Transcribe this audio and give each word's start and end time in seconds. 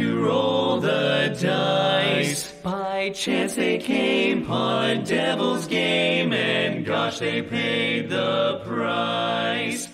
to 0.00 0.24
roll 0.24 0.80
the 0.80 1.36
dice. 1.38 2.52
By 2.62 3.10
chance 3.10 3.54
they 3.54 3.76
came 3.76 4.44
upon 4.44 4.90
a 4.90 5.02
devil's 5.04 5.66
game, 5.66 6.32
and 6.32 6.86
gosh, 6.86 7.18
they 7.18 7.42
paid 7.42 8.08
the 8.08 8.62
price. 8.64 9.88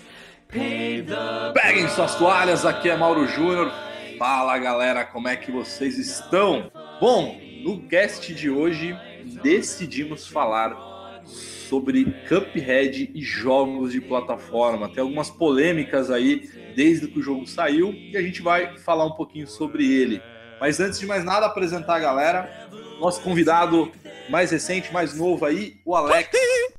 Paid 0.47 1.07
the 1.07 1.53
Peguem 1.53 1.89
suas 1.89 2.15
toalhas, 2.15 2.65
aqui 2.65 2.89
é 2.89 2.95
Mauro 2.95 3.27
Júnior. 3.27 3.69
Fala 4.17 4.57
galera, 4.57 5.03
como 5.03 5.27
é 5.27 5.35
que 5.35 5.51
vocês 5.51 5.97
estão? 5.97 6.71
Bom, 7.01 7.37
no 7.63 7.81
cast 7.81 8.33
de 8.33 8.49
hoje 8.49 8.97
decidimos 9.43 10.25
falar 10.25 11.21
sobre 11.25 12.05
Cuphead 12.29 13.11
e 13.13 13.21
jogos 13.21 13.91
de 13.91 13.99
plataforma. 13.99 14.87
Tem 14.87 15.01
algumas 15.01 15.29
polêmicas 15.29 16.09
aí 16.09 16.49
desde 16.77 17.07
que 17.07 17.17
o 17.17 17.23
jogo 17.23 17.47
saiu 17.47 17.91
e 17.91 18.15
a 18.15 18.21
gente 18.21 18.39
vai 18.39 18.77
falar 18.77 19.03
um 19.03 19.15
pouquinho 19.15 19.47
sobre 19.47 19.91
ele. 19.91 20.21
Mas 20.61 20.79
antes 20.79 20.99
de 20.99 21.07
mais 21.07 21.25
nada, 21.25 21.47
apresentar 21.47 21.95
a 21.95 21.99
galera. 21.99 22.69
Nosso 22.99 23.19
convidado 23.23 23.91
mais 24.29 24.51
recente, 24.51 24.93
mais 24.93 25.17
novo 25.17 25.43
aí, 25.43 25.81
o 25.83 25.95
Alex. 25.95 26.29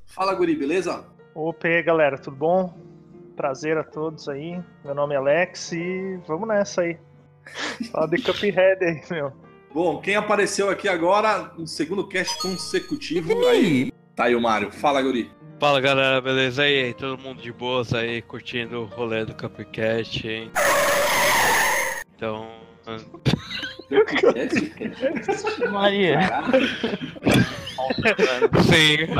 Fala, 0.06 0.32
Guri, 0.34 0.54
beleza? 0.54 1.04
Opa, 1.34 1.66
aí, 1.66 1.82
galera, 1.82 2.16
tudo 2.16 2.36
bom? 2.36 2.78
Prazer 3.34 3.76
a 3.76 3.82
todos 3.82 4.28
aí. 4.28 4.60
Meu 4.84 4.94
nome 4.94 5.14
é 5.14 5.18
Alex 5.18 5.72
e 5.72 6.20
vamos 6.28 6.46
nessa 6.46 6.82
aí. 6.82 6.96
Fala 7.90 8.06
de 8.06 8.22
Cuphead 8.22 8.84
aí, 8.84 9.02
meu. 9.10 9.32
Bom, 9.74 10.00
quem 10.00 10.14
apareceu 10.14 10.70
aqui 10.70 10.88
agora, 10.88 11.52
no 11.58 11.66
segundo 11.66 12.06
cast 12.06 12.40
consecutivo, 12.40 13.46
aí, 13.48 13.92
tá 14.14 14.24
aí 14.24 14.36
o 14.36 14.40
Mário. 14.40 14.70
Fala, 14.70 15.02
Guri. 15.02 15.28
Fala 15.58 15.80
galera, 15.80 16.20
beleza? 16.20 16.68
E 16.68 16.84
aí, 16.84 16.94
todo 16.94 17.20
mundo 17.20 17.42
de 17.42 17.50
boas 17.50 17.92
aí, 17.92 18.22
curtindo 18.22 18.82
o 18.82 18.84
rolê 18.84 19.24
do 19.24 19.34
Cupcast, 19.34 20.28
hein? 20.28 20.52
Então. 22.14 22.48
Maria. 25.72 26.20
Sim, 28.62 29.12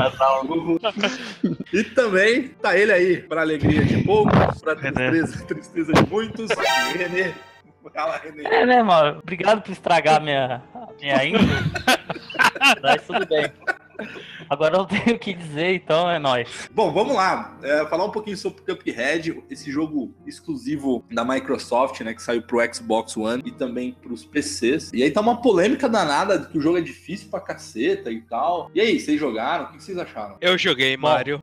E 1.73 1.83
também 1.83 2.47
tá 2.47 2.77
ele 2.77 2.93
aí, 2.93 3.17
pra 3.17 3.41
alegria 3.41 3.83
de 3.83 4.01
poucos, 4.03 4.61
pra 4.61 4.75
tristeza, 4.75 5.45
tristeza 5.45 5.91
de 5.93 6.09
muitos, 6.09 6.49
Renê. 6.93 7.33
Fala, 7.93 8.17
Renê. 8.17 8.43
É, 8.45 8.65
né, 8.65 8.81
mano? 8.81 9.19
Obrigado 9.19 9.61
por 9.61 9.71
estragar 9.71 10.17
a 10.17 10.19
minha, 10.21 10.63
minha 11.01 11.25
intro. 11.25 11.45
Mas 12.81 13.05
tudo 13.05 13.25
bem. 13.27 13.51
Agora 14.49 14.77
eu 14.77 14.85
tenho 14.85 15.15
o 15.15 15.19
que 15.19 15.33
dizer, 15.33 15.75
então 15.75 16.09
é 16.09 16.19
nóis. 16.19 16.69
Bom, 16.73 16.91
vamos 16.91 17.15
lá. 17.15 17.57
É, 17.61 17.85
falar 17.85 18.05
um 18.05 18.11
pouquinho 18.11 18.37
sobre 18.37 18.61
Cuphead, 18.61 19.43
esse 19.49 19.71
jogo 19.71 20.13
exclusivo 20.25 21.05
da 21.11 21.23
Microsoft, 21.23 22.01
né? 22.01 22.13
Que 22.13 22.21
saiu 22.21 22.41
pro 22.41 22.59
Xbox 22.73 23.15
One 23.17 23.43
e 23.45 23.51
também 23.51 23.91
pros 23.91 24.25
PCs. 24.25 24.91
E 24.93 25.03
aí 25.03 25.11
tá 25.11 25.21
uma 25.21 25.41
polêmica 25.41 25.87
danada 25.87 26.39
de 26.39 26.47
que 26.47 26.57
o 26.57 26.61
jogo 26.61 26.77
é 26.77 26.81
difícil 26.81 27.29
pra 27.29 27.39
caceta 27.39 28.11
e 28.11 28.21
tal. 28.21 28.71
E 28.73 28.81
aí, 28.81 28.99
vocês 28.99 29.19
jogaram? 29.19 29.65
O 29.65 29.71
que 29.71 29.83
vocês 29.83 29.97
acharam? 29.97 30.37
eu 30.41 30.57
joguei 30.57 30.97
Mario. 30.97 31.41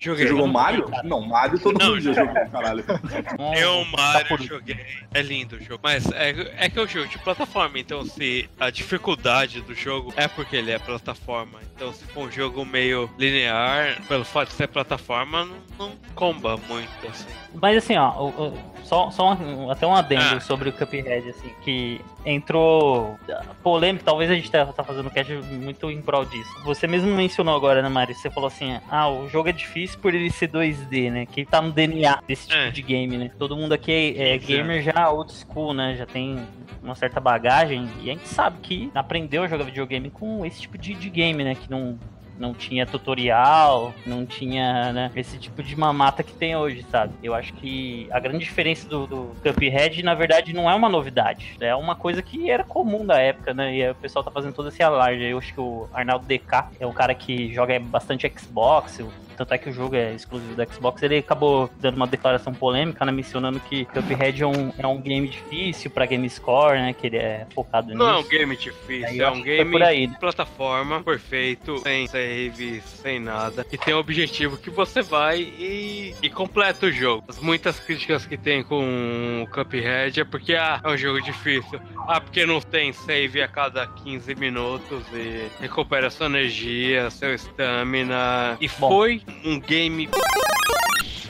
Joguei. 0.00 0.26
Você 0.26 0.30
jogou 0.30 0.46
Mario? 0.46 0.88
Não, 1.02 1.20
Mario 1.20 1.58
todo 1.58 1.76
Não, 1.76 1.88
mundo 1.88 2.00
já 2.00 2.12
jogou, 2.12 2.34
caralho. 2.52 2.84
Eu, 3.58 3.84
Tá 3.84 3.96
Mario, 3.96 4.28
por- 4.28 4.40
joguei. 4.40 4.76
É 5.12 5.20
lindo 5.20 5.56
o 5.56 5.60
jogo. 5.60 5.80
Mas 5.82 6.08
é, 6.12 6.30
é 6.56 6.70
que 6.70 6.78
é 6.78 6.82
um 6.82 6.86
jogo 6.86 7.08
de 7.08 7.18
plataforma, 7.18 7.80
então 7.80 8.04
se 8.04 8.48
a 8.60 8.70
dificuldade 8.70 9.60
do 9.60 9.74
jogo 9.74 10.12
é 10.16 10.28
porque 10.28 10.54
ele 10.54 10.70
é 10.70 10.78
plataforma. 10.78 11.58
Então 11.74 11.92
se 11.92 12.04
for 12.06 12.28
um 12.28 12.30
jogo 12.30 12.64
meio 12.64 13.10
linear, 13.18 14.00
pelo 14.06 14.24
fato 14.24 14.50
de 14.50 14.54
ser 14.54 14.68
plataforma, 14.68 15.44
não, 15.44 15.56
não 15.88 15.92
comba 16.14 16.56
muito, 16.68 16.88
assim. 17.08 17.26
Mas 17.60 17.78
assim, 17.78 17.96
ó, 17.96 18.10
o- 18.22 18.28
o- 18.50 18.58
só, 18.84 19.10
só 19.10 19.32
um- 19.34 19.68
até 19.68 19.84
um 19.84 19.94
adendo 19.96 20.36
Ah. 20.36 20.40
sobre 20.40 20.68
o 20.68 20.72
Cuphead, 20.72 21.28
assim, 21.28 21.50
que 21.64 22.00
entrou 22.24 23.18
polêmica, 23.64 24.04
talvez 24.04 24.30
a 24.30 24.34
gente 24.34 24.48
tá, 24.50 24.64
tá 24.66 24.84
fazendo 24.84 25.10
cast 25.10 25.32
muito 25.32 25.90
em 25.90 26.00
prol 26.00 26.24
disso. 26.24 26.50
Você 26.64 26.86
mesmo 26.86 27.10
mencionou 27.16 27.56
agora, 27.56 27.82
né, 27.82 27.88
Mari? 27.88 28.14
Você 28.14 28.30
falou 28.30 28.46
assim, 28.46 28.78
ah, 28.88 29.08
o 29.10 29.28
jogo 29.28 29.48
é 29.48 29.52
difícil 29.52 29.87
por 29.96 30.14
ele 30.14 30.30
ser 30.30 30.48
2D, 30.48 31.10
né? 31.10 31.26
Que 31.26 31.44
tá 31.44 31.60
no 31.62 31.72
DNA 31.72 32.20
desse 32.26 32.48
tipo 32.48 32.58
É. 32.60 32.70
de 32.70 32.82
game, 32.82 33.16
né? 33.16 33.30
Todo 33.38 33.56
mundo 33.56 33.72
aqui 33.72 34.14
é, 34.18 34.34
é 34.34 34.38
gamer 34.38 34.82
já 34.82 35.10
old 35.10 35.32
school, 35.32 35.72
né? 35.74 35.94
Já 35.96 36.06
tem 36.06 36.38
uma 36.82 36.94
certa 36.94 37.20
bagagem 37.20 37.88
e 38.02 38.10
a 38.10 38.14
gente 38.14 38.28
sabe 38.28 38.58
que 38.62 38.90
aprendeu 38.94 39.42
a 39.42 39.48
jogar 39.48 39.64
videogame 39.64 40.10
com 40.10 40.44
esse 40.46 40.60
tipo 40.62 40.78
de, 40.78 40.94
de 40.94 41.10
game, 41.10 41.42
né? 41.44 41.54
Que 41.54 41.70
não, 41.70 41.98
não 42.38 42.54
tinha 42.54 42.86
tutorial, 42.86 43.92
não 44.06 44.24
tinha 44.24 44.92
né, 44.92 45.10
esse 45.16 45.38
tipo 45.38 45.60
de 45.62 45.74
mamata 45.76 46.22
que 46.22 46.32
tem 46.32 46.54
hoje, 46.54 46.84
sabe? 46.90 47.12
Eu 47.22 47.34
acho 47.34 47.52
que 47.54 48.06
a 48.12 48.20
grande 48.20 48.38
diferença 48.44 48.88
do, 48.88 49.06
do 49.06 49.32
Cuphead, 49.42 50.02
na 50.04 50.14
verdade, 50.14 50.52
não 50.52 50.70
é 50.70 50.74
uma 50.74 50.88
novidade. 50.88 51.56
É 51.60 51.74
uma 51.74 51.96
coisa 51.96 52.22
que 52.22 52.48
era 52.48 52.62
comum 52.62 53.04
da 53.04 53.18
época, 53.20 53.52
né? 53.52 53.74
E 53.74 53.82
aí 53.82 53.90
o 53.90 53.94
pessoal 53.96 54.24
tá 54.24 54.30
fazendo 54.30 54.52
todo 54.54 54.68
esse 54.68 54.82
alarde. 54.82 55.24
Eu 55.24 55.38
acho 55.38 55.52
que 55.52 55.60
o 55.60 55.88
Arnaldo 55.92 56.26
DK 56.26 56.68
é 56.78 56.86
um 56.86 56.92
cara 56.92 57.12
que 57.14 57.52
joga 57.52 57.78
bastante 57.80 58.30
Xbox, 58.38 59.00
tanto 59.38 59.54
é 59.54 59.58
que 59.58 59.70
o 59.70 59.72
jogo 59.72 59.94
é 59.94 60.12
exclusivo 60.12 60.54
do 60.54 60.72
Xbox, 60.72 61.00
ele 61.02 61.18
acabou 61.18 61.70
dando 61.80 61.94
uma 61.96 62.06
declaração 62.06 62.52
polêmica, 62.52 63.04
né, 63.04 63.12
mencionando 63.12 63.60
que 63.60 63.84
Cuphead 63.86 64.42
é 64.42 64.46
um, 64.46 64.72
é 64.76 64.86
um 64.86 65.00
game 65.00 65.28
difícil 65.28 65.90
pra 65.90 66.04
Game 66.06 66.28
Score, 66.28 66.76
né, 66.78 66.92
que 66.92 67.06
ele 67.06 67.16
é 67.16 67.46
focado 67.54 67.94
Não 67.94 68.08
é 68.08 68.14
um 68.14 68.16
nisso. 68.18 68.30
game 68.30 68.56
difícil, 68.56 69.24
é 69.24 69.30
um 69.30 69.40
game 69.40 69.70
por 69.70 69.82
aí, 69.82 70.06
né? 70.08 70.16
plataforma 70.18 71.02
perfeito, 71.02 71.78
sem 71.78 72.08
save, 72.08 72.80
sem 72.80 73.20
nada. 73.20 73.64
E 73.70 73.78
tem 73.78 73.94
o 73.94 73.98
objetivo 73.98 74.56
que 74.56 74.70
você 74.70 75.02
vai 75.02 75.40
e, 75.40 76.14
e 76.20 76.28
completa 76.28 76.86
o 76.86 76.90
jogo. 76.90 77.24
As 77.28 77.38
muitas 77.38 77.78
críticas 77.78 78.26
que 78.26 78.36
tem 78.36 78.62
com 78.62 79.44
o 79.44 79.50
Cuphead 79.50 80.20
é 80.20 80.24
porque 80.24 80.54
ah, 80.54 80.80
é 80.82 80.88
um 80.88 80.96
jogo 80.96 81.22
difícil. 81.22 81.80
Ah, 82.08 82.20
porque 82.20 82.44
não 82.44 82.60
tem 82.60 82.92
save 82.92 83.40
a 83.40 83.48
cada 83.48 83.86
15 83.86 84.34
minutos 84.34 85.04
e 85.12 85.48
recupera 85.60 86.10
sua 86.10 86.26
energia, 86.26 87.10
seu 87.10 87.34
stamina. 87.34 88.56
E 88.60 88.68
Bom. 88.68 88.88
foi 88.88 89.22
um 89.44 89.60
game. 89.60 90.08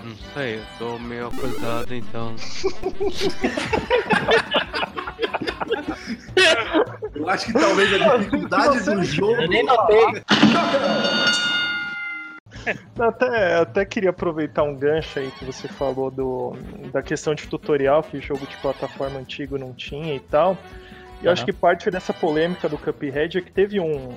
Não 0.04 0.16
sei, 0.34 0.56
eu 0.56 0.62
tô 0.78 0.98
meio 0.98 1.28
acordado 1.28 1.94
então. 1.94 2.34
Eu 7.14 7.28
acho 7.28 7.46
que 7.46 7.52
talvez 7.52 7.92
a 7.94 8.16
dificuldade 8.16 8.84
do 8.84 9.04
jogo. 9.04 9.42
Eu 9.42 9.48
nem 9.48 9.64
notei. 9.64 10.22
Até, 12.98 13.54
até 13.54 13.84
queria 13.84 14.10
aproveitar 14.10 14.62
um 14.62 14.74
gancho 14.74 15.18
aí 15.18 15.30
que 15.38 15.44
você 15.44 15.68
falou 15.68 16.10
do, 16.10 16.54
da 16.92 17.02
questão 17.02 17.34
de 17.34 17.46
tutorial, 17.46 18.02
que 18.02 18.20
jogo 18.20 18.46
de 18.46 18.56
plataforma 18.58 19.18
antigo 19.18 19.56
não 19.58 19.72
tinha 19.72 20.14
e 20.14 20.20
tal. 20.20 20.56
E 21.22 21.26
eu 21.26 21.32
acho 21.32 21.44
que 21.44 21.52
parte 21.52 21.90
dessa 21.90 22.12
polêmica 22.12 22.68
do 22.68 22.78
Cuphead 22.78 23.38
é 23.38 23.40
que 23.40 23.50
teve 23.50 23.80
um, 23.80 24.14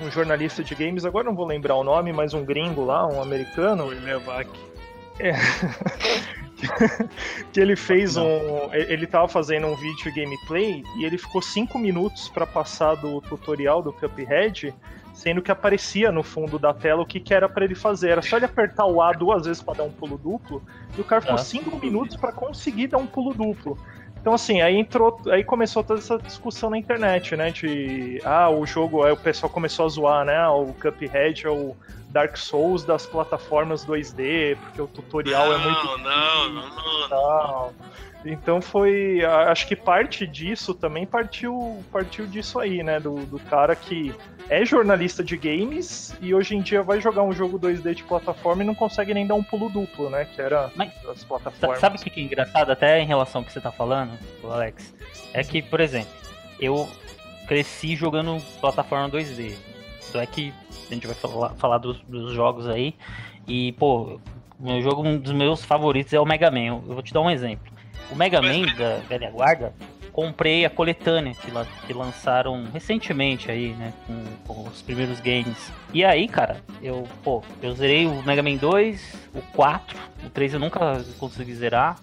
um 0.00 0.10
jornalista 0.10 0.62
de 0.62 0.74
games, 0.74 1.04
agora 1.04 1.24
não 1.24 1.34
vou 1.34 1.46
lembrar 1.46 1.74
o 1.76 1.84
nome, 1.84 2.12
mas 2.12 2.34
um 2.34 2.44
gringo 2.44 2.84
lá, 2.84 3.06
um 3.06 3.20
americano, 3.20 3.92
que 7.52 7.60
ele 7.60 7.76
fez 7.76 8.16
um. 8.16 8.72
Ele 8.72 9.06
tava 9.06 9.28
fazendo 9.28 9.66
um 9.66 9.76
vídeo 9.76 10.12
gameplay 10.14 10.82
e 10.96 11.04
ele 11.04 11.18
ficou 11.18 11.42
5 11.42 11.78
minutos 11.78 12.28
pra 12.28 12.46
passar 12.46 12.94
do 12.96 13.20
tutorial 13.20 13.82
do 13.82 13.92
Cuphead, 13.92 14.74
sendo 15.12 15.42
que 15.42 15.50
aparecia 15.50 16.10
no 16.10 16.22
fundo 16.22 16.58
da 16.58 16.72
tela 16.72 17.02
o 17.02 17.06
que, 17.06 17.20
que 17.20 17.34
era 17.34 17.48
pra 17.48 17.64
ele 17.64 17.74
fazer. 17.74 18.10
Era 18.10 18.22
só 18.22 18.36
ele 18.36 18.46
apertar 18.46 18.86
o 18.86 19.02
A 19.02 19.12
duas 19.12 19.46
vezes 19.46 19.62
pra 19.62 19.74
dar 19.74 19.84
um 19.84 19.92
pulo 19.92 20.16
duplo, 20.16 20.62
e 20.96 21.00
o 21.00 21.04
cara 21.04 21.20
ficou 21.20 21.36
Ah. 21.36 21.38
5 21.38 21.78
minutos 21.78 22.16
pra 22.16 22.32
conseguir 22.32 22.88
dar 22.88 22.98
um 22.98 23.06
pulo 23.06 23.34
duplo. 23.34 23.78
Então, 24.20 24.34
assim, 24.34 24.60
aí 24.60 24.76
entrou. 24.76 25.18
Aí 25.30 25.42
começou 25.42 25.82
toda 25.82 25.98
essa 25.98 26.18
discussão 26.18 26.68
na 26.70 26.78
internet, 26.78 27.34
né? 27.36 27.50
De. 27.50 28.20
Ah, 28.24 28.50
o 28.50 28.66
jogo. 28.66 29.02
Aí 29.02 29.12
o 29.12 29.16
pessoal 29.16 29.50
começou 29.50 29.86
a 29.86 29.88
zoar, 29.88 30.24
né? 30.24 30.36
ah, 30.36 30.52
O 30.52 30.74
Cuphead 30.74 31.46
é 31.46 31.50
o 31.50 31.74
Dark 32.10 32.36
Souls 32.36 32.84
das 32.84 33.06
plataformas 33.06 33.84
2D, 33.84 34.56
porque 34.56 34.82
o 34.82 34.86
tutorial 34.86 35.52
é 35.52 35.58
muito 35.58 35.98
não, 35.98 36.48
não, 36.50 36.68
não, 36.68 37.08
não. 37.08 37.74
Então 38.24 38.60
foi. 38.60 39.24
Acho 39.24 39.66
que 39.66 39.74
parte 39.74 40.26
disso 40.26 40.74
também 40.74 41.06
partiu, 41.06 41.82
partiu 41.90 42.26
disso 42.26 42.58
aí, 42.58 42.82
né? 42.82 43.00
Do, 43.00 43.24
do 43.26 43.38
cara 43.38 43.74
que 43.74 44.14
é 44.48 44.64
jornalista 44.64 45.22
de 45.22 45.36
games 45.36 46.14
e 46.20 46.34
hoje 46.34 46.56
em 46.56 46.60
dia 46.60 46.82
vai 46.82 47.00
jogar 47.00 47.22
um 47.22 47.32
jogo 47.32 47.58
2D 47.58 47.94
de 47.94 48.02
plataforma 48.02 48.62
e 48.62 48.66
não 48.66 48.74
consegue 48.74 49.14
nem 49.14 49.26
dar 49.26 49.34
um 49.34 49.42
pulo 49.42 49.70
duplo, 49.70 50.10
né? 50.10 50.26
Que 50.26 50.42
era 50.42 50.70
Mas- 50.74 50.92
as 51.08 51.24
plataformas. 51.24 51.78
Sabe 51.78 51.96
o 51.96 52.00
que 52.00 52.20
é 52.20 52.22
engraçado, 52.22 52.70
até 52.70 53.00
em 53.00 53.06
relação 53.06 53.40
ao 53.40 53.44
que 53.44 53.52
você 53.52 53.60
tá 53.60 53.72
falando, 53.72 54.12
Alex? 54.44 54.94
É 55.32 55.42
que, 55.42 55.62
por 55.62 55.80
exemplo, 55.80 56.10
eu 56.58 56.88
cresci 57.46 57.96
jogando 57.96 58.40
plataforma 58.60 59.08
2D. 59.08 59.54
Então 60.08 60.20
é 60.20 60.26
que 60.26 60.52
a 60.90 60.94
gente 60.94 61.06
vai 61.06 61.16
falar, 61.16 61.50
falar 61.50 61.78
dos, 61.78 62.00
dos 62.02 62.32
jogos 62.32 62.68
aí. 62.68 62.94
E, 63.46 63.72
pô, 63.72 64.20
meu 64.58 64.82
jogo, 64.82 65.02
um 65.02 65.16
dos 65.16 65.32
meus 65.32 65.64
favoritos 65.64 66.12
é 66.12 66.20
o 66.20 66.26
Mega 66.26 66.50
Man. 66.50 66.66
Eu 66.66 66.80
vou 66.94 67.02
te 67.02 67.14
dar 67.14 67.20
um 67.20 67.30
exemplo. 67.30 67.72
O 68.10 68.16
Mega 68.16 68.42
Man 68.42 68.66
da 68.76 68.98
velha 69.08 69.30
guarda 69.30 69.72
comprei 70.12 70.64
a 70.64 70.70
coletânea 70.70 71.34
que, 71.34 71.50
la, 71.50 71.64
que 71.86 71.92
lançaram 71.92 72.66
recentemente 72.72 73.50
aí, 73.50 73.72
né? 73.74 73.92
Com, 74.06 74.54
com, 74.54 74.68
os 74.68 74.82
primeiros 74.82 75.20
games. 75.20 75.72
E 75.92 76.04
aí, 76.04 76.28
cara, 76.28 76.60
eu, 76.82 77.06
pô, 77.22 77.42
eu 77.62 77.72
zerei 77.72 78.06
o 78.06 78.22
Mega 78.22 78.42
Man 78.42 78.56
2, 78.56 79.28
o 79.34 79.42
4, 79.54 79.98
o 80.24 80.30
3 80.30 80.54
eu 80.54 80.60
nunca 80.60 81.02
consegui 81.18 81.54
zerar. 81.54 81.98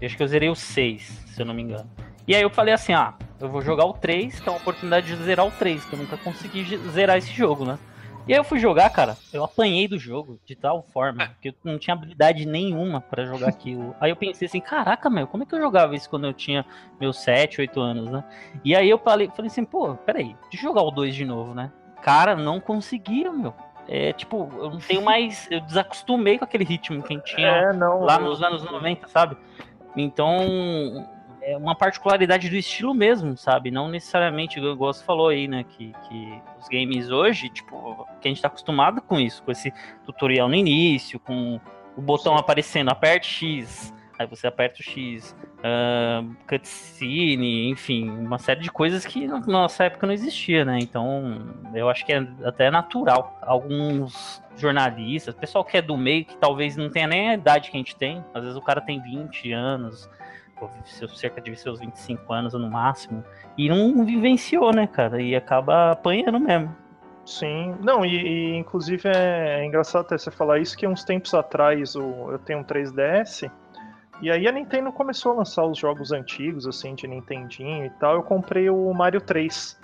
Eu 0.00 0.06
acho 0.06 0.16
que 0.16 0.22
eu 0.22 0.28
zerei 0.28 0.48
o 0.48 0.56
6, 0.56 1.02
se 1.26 1.40
eu 1.40 1.46
não 1.46 1.54
me 1.54 1.62
engano. 1.62 1.88
E 2.26 2.34
aí 2.34 2.42
eu 2.42 2.50
falei 2.50 2.74
assim, 2.74 2.92
ah, 2.92 3.14
eu 3.40 3.48
vou 3.48 3.62
jogar 3.62 3.84
o 3.84 3.92
3, 3.92 4.40
que 4.40 4.48
é 4.48 4.52
uma 4.52 4.58
oportunidade 4.58 5.06
de 5.06 5.22
zerar 5.22 5.46
o 5.46 5.50
3, 5.50 5.84
que 5.84 5.92
eu 5.92 5.98
nunca 5.98 6.16
consegui 6.16 6.78
zerar 6.90 7.16
esse 7.18 7.32
jogo, 7.32 7.64
né? 7.64 7.78
E 8.26 8.32
aí 8.32 8.38
eu 8.38 8.44
fui 8.44 8.58
jogar, 8.60 8.88
cara, 8.90 9.16
eu 9.32 9.42
apanhei 9.42 9.88
do 9.88 9.98
jogo 9.98 10.38
de 10.46 10.54
tal 10.54 10.82
forma 10.92 11.30
que 11.40 11.48
eu 11.48 11.54
não 11.64 11.76
tinha 11.76 11.94
habilidade 11.94 12.46
nenhuma 12.46 13.00
para 13.00 13.24
jogar 13.24 13.48
aquilo. 13.48 13.96
Aí 14.00 14.10
eu 14.10 14.16
pensei 14.16 14.46
assim, 14.46 14.60
caraca, 14.60 15.10
meu, 15.10 15.26
como 15.26 15.42
é 15.42 15.46
que 15.46 15.54
eu 15.54 15.60
jogava 15.60 15.96
isso 15.96 16.08
quando 16.08 16.26
eu 16.26 16.32
tinha 16.32 16.64
meus 17.00 17.18
7, 17.18 17.60
8 17.60 17.80
anos, 17.80 18.10
né? 18.10 18.24
E 18.64 18.76
aí 18.76 18.88
eu 18.88 18.98
falei, 18.98 19.28
falei 19.34 19.50
assim, 19.50 19.64
pô, 19.64 19.94
peraí, 19.96 20.36
deixa 20.50 20.66
eu 20.66 20.70
jogar 20.70 20.82
o 20.82 20.90
2 20.92 21.14
de 21.14 21.24
novo, 21.24 21.52
né? 21.52 21.72
Cara, 22.00 22.36
não 22.36 22.60
conseguia, 22.60 23.32
meu. 23.32 23.54
É, 23.88 24.12
tipo, 24.12 24.48
eu 24.56 24.70
não 24.70 24.78
tenho 24.78 25.02
mais. 25.02 25.48
Eu 25.50 25.60
desacostumei 25.60 26.38
com 26.38 26.44
aquele 26.44 26.64
ritmo 26.64 27.02
que 27.02 27.12
a 27.12 27.16
gente 27.16 27.34
tinha 27.34 27.48
é, 27.48 27.72
não, 27.72 28.00
lá 28.00 28.18
nos 28.18 28.40
anos 28.40 28.62
90, 28.62 29.08
sabe? 29.08 29.36
Então, 29.96 31.06
é 31.42 31.56
uma 31.56 31.74
particularidade 31.74 32.48
do 32.48 32.56
estilo 32.56 32.94
mesmo, 32.94 33.36
sabe? 33.36 33.70
Não 33.70 33.88
necessariamente, 33.88 34.60
o 34.60 34.76
você 34.76 35.04
falou 35.04 35.28
aí, 35.28 35.48
né? 35.48 35.64
Que, 35.64 35.92
que 36.08 36.42
os 36.58 36.68
games 36.68 37.10
hoje, 37.10 37.48
tipo, 37.48 38.06
que 38.20 38.28
a 38.28 38.30
gente 38.30 38.40
tá 38.40 38.48
acostumado 38.48 39.02
com 39.02 39.18
isso, 39.18 39.42
com 39.42 39.50
esse 39.50 39.72
tutorial 40.04 40.48
no 40.48 40.54
início, 40.54 41.18
com 41.18 41.60
o 41.96 42.00
botão 42.00 42.34
Sim. 42.34 42.40
aparecendo, 42.40 42.90
aperte 42.90 43.26
X, 43.26 43.92
aí 44.18 44.26
você 44.26 44.46
aperta 44.46 44.80
o 44.80 44.82
X, 44.82 45.36
uh, 45.58 46.34
cutscene, 46.48 47.68
enfim, 47.68 48.08
uma 48.08 48.38
série 48.38 48.60
de 48.60 48.70
coisas 48.70 49.04
que 49.04 49.26
na 49.26 49.40
nossa 49.40 49.84
época 49.84 50.06
não 50.06 50.14
existia, 50.14 50.64
né? 50.64 50.78
Então, 50.80 51.40
eu 51.74 51.88
acho 51.88 52.06
que 52.06 52.12
é 52.12 52.26
até 52.44 52.70
natural. 52.70 53.38
Alguns 53.42 54.42
jornalistas, 54.56 55.34
pessoal 55.34 55.64
que 55.64 55.76
é 55.76 55.82
do 55.82 55.96
meio, 55.96 56.24
que 56.24 56.36
talvez 56.36 56.76
não 56.76 56.90
tenha 56.90 57.06
nem 57.06 57.30
a 57.30 57.34
idade 57.34 57.70
que 57.70 57.76
a 57.76 57.80
gente 57.80 57.96
tem, 57.96 58.24
às 58.32 58.42
vezes 58.42 58.56
o 58.56 58.62
cara 58.62 58.80
tem 58.80 59.00
20 59.00 59.52
anos, 59.52 60.08
cerca 61.14 61.40
de 61.40 61.54
seus 61.56 61.80
25 61.80 62.32
anos 62.32 62.54
no 62.54 62.70
máximo, 62.70 63.24
e 63.56 63.68
não 63.68 64.04
vivenciou, 64.04 64.72
né, 64.72 64.86
cara? 64.86 65.20
E 65.20 65.34
acaba 65.34 65.92
apanhando 65.92 66.38
mesmo. 66.40 66.74
Sim, 67.24 67.76
não, 67.80 68.04
e, 68.04 68.16
e, 68.16 68.56
inclusive 68.56 69.08
é, 69.08 69.60
é, 69.60 69.64
engraçado 69.64 70.06
até 70.06 70.18
você 70.18 70.30
falar 70.30 70.58
isso, 70.58 70.76
que 70.76 70.86
uns 70.86 71.04
tempos 71.04 71.32
atrás 71.34 71.94
o, 71.94 72.32
eu 72.32 72.38
tenho 72.38 72.60
um 72.60 72.64
3DS, 72.64 73.50
e 74.20 74.30
aí 74.30 74.46
a 74.48 74.52
Nintendo 74.52 74.92
começou 74.92 75.32
a 75.32 75.36
lançar 75.36 75.64
os 75.64 75.78
jogos 75.78 76.12
antigos, 76.12 76.66
assim, 76.66 76.94
de 76.94 77.06
Nintendinho 77.06 77.86
e 77.86 77.90
tal, 77.90 78.14
eu 78.16 78.22
comprei 78.22 78.68
o 78.70 78.92
Mario 78.92 79.20
3. 79.20 79.80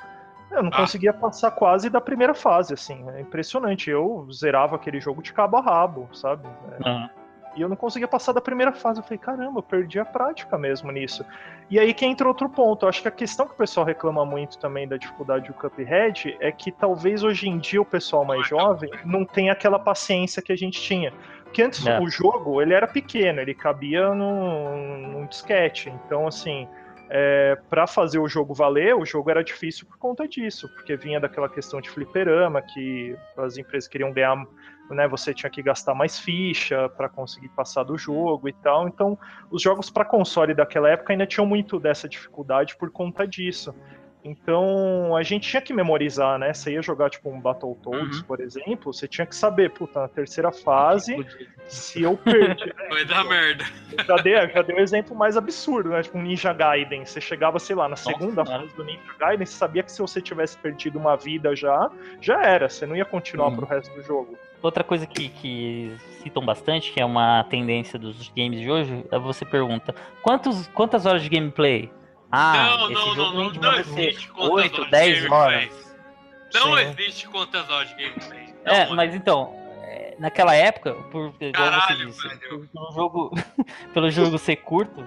Eu 0.51 0.63
não 0.63 0.71
ah. 0.73 0.77
conseguia 0.77 1.13
passar 1.13 1.51
quase 1.53 1.91
da 1.91 2.01
primeira 2.01 2.35
fase, 2.35 2.75
assim, 2.75 3.09
é 3.11 3.21
impressionante, 3.21 3.91
eu 3.91 4.27
zerava 4.33 4.77
aquele 4.77 5.01
jogo 5.01 5.23
de 5.23 5.33
cabo 5.33 5.59
a 5.59 5.61
rabo, 5.61 6.09
sabe? 6.13 6.49
É, 6.73 6.89
uhum. 6.89 7.09
E 7.59 7.63
eu 7.63 7.69
não 7.69 7.77
conseguia 7.77 8.07
passar 8.07 8.33
da 8.33 8.41
primeira 8.41 8.73
fase. 8.73 9.01
Eu 9.01 9.03
falei, 9.03 9.19
caramba, 9.19 9.59
eu 9.59 9.63
perdi 9.63 9.99
a 9.99 10.05
prática 10.05 10.57
mesmo 10.57 10.93
nisso. 10.93 11.27
E 11.69 11.79
aí 11.79 11.93
que 11.93 12.07
entra 12.07 12.29
outro 12.29 12.49
ponto. 12.49 12.85
Eu 12.85 12.89
acho 12.89 13.03
que 13.03 13.09
a 13.09 13.11
questão 13.11 13.47
que 13.47 13.53
o 13.53 13.57
pessoal 13.57 13.85
reclama 13.85 14.25
muito 14.25 14.59
também 14.59 14.87
da 14.87 14.97
dificuldade 14.97 15.49
do 15.49 15.55
Cuphead 15.55 16.37
é 16.41 16.53
que 16.53 16.71
talvez 16.71 17.25
hoje 17.25 17.49
em 17.49 17.59
dia 17.59 17.83
o 17.83 17.85
pessoal 17.85 18.25
mais 18.25 18.47
jovem 18.47 18.91
não 19.05 19.25
tenha 19.25 19.53
aquela 19.53 19.79
paciência 19.79 20.41
que 20.41 20.53
a 20.53 20.57
gente 20.57 20.81
tinha. 20.81 21.13
Porque 21.43 21.63
antes 21.63 21.85
é. 21.85 21.99
o 21.99 22.09
jogo, 22.09 22.63
ele 22.63 22.75
era 22.75 22.87
pequeno, 22.87 23.41
ele 23.41 23.55
cabia 23.55 24.15
num, 24.15 25.09
num 25.09 25.27
disquete. 25.27 25.93
Então, 26.05 26.27
assim, 26.27 26.69
é, 27.11 27.57
para 27.69 27.87
fazer 27.87 28.19
o 28.19 28.29
jogo 28.29 28.53
valer, 28.55 28.95
o 28.95 29.05
jogo 29.05 29.31
era 29.31 29.43
difícil 29.43 29.87
por 29.87 29.97
conta 29.97 30.29
disso, 30.29 30.69
porque 30.75 30.95
vinha 30.97 31.19
daquela 31.19 31.49
questão 31.49 31.81
de 31.81 31.89
fliperama, 31.89 32.61
que 32.61 33.17
as 33.37 33.57
empresas 33.57 33.89
queriam 33.89 34.13
ganhar 34.13 34.47
né, 34.94 35.06
você 35.08 35.35
tinha 35.35 35.50
que 35.50 35.62
gastar 35.62 35.94
mais 35.94 36.19
ficha 36.19 36.88
para 36.90 37.08
conseguir 37.08 37.49
passar 37.50 37.85
do 37.85 37.96
jogo 37.96 38.49
e 38.49 38.52
tal. 38.52 38.88
Então, 38.88 39.19
os 39.50 39.62
jogos 39.62 39.90
para 39.90 40.05
console 40.05 40.55
daquela 40.55 40.88
época 40.88 41.12
ainda 41.12 41.26
tinham 41.26 41.46
muito 41.46 41.79
dessa 41.79 42.08
dificuldade 42.08 42.76
por 42.76 42.90
conta 42.90 43.26
disso. 43.26 43.75
Então, 44.25 45.17
a 45.17 45.23
gente 45.23 45.49
tinha 45.49 45.62
que 45.62 45.73
memorizar, 45.73 46.38
né? 46.38 46.53
Você 46.53 46.73
ia 46.73 46.82
jogar 46.82 47.09
tipo 47.09 47.31
um 47.31 47.41
Battletoads, 47.41 48.19
uhum. 48.19 48.25
por 48.25 48.41
exemplo, 48.41 48.93
você 48.93 49.06
tinha 49.06 49.26
que 49.26 49.35
saber, 49.35 49.70
puta, 49.70 50.00
na 50.00 50.09
terceira 50.09 50.50
fase, 50.50 51.25
se 51.67 52.03
eu 52.03 52.17
perdi. 52.17 52.67
Né? 52.67 52.73
Vai 52.91 53.05
dar 53.05 53.25
merda. 53.25 53.65
Já 54.06 54.17
dei, 54.17 54.35
já 54.35 54.62
dei 54.62 54.76
um 54.76 54.81
exemplo 54.81 55.17
mais 55.17 55.37
absurdo, 55.37 55.91
né? 55.91 56.03
Tipo 56.03 56.19
um 56.19 56.23
Ninja 56.23 56.53
Gaiden. 56.53 57.05
Você 57.05 57.20
chegava, 57.20 57.59
sei 57.59 57.76
lá, 57.76 57.88
na 57.88 57.97
segunda 57.97 58.43
Nossa, 58.43 58.59
fase 58.59 58.75
do 58.75 58.85
Ninja 58.85 59.15
Gaiden, 59.19 59.47
você 59.47 59.56
sabia 59.56 59.82
que 59.82 59.93
se 59.93 60.00
você 60.00 60.21
tivesse 60.21 60.56
perdido 60.59 60.99
uma 60.99 61.17
vida 61.17 61.55
já, 61.55 61.91
já 62.21 62.43
era. 62.43 62.69
Você 62.69 62.87
não 62.87 62.97
ia 62.97 63.05
continuar 63.05 63.49
uhum. 63.49 63.56
pro 63.56 63.67
resto 63.67 63.94
do 63.94 64.03
jogo. 64.03 64.37
Outra 64.61 64.82
coisa 64.82 65.06
que, 65.06 65.29
que 65.29 65.97
citam 66.23 66.44
bastante, 66.44 66.93
que 66.93 67.00
é 67.00 67.05
uma 67.05 67.44
tendência 67.44 67.99
dos 67.99 68.29
games 68.37 68.61
de 68.61 68.69
hoje, 68.69 69.05
é 69.11 69.19
você 69.19 69.44
pergunta: 69.44 69.94
quantos, 70.21 70.67
quantas 70.69 71.06
horas 71.06 71.23
de 71.23 71.29
gameplay? 71.29 71.91
Ah, 72.31 72.77
não, 72.77 72.85
esse 72.85 72.93
não, 72.93 73.15
jogo 73.15 73.33
não, 73.39 73.51
não, 73.51 73.61
não 73.61 73.75
existe 73.79 74.31
8, 74.37 74.85
10 74.91 75.31
horas. 75.31 75.71
Não 76.55 76.77
Sim. 76.77 76.83
existe 76.83 77.29
quantas 77.29 77.69
horas 77.71 77.89
de 77.89 77.95
gameplay. 77.95 78.55
Não, 78.65 78.73
é, 78.73 78.87
mas 78.95 79.15
então, 79.15 79.55
é, 79.83 80.15
naquela 80.19 80.55
época, 80.55 80.95
por, 81.11 81.33
Caralho, 81.53 82.07
disse, 82.07 82.29
pelo 82.39 82.93
jogo, 82.95 83.33
pelo 83.95 84.11
jogo 84.11 84.39
ser 84.39 84.57
curto, 84.57 85.07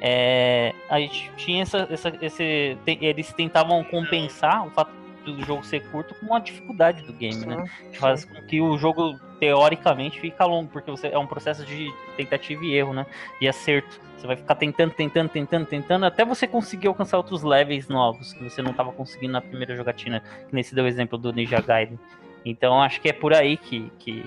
é, 0.00 0.74
a 0.88 0.98
gente 1.00 1.30
tinha 1.36 1.62
essa, 1.62 1.86
essa, 1.90 2.12
esse, 2.22 2.76
eles 2.86 3.32
tentavam 3.32 3.84
compensar 3.84 4.66
o 4.66 4.70
fato 4.70 4.99
do 5.24 5.44
jogo 5.44 5.64
ser 5.64 5.80
curto 5.90 6.14
com 6.14 6.34
a 6.34 6.38
dificuldade 6.38 7.02
do 7.02 7.12
game, 7.12 7.44
né? 7.46 7.64
Que 7.92 7.98
faz 7.98 8.24
com 8.24 8.34
que 8.42 8.60
o 8.60 8.76
jogo, 8.78 9.18
teoricamente, 9.38 10.20
fica 10.20 10.44
longo, 10.44 10.68
porque 10.70 10.90
você, 10.90 11.08
é 11.08 11.18
um 11.18 11.26
processo 11.26 11.64
de 11.64 11.92
tentativa 12.16 12.64
e 12.64 12.74
erro, 12.74 12.92
né? 12.92 13.06
E 13.40 13.48
acerto. 13.48 14.00
Você 14.16 14.26
vai 14.26 14.36
ficar 14.36 14.54
tentando, 14.54 14.92
tentando, 14.92 15.28
tentando, 15.30 15.66
tentando, 15.66 16.04
até 16.04 16.24
você 16.24 16.46
conseguir 16.46 16.88
alcançar 16.88 17.16
outros 17.16 17.42
levels 17.42 17.88
novos 17.88 18.34
que 18.34 18.44
você 18.44 18.60
não 18.60 18.70
estava 18.70 18.92
conseguindo 18.92 19.32
na 19.32 19.40
primeira 19.40 19.74
jogatina, 19.74 20.22
que 20.48 20.54
nesse 20.54 20.74
deu 20.74 20.84
o 20.84 20.88
exemplo 20.88 21.16
do 21.16 21.32
Ninja 21.32 21.60
Gaiden. 21.60 21.98
Então 22.44 22.82
acho 22.82 23.00
que 23.00 23.08
é 23.08 23.12
por 23.12 23.32
aí 23.32 23.56
que, 23.56 23.90
que 23.98 24.24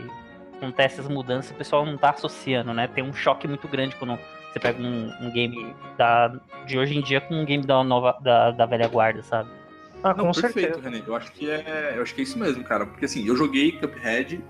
acontece 0.57 0.99
as 0.99 1.07
mudanças, 1.07 1.51
o 1.51 1.55
pessoal 1.55 1.85
não 1.85 1.95
está 1.95 2.09
associando, 2.09 2.73
né? 2.73 2.87
Tem 2.87 3.03
um 3.03 3.13
choque 3.13 3.47
muito 3.47 3.67
grande 3.67 3.95
quando 3.95 4.17
você 4.51 4.59
pega 4.59 4.81
um, 4.81 5.11
um 5.21 5.31
game 5.31 5.75
da, 5.97 6.31
de 6.65 6.77
hoje 6.77 6.97
em 6.97 7.01
dia 7.01 7.19
com 7.19 7.35
um 7.35 7.45
game 7.45 7.65
da 7.65 7.83
nova 7.83 8.17
da, 8.21 8.51
da 8.51 8.65
velha 8.65 8.87
guarda, 8.87 9.21
sabe? 9.23 9.49
Ah, 10.03 10.13
Não, 10.13 10.31
perfeito, 10.31 10.53
certeza. 10.53 10.81
René. 10.81 11.03
Eu 11.07 11.15
acho 11.15 11.31
que 11.31 11.49
é. 11.49 11.93
Eu 11.95 12.01
acho 12.01 12.13
que 12.13 12.21
é 12.21 12.23
isso 12.23 12.37
mesmo, 12.37 12.63
cara. 12.63 12.85
Porque 12.85 13.05
assim, 13.05 13.25
eu 13.25 13.35
joguei 13.35 13.71
Cuphead 13.71 14.43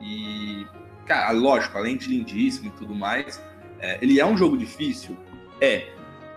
e. 0.00 0.66
Cara, 1.06 1.30
lógico, 1.30 1.78
além 1.78 1.96
de 1.96 2.08
lindíssimo 2.08 2.68
e 2.68 2.70
tudo 2.78 2.94
mais, 2.94 3.42
é, 3.80 3.98
ele 4.02 4.20
é 4.20 4.26
um 4.26 4.36
jogo 4.36 4.56
difícil? 4.58 5.16
É. 5.60 5.88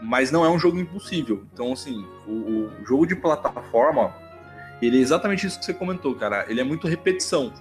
Mas 0.01 0.31
não 0.31 0.45
é 0.45 0.49
um 0.49 0.57
jogo 0.57 0.79
impossível. 0.79 1.45
Então, 1.53 1.73
assim, 1.73 2.05
o, 2.25 2.69
o 2.81 2.85
jogo 2.85 3.05
de 3.05 3.15
plataforma, 3.15 4.15
ele 4.81 4.97
é 4.97 5.01
exatamente 5.01 5.45
isso 5.45 5.59
que 5.59 5.65
você 5.65 5.73
comentou, 5.73 6.15
cara. 6.15 6.45
Ele 6.47 6.61
é 6.61 6.63
muito 6.63 6.87
repetição. 6.87 7.53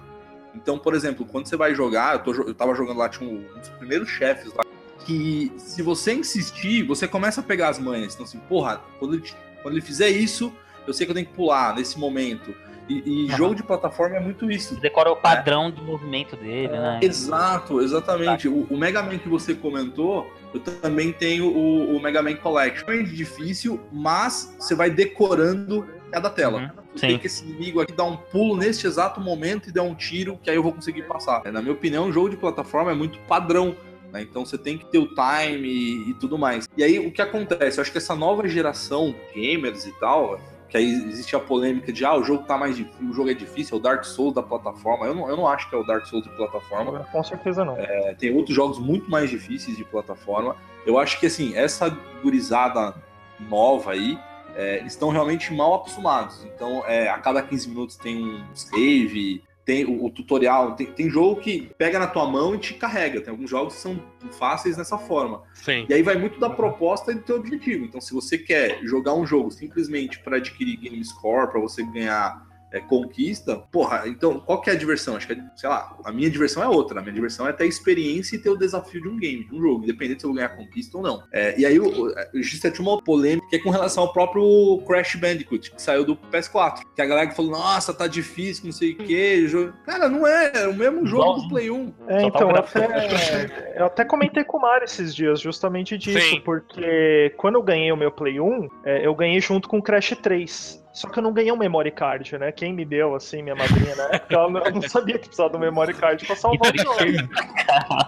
Então, 0.55 0.79
por 0.79 0.95
exemplo, 0.95 1.25
quando 1.25 1.47
você 1.47 1.55
vai 1.55 1.75
jogar, 1.75 2.15
eu, 2.15 2.19
tô, 2.19 2.33
eu 2.33 2.53
tava 2.53 2.73
jogando 2.73 2.97
lá, 2.97 3.09
tinha 3.09 3.29
um, 3.29 3.45
um 3.55 3.59
dos 3.59 3.69
primeiros 3.69 4.09
chefes 4.09 4.51
lá, 4.53 4.63
que 5.05 5.51
se 5.57 5.81
você 5.81 6.13
insistir, 6.13 6.83
você 6.83 7.07
começa 7.07 7.41
a 7.41 7.43
pegar 7.43 7.69
as 7.69 7.77
manhas. 7.77 8.13
Então, 8.13 8.25
assim, 8.25 8.39
porra, 8.39 8.81
quando 8.97 9.15
ele, 9.15 9.23
quando 9.61 9.75
ele 9.75 9.81
fizer 9.81 10.09
isso, 10.09 10.51
eu 10.87 10.93
sei 10.93 11.05
que 11.05 11.11
eu 11.11 11.15
tenho 11.15 11.27
que 11.27 11.33
pular 11.33 11.75
nesse 11.75 11.99
momento. 11.99 12.53
E, 12.89 13.03
e 13.05 13.31
uhum. 13.31 13.37
jogo 13.37 13.55
de 13.55 13.63
plataforma 13.63 14.17
é 14.17 14.19
muito 14.19 14.51
isso. 14.51 14.75
Decora 14.79 15.11
o 15.11 15.15
padrão 15.15 15.67
é. 15.67 15.71
do 15.71 15.81
movimento 15.81 16.35
dele, 16.35 16.73
né? 16.73 16.99
Exato, 17.01 17.81
exatamente. 17.81 18.47
O, 18.47 18.67
o, 18.69 18.77
Mega 18.77 19.01
Man 19.01 19.17
que 19.17 19.29
você 19.29 19.53
comentou, 19.53 20.31
eu 20.53 20.59
também 20.59 21.13
tenho 21.13 21.47
o, 21.47 21.95
o 21.95 22.01
Mega 22.01 22.21
Man 22.21 22.35
Collection. 22.35 22.89
É 22.89 23.03
difícil, 23.03 23.79
mas 23.91 24.53
você 24.59 24.75
vai 24.75 24.89
decorando 24.89 25.87
cada 26.11 26.29
tela. 26.29 26.59
Uhum. 26.59 26.81
Sei 26.95 27.17
que 27.17 27.27
esse 27.27 27.45
inimigo 27.45 27.79
aqui 27.79 27.93
dá 27.93 28.03
um 28.03 28.17
pulo 28.17 28.57
neste 28.57 28.85
exato 28.85 29.21
momento 29.21 29.69
e 29.69 29.71
dá 29.71 29.81
um 29.81 29.95
tiro, 29.95 30.37
que 30.43 30.49
aí 30.49 30.57
eu 30.57 30.63
vou 30.63 30.73
conseguir 30.73 31.03
passar. 31.03 31.41
Na 31.51 31.61
minha 31.61 31.73
opinião, 31.73 32.09
o 32.09 32.11
jogo 32.11 32.29
de 32.29 32.35
plataforma 32.35 32.91
é 32.91 32.95
muito 32.95 33.17
padrão. 33.19 33.75
Né? 34.11 34.21
Então 34.23 34.45
você 34.45 34.57
tem 34.57 34.77
que 34.77 34.85
ter 34.85 34.97
o 34.97 35.07
time 35.07 35.67
e, 35.67 36.09
e, 36.09 36.13
tudo 36.15 36.37
mais. 36.37 36.67
E 36.75 36.83
aí 36.83 36.99
o 36.99 37.11
que 37.11 37.21
acontece? 37.21 37.77
Eu 37.77 37.81
acho 37.81 37.91
que 37.91 37.97
essa 37.97 38.15
nova 38.15 38.45
geração 38.47 39.15
gamers 39.33 39.85
e 39.85 39.99
tal, 39.99 40.39
que 40.71 40.77
aí 40.77 40.89
existe 40.89 41.35
a 41.35 41.39
polêmica 41.39 41.91
de 41.91 42.05
ah, 42.05 42.15
o 42.15 42.23
jogo 42.23 42.45
tá 42.45 42.57
mais 42.57 42.77
difícil, 42.77 43.09
o 43.09 43.13
jogo 43.13 43.29
é 43.29 43.33
difícil, 43.33 43.75
é 43.75 43.79
o 43.79 43.83
Dark 43.83 44.05
Souls 44.05 44.33
da 44.33 44.41
plataforma. 44.41 45.05
Eu 45.05 45.13
não, 45.13 45.29
eu 45.29 45.35
não 45.35 45.45
acho 45.45 45.69
que 45.69 45.75
é 45.75 45.77
o 45.77 45.83
Dark 45.83 46.05
Souls 46.05 46.23
de 46.23 46.29
plataforma. 46.29 47.05
Com 47.11 47.23
certeza 47.23 47.65
não. 47.65 47.75
É, 47.77 48.15
tem 48.15 48.33
outros 48.33 48.55
jogos 48.55 48.79
muito 48.79 49.11
mais 49.11 49.29
difíceis 49.29 49.75
de 49.75 49.83
plataforma. 49.83 50.55
Eu 50.85 50.97
acho 50.97 51.19
que 51.19 51.25
assim, 51.25 51.53
essa 51.57 51.89
gurizada 52.23 52.95
nova 53.37 53.91
aí, 53.91 54.17
é, 54.55 54.77
eles 54.77 54.93
estão 54.93 55.09
realmente 55.09 55.53
mal 55.53 55.73
acostumados. 55.73 56.45
Então, 56.45 56.85
é, 56.87 57.09
a 57.09 57.19
cada 57.19 57.41
15 57.41 57.67
minutos 57.67 57.97
tem 57.97 58.23
um 58.23 58.55
save, 58.55 59.43
tem 59.65 59.85
o, 59.85 60.05
o 60.05 60.09
tutorial, 60.09 60.75
tem, 60.75 60.87
tem 60.87 61.09
jogo 61.09 61.39
que 61.39 61.71
pega 61.77 61.99
na 61.99 62.07
tua 62.07 62.27
mão 62.27 62.55
e 62.55 62.57
te 62.57 62.73
carrega. 62.73 63.21
Tem 63.21 63.31
alguns 63.31 63.49
jogos 63.49 63.75
que 63.75 63.81
são 63.81 64.01
fáceis 64.31 64.77
dessa 64.77 64.97
forma. 64.97 65.43
Sim. 65.53 65.85
E 65.87 65.93
aí 65.93 66.01
vai 66.01 66.15
muito 66.15 66.39
da 66.39 66.49
proposta 66.49 67.11
e 67.11 67.15
do 67.15 67.21
teu 67.21 67.37
objetivo. 67.37 67.85
Então, 67.85 68.01
se 68.01 68.13
você 68.13 68.37
quer 68.37 68.79
jogar 68.83 69.13
um 69.13 69.25
jogo 69.25 69.51
simplesmente 69.51 70.19
para 70.19 70.37
adquirir 70.37 70.77
game 70.77 71.03
score, 71.03 71.51
para 71.51 71.59
você 71.59 71.83
ganhar 71.83 72.50
é, 72.71 72.79
conquista, 72.79 73.57
porra, 73.71 74.03
então 74.07 74.39
qual 74.39 74.61
que 74.61 74.69
é 74.69 74.73
a 74.73 74.75
diversão? 74.75 75.15
Acho 75.15 75.27
que, 75.27 75.33
é, 75.33 75.43
sei 75.55 75.69
lá, 75.69 75.97
a 76.03 76.11
minha 76.11 76.29
diversão 76.29 76.63
é 76.63 76.67
outra. 76.67 76.99
A 76.99 77.01
minha 77.01 77.13
diversão 77.13 77.47
é 77.47 77.53
ter 77.53 77.65
a 77.65 77.67
experiência 77.67 78.35
e 78.35 78.39
ter 78.39 78.49
o 78.49 78.57
desafio 78.57 79.01
de 79.01 79.07
um 79.07 79.17
game, 79.17 79.43
de 79.43 79.55
um 79.55 79.61
jogo, 79.61 79.83
independente 79.83 80.21
se 80.21 80.25
eu 80.25 80.29
vou 80.29 80.37
ganhar 80.37 80.49
conquista 80.49 80.97
ou 80.97 81.03
não. 81.03 81.23
É, 81.31 81.59
e 81.59 81.65
aí 81.65 81.79
o, 81.79 82.13
Justiça 82.33 82.71
tinha 82.71 82.87
uma 82.87 83.01
polêmica 83.01 83.47
que 83.49 83.55
é 83.57 83.59
com 83.59 83.69
relação 83.69 84.03
ao 84.03 84.13
próprio 84.13 84.81
Crash 84.87 85.15
Bandicoot, 85.15 85.71
que 85.71 85.81
saiu 85.81 86.05
do 86.05 86.15
PS4. 86.15 86.81
Que 86.95 87.01
a 87.01 87.05
galera 87.05 87.31
falou, 87.31 87.51
nossa, 87.51 87.93
tá 87.93 88.07
difícil, 88.07 88.65
não 88.65 88.71
sei 88.71 88.91
o 88.91 88.97
que. 88.97 89.47
Jogo... 89.47 89.73
Cara, 89.85 90.07
não 90.07 90.25
é, 90.25 90.51
é 90.55 90.67
o 90.67 90.73
mesmo 90.73 91.05
jogo 91.05 91.41
do 91.41 91.49
Play 91.49 91.69
1. 91.69 91.93
É, 92.07 92.23
então, 92.23 92.49
eu 92.49 92.55
até, 92.55 93.73
eu 93.75 93.85
até 93.85 94.05
comentei 94.05 94.43
com 94.43 94.57
o 94.57 94.61
Mario 94.61 94.85
esses 94.85 95.13
dias, 95.13 95.41
justamente 95.41 95.97
disso, 95.97 96.19
Sim. 96.19 96.41
porque 96.41 97.33
quando 97.37 97.55
eu 97.55 97.63
ganhei 97.63 97.91
o 97.91 97.97
meu 97.97 98.11
Play 98.11 98.39
1, 98.39 98.69
é, 98.85 99.05
eu 99.05 99.13
ganhei 99.13 99.39
junto 99.41 99.67
com 99.67 99.79
o 99.79 99.83
Crash 99.83 100.15
3. 100.21 100.80
Só 100.93 101.07
que 101.09 101.17
eu 101.19 101.23
não 101.23 101.31
ganhei 101.31 101.51
um 101.51 101.57
memory 101.57 101.91
card, 101.91 102.37
né? 102.37 102.51
Quem 102.51 102.73
me 102.73 102.83
deu, 102.83 103.15
assim, 103.15 103.41
minha 103.41 103.55
madrinha 103.55 103.95
na 103.95 104.03
época, 104.15 104.35
ela 104.35 104.49
não- 104.49 104.61
eu 104.65 104.71
não 104.71 104.81
sabia 104.81 105.17
que 105.17 105.27
precisava 105.27 105.49
do 105.49 105.59
memory 105.59 105.93
card 105.93 106.25
pra 106.25 106.35
salvar 106.35 106.73
o 106.73 106.77
jogo. 106.77 106.99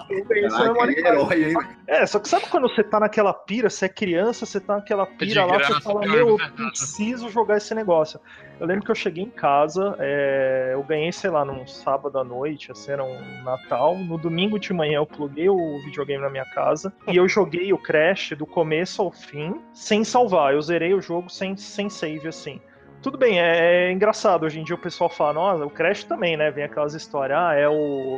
Eu 0.09 0.25
ganhei 0.25 0.45
esse 0.45 0.57
Caraca, 0.57 0.73
memory 0.73 0.95
card. 1.01 1.17
herói, 1.19 1.51
hein? 1.51 1.57
É, 1.87 2.05
só 2.05 2.19
que 2.19 2.27
sabe 2.27 2.47
quando 2.49 2.67
você 2.67 2.83
tá 2.83 2.99
naquela 2.99 3.33
pira, 3.33 3.69
você 3.69 3.85
é 3.85 3.89
criança, 3.89 4.45
você 4.45 4.59
tá 4.59 4.75
naquela 4.75 5.05
pira 5.05 5.45
lá, 5.45 5.57
graça, 5.57 5.73
você 5.75 5.81
fala, 5.81 6.01
meu, 6.01 6.29
eu 6.29 6.37
verdade. 6.37 6.69
preciso 6.69 7.29
jogar 7.29 7.57
esse 7.57 7.73
negócio. 7.73 8.19
Eu 8.59 8.67
lembro 8.67 8.85
que 8.85 8.91
eu 8.91 8.95
cheguei 8.95 9.23
em 9.23 9.29
casa, 9.29 9.95
é, 9.99 10.71
eu 10.73 10.83
ganhei, 10.83 11.11
sei 11.11 11.29
lá, 11.29 11.43
num 11.43 11.65
sábado 11.67 12.17
à 12.19 12.23
noite, 12.23 12.71
assim, 12.71 12.91
era 12.91 13.03
um 13.03 13.43
Natal. 13.43 13.97
No 13.97 14.17
domingo 14.17 14.59
de 14.59 14.71
manhã 14.73 14.97
eu 14.97 15.05
pluguei 15.05 15.49
o 15.49 15.79
videogame 15.85 16.21
na 16.21 16.29
minha 16.29 16.45
casa 16.45 16.93
e 17.07 17.15
eu 17.17 17.27
joguei 17.27 17.71
o 17.73 17.77
Crash 17.77 18.31
do 18.37 18.45
começo 18.45 19.01
ao 19.01 19.11
fim, 19.11 19.55
sem 19.73 20.03
salvar. 20.03 20.53
Eu 20.53 20.61
zerei 20.61 20.93
o 20.93 21.01
jogo 21.01 21.29
sem, 21.29 21.55
sem 21.57 21.89
save, 21.89 22.27
assim. 22.27 22.61
Tudo 23.03 23.17
bem, 23.17 23.37
é, 23.37 23.87
é 23.87 23.91
engraçado. 23.91 24.45
Hoje 24.45 24.61
em 24.61 24.63
dia 24.63 24.75
o 24.75 24.79
pessoal 24.79 25.09
fala, 25.09 25.33
nossa, 25.33 25.65
o 25.65 25.69
Crash 25.69 26.05
também, 26.05 26.37
né? 26.37 26.49
Vem 26.49 26.63
aquelas 26.63 26.93
histórias, 26.93 27.37
ah, 27.37 27.53
é 27.53 27.67
o, 27.67 28.17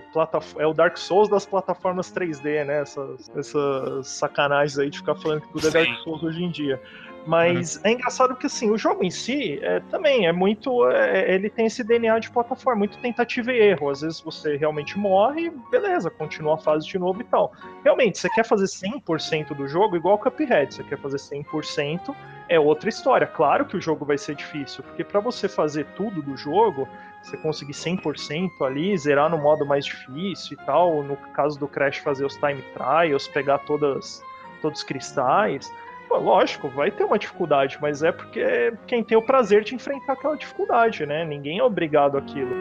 é 0.60 0.68
o 0.68 0.74
Dark 0.76 0.96
Souls 0.96 1.28
das 1.28 1.44
plataformas 1.44 2.14
3D, 2.14 2.64
né? 2.64 2.84
Essas, 2.84 3.32
essas 3.36 4.08
sacanagens 4.08 4.78
aí 4.78 4.92
de 4.92 5.00
ficar 5.00 5.16
falando 5.16 5.42
que 5.42 5.48
tudo 5.48 5.68
é 5.68 5.72
Sim. 5.72 5.78
Dark 5.80 6.04
Souls 6.04 6.22
hoje 6.22 6.44
em 6.44 6.52
dia. 6.52 6.80
Mas 7.26 7.84
é 7.84 7.92
engraçado 7.92 8.36
que 8.36 8.46
assim, 8.46 8.70
o 8.70 8.78
jogo 8.78 9.04
em 9.04 9.10
si 9.10 9.60
é, 9.62 9.80
também 9.90 10.28
é 10.28 10.32
muito. 10.32 10.88
é, 10.90 11.34
ele 11.34 11.50
tem 11.50 11.66
esse 11.66 11.84
DNA 11.84 12.20
de 12.20 12.30
plataforma, 12.30 12.80
muito 12.80 12.98
tentativa 13.00 13.52
e 13.52 13.60
erro. 13.60 13.90
Às 13.90 14.02
vezes 14.02 14.22
você 14.22 14.56
realmente 14.58 14.98
morre, 14.98 15.52
beleza, 15.72 16.10
continua 16.10 16.54
a 16.56 16.58
fase 16.58 16.88
de 16.88 17.00
novo 17.00 17.22
e 17.22 17.24
tal. 17.24 17.52
Realmente, 17.84 18.20
você 18.20 18.30
quer 18.30 18.46
fazer 18.46 18.66
100% 18.66 19.56
do 19.56 19.68
jogo, 19.68 19.96
igual 19.96 20.16
o 20.16 20.20
Cuphead, 20.20 20.74
você 20.74 20.84
quer 20.84 21.00
fazer 21.00 21.18
100%, 21.18 22.16
é 22.48 22.60
outra 22.60 22.90
história. 22.90 23.26
Claro 23.26 23.66
que 23.66 23.76
o 23.76 23.82
jogo 23.82 24.06
vai 24.06 24.18
ser 24.18 24.36
difícil, 24.36 24.84
porque 24.84 25.04
para 25.04 25.20
você 25.20 25.50
fazer 25.50 25.86
tudo 25.96 26.22
do 26.22 26.38
jogo, 26.38 26.88
você 27.24 27.38
conseguir 27.38 27.74
100% 27.74 28.50
ali, 28.62 28.96
zerar 28.98 29.30
no 29.32 29.38
modo 29.38 29.66
mais 29.66 29.84
difícil 29.86 30.58
e 30.62 30.66
tal, 30.66 31.02
no 31.02 31.18
caso 31.34 31.60
do 31.60 31.68
Crash 31.68 31.98
fazer 31.98 32.24
os 32.24 32.36
time 32.36 32.64
trials, 32.76 33.28
pegar 33.28 33.58
todas 33.60 34.24
todos 34.62 34.80
os 34.80 34.86
cristais, 34.86 35.72
pô, 36.08 36.18
lógico, 36.18 36.70
vai 36.70 36.92
ter 36.92 37.04
uma 37.04 37.18
dificuldade, 37.20 37.78
mas 37.82 38.04
é 38.04 38.12
porque 38.12 38.74
quem 38.88 39.04
tem 39.04 39.18
o 39.18 39.22
prazer 39.22 39.64
de 39.64 39.76
enfrentar 39.76 40.14
aquela 40.14 40.38
dificuldade, 40.38 41.06
né? 41.06 41.26
Ninguém 41.26 41.60
é 41.60 41.64
obrigado 41.64 42.18
àquilo. 42.18 42.56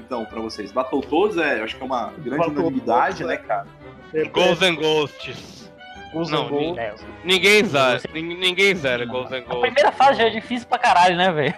então, 0.08 0.24
pra 0.24 0.40
vocês? 0.40 0.72
Battletoads 0.72 1.36
é, 1.36 1.60
eu 1.60 1.64
acho 1.64 1.76
que 1.76 1.82
é 1.82 1.84
uma 1.86 2.06
grande 2.16 2.30
Battletoads, 2.30 2.58
unanimidade, 2.58 3.22
é. 3.22 3.26
né, 3.26 3.36
cara? 3.36 3.66
Ghosts 4.32 4.62
and 4.62 4.74
Ghosts. 4.76 5.58
Ghosts 6.14 6.30
Não, 6.32 6.46
and 6.46 6.48
Ghosts. 6.48 6.78
É, 6.78 6.94
Ninguém 7.22 7.64
zera. 7.66 8.00
nin- 8.14 8.38
Ninguém 8.38 8.74
zera 8.74 9.04
Ghosts 9.04 9.30
and 9.32 9.36
a 9.36 9.40
Ghosts. 9.40 9.60
primeira 9.60 9.92
fase 9.92 10.18
já 10.18 10.24
é 10.26 10.30
difícil 10.30 10.66
pra 10.66 10.78
caralho, 10.78 11.16
né, 11.18 11.30
velho? 11.30 11.54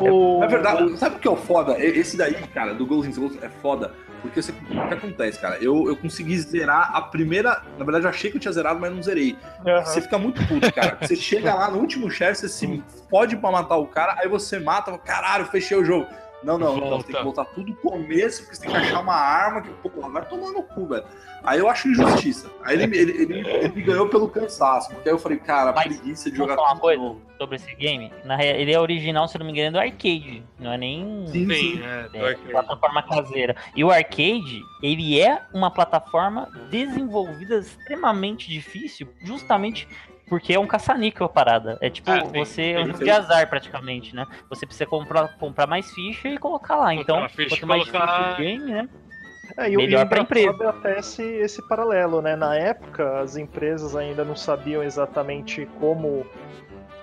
O- 0.00 0.40
Na 0.40 0.46
verdade, 0.46 0.96
sabe 0.96 1.16
o 1.16 1.18
que 1.18 1.28
é 1.28 1.30
o 1.30 1.36
foda? 1.36 1.76
Esse 1.78 2.16
daí, 2.16 2.34
cara, 2.54 2.72
do 2.72 2.86
Ghosts 2.86 3.16
and 3.18 3.20
Ghosts 3.20 3.42
é 3.42 3.48
foda. 3.60 3.92
Porque 4.22 4.40
você- 4.42 4.50
o 4.52 4.88
que 4.88 4.94
acontece, 4.94 5.38
cara? 5.38 5.58
Eu, 5.60 5.86
eu 5.86 5.96
consegui 5.96 6.36
zerar 6.40 6.90
a 6.96 7.02
primeira. 7.02 7.62
Na 7.78 7.84
verdade, 7.84 8.04
eu 8.06 8.10
achei 8.10 8.30
que 8.30 8.36
eu 8.36 8.40
tinha 8.40 8.50
zerado, 8.52 8.80
mas 8.80 8.90
não 8.92 9.02
zerei. 9.02 9.36
Aham. 9.66 9.84
Você 9.84 10.00
fica 10.00 10.18
muito 10.18 10.44
puto, 10.46 10.72
cara. 10.72 10.96
Você 11.00 11.14
chega 11.14 11.54
lá 11.54 11.70
no 11.70 11.78
último 11.78 12.10
chefe, 12.10 12.40
você 12.40 12.48
se 12.48 12.82
pode 13.10 13.36
pra 13.36 13.52
matar 13.52 13.76
o 13.76 13.86
cara, 13.86 14.16
aí 14.18 14.26
você 14.28 14.58
mata, 14.58 14.86
fala, 14.86 14.98
caralho, 14.98 15.44
fechei 15.46 15.76
o 15.76 15.84
jogo. 15.84 16.06
Não, 16.42 16.56
não, 16.56 16.78
Volta. 16.78 16.96
você 16.98 17.06
tem 17.08 17.16
que 17.16 17.22
voltar 17.24 17.44
tudo 17.46 17.66
do 17.72 17.74
começo, 17.76 18.42
porque 18.42 18.56
você 18.56 18.62
tem 18.62 18.70
que 18.70 18.76
achar 18.76 19.00
uma 19.00 19.14
arma 19.14 19.60
que, 19.62 19.68
pô, 19.88 20.08
vai 20.08 20.24
tomar 20.28 20.52
no 20.52 20.62
cu, 20.62 20.86
velho. 20.86 21.04
Aí 21.42 21.58
eu 21.58 21.68
acho 21.68 21.88
injustiça. 21.88 22.50
Aí 22.64 22.80
ele, 22.80 22.96
ele, 22.96 23.22
ele, 23.22 23.48
ele 23.48 23.68
me 23.70 23.82
ganhou 23.82 24.08
pelo 24.08 24.28
cansaço, 24.28 24.88
porque 24.90 25.08
aí 25.08 25.14
eu 25.14 25.18
falei, 25.18 25.38
cara, 25.38 25.72
Mas, 25.72 25.96
preguiça 25.96 26.30
de 26.30 26.36
Vou 26.36 26.46
jogar 26.46 26.56
falar 26.60 26.74
uma 26.74 26.80
coisa 26.80 27.02
novo. 27.02 27.20
sobre 27.38 27.56
esse 27.56 27.74
game. 27.74 28.12
Na 28.24 28.36
real, 28.36 28.56
ele 28.56 28.72
é 28.72 28.78
original, 28.80 29.26
se 29.26 29.36
não 29.38 29.46
me 29.46 29.52
engano, 29.52 29.72
do 29.72 29.78
arcade. 29.80 30.42
Não 30.60 30.72
é 30.72 30.78
nem 30.78 31.26
Sim, 31.28 31.48
Sim, 31.48 31.54
sim. 31.54 31.80
é, 32.14 32.30
é, 32.30 32.34
plataforma 32.34 33.02
caseira. 33.02 33.56
E 33.74 33.82
o 33.84 33.90
arcade, 33.90 34.60
ele 34.82 35.20
é 35.20 35.42
uma 35.52 35.70
plataforma 35.70 36.48
desenvolvida 36.70 37.58
extremamente 37.58 38.48
difícil, 38.48 39.08
justamente 39.22 39.88
porque 40.28 40.52
é 40.54 40.58
um 40.58 40.66
caça-níquel 40.66 41.26
a 41.26 41.28
parada. 41.28 41.78
É 41.80 41.88
tipo, 41.90 42.10
Ah, 42.10 42.20
sim, 42.20 42.32
você 42.32 42.72
é 42.72 42.80
um 42.80 42.86
jogo 42.86 43.04
de 43.04 43.10
azar 43.10 43.48
praticamente, 43.48 44.14
né? 44.14 44.26
Você 44.50 44.66
precisa 44.66 44.86
comprar, 44.86 45.28
comprar 45.38 45.66
mais 45.66 45.90
ficha 45.90 46.28
e 46.28 46.38
colocar 46.38 46.76
lá. 46.76 46.94
Então, 46.94 47.28
ficha 47.28 47.42
e 47.42 47.48
quanto 47.48 47.66
mais 47.66 47.90
colocar- 47.90 48.34
o 48.34 48.36
game, 48.36 48.70
né? 48.72 48.88
É, 49.56 49.70
e 49.70 49.76
Melhor 49.76 50.02
e 50.02 50.04
o 50.04 50.08
pra 50.08 50.20
engraçado 50.20 50.62
é 50.62 50.66
até 50.68 50.98
esse, 50.98 51.22
esse 51.22 51.62
paralelo, 51.62 52.20
né? 52.20 52.36
Na 52.36 52.54
época, 52.54 53.20
as 53.20 53.36
empresas 53.36 53.96
ainda 53.96 54.24
não 54.24 54.36
sabiam 54.36 54.82
exatamente 54.82 55.66
como 55.80 56.26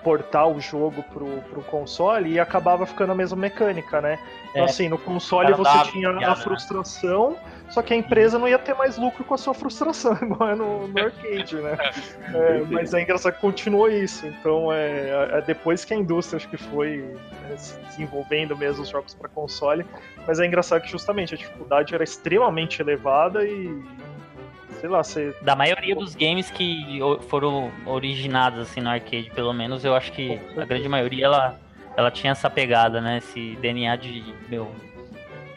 portar 0.04 0.46
o 0.46 0.60
jogo 0.60 1.02
pro, 1.02 1.26
pro 1.50 1.62
console 1.62 2.30
e 2.30 2.38
acabava 2.38 2.86
ficando 2.86 3.10
a 3.10 3.14
mesma 3.16 3.36
mecânica, 3.36 4.00
né? 4.00 4.20
Então, 4.50 4.62
É. 4.62 4.64
assim, 4.66 4.88
no 4.88 4.96
console 4.98 5.52
você 5.52 5.90
tinha 5.90 6.10
a 6.10 6.12
né? 6.12 7.36
Só 7.70 7.82
que 7.82 7.92
a 7.92 7.96
empresa 7.96 8.38
não 8.38 8.48
ia 8.48 8.58
ter 8.58 8.74
mais 8.74 8.96
lucro 8.96 9.24
com 9.24 9.34
a 9.34 9.38
sua 9.38 9.52
frustração, 9.52 10.16
igual 10.22 10.50
é 10.50 10.54
no, 10.54 10.88
no 10.88 10.98
arcade, 10.98 11.56
né? 11.56 11.76
É, 12.34 12.60
mas 12.70 12.92
é 12.92 13.02
engraçado 13.02 13.34
que 13.34 13.40
continuou 13.40 13.88
isso. 13.88 14.26
Então, 14.26 14.72
é, 14.72 15.28
é 15.32 15.42
depois 15.42 15.84
que 15.84 15.94
a 15.94 15.96
indústria 15.96 16.36
acho 16.36 16.48
que 16.48 16.56
foi 16.56 17.16
é, 17.50 17.56
se 17.56 17.78
desenvolvendo 17.80 18.56
mesmo 18.56 18.82
os 18.82 18.88
jogos 18.88 19.14
para 19.14 19.28
console, 19.28 19.86
mas 20.26 20.40
é 20.40 20.46
engraçado 20.46 20.82
que 20.82 20.90
justamente 20.90 21.34
a 21.34 21.36
dificuldade 21.36 21.94
era 21.94 22.02
extremamente 22.04 22.82
elevada 22.82 23.44
e 23.44 23.82
sei 24.80 24.88
lá, 24.88 25.02
você 25.02 25.34
Da 25.42 25.56
maioria 25.56 25.94
dos 25.94 26.14
games 26.14 26.50
que 26.50 26.98
foram 27.28 27.70
originados 27.86 28.60
assim 28.60 28.80
no 28.80 28.90
arcade, 28.90 29.30
pelo 29.30 29.52
menos, 29.52 29.84
eu 29.84 29.94
acho 29.94 30.12
que 30.12 30.38
a 30.56 30.64
grande 30.64 30.88
maioria 30.88 31.26
ela, 31.26 31.58
ela 31.96 32.10
tinha 32.10 32.32
essa 32.32 32.50
pegada, 32.50 33.00
né? 33.00 33.18
Esse 33.18 33.56
DNA 33.56 33.96
de 33.96 34.34
meu 34.48 34.70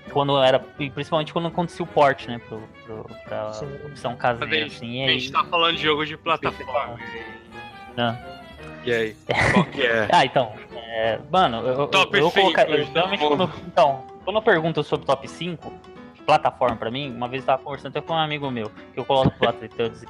quando 0.10 0.42
era 0.42 0.64
e 0.80 0.90
principalmente 0.90 1.32
quando 1.32 1.48
acontecia 1.48 1.84
o 1.84 1.88
port, 1.88 2.28
né, 2.28 2.40
pro, 2.40 2.62
pro 2.86 3.06
pra 3.26 3.54
Sim. 3.54 3.68
opção 3.86 4.16
caseira 4.16 4.66
a 4.66 4.68
assim, 4.68 5.02
e 5.02 5.04
A 5.04 5.08
aí, 5.08 5.20
gente 5.20 5.32
tá 5.32 5.44
falando 5.46 5.76
de 5.76 5.84
jogo 5.84 6.06
de 6.06 6.18
plataforma. 6.18 6.98
Né? 7.96 8.40
E 8.86 8.92
aí? 8.92 9.16
Qual 9.54 9.66
que 9.66 9.82
é? 9.86 10.08
Ah, 10.12 10.26
então, 10.26 10.54
é, 10.74 11.20
mano, 11.32 11.66
eu, 11.68 11.88
Top 11.88 12.16
eu, 12.18 12.24
eu 12.24 12.30
cinco, 12.30 12.42
colocar, 12.42 12.70
eu, 12.70 12.82
então, 12.82 12.94
geralmente 12.94 13.20
quando, 13.26 13.52
então, 13.68 14.04
quando 14.24 14.36
eu 14.38 14.42
pergunto 14.42 14.84
sobre 14.84 15.06
top 15.06 15.28
5, 15.28 15.74
plataforma 16.26 16.76
pra 16.76 16.92
mim, 16.92 17.12
uma 17.12 17.28
vez 17.28 17.44
eu 17.44 17.48
tava 17.48 17.64
conversando 17.64 17.98
até 17.98 18.02
com 18.02 18.14
um 18.14 18.18
amigo 18.18 18.50
meu, 18.52 18.70
que 18.94 19.00
eu 19.00 19.06
coloco 19.06 19.34
o 19.36 19.46
Battletoads 19.46 20.06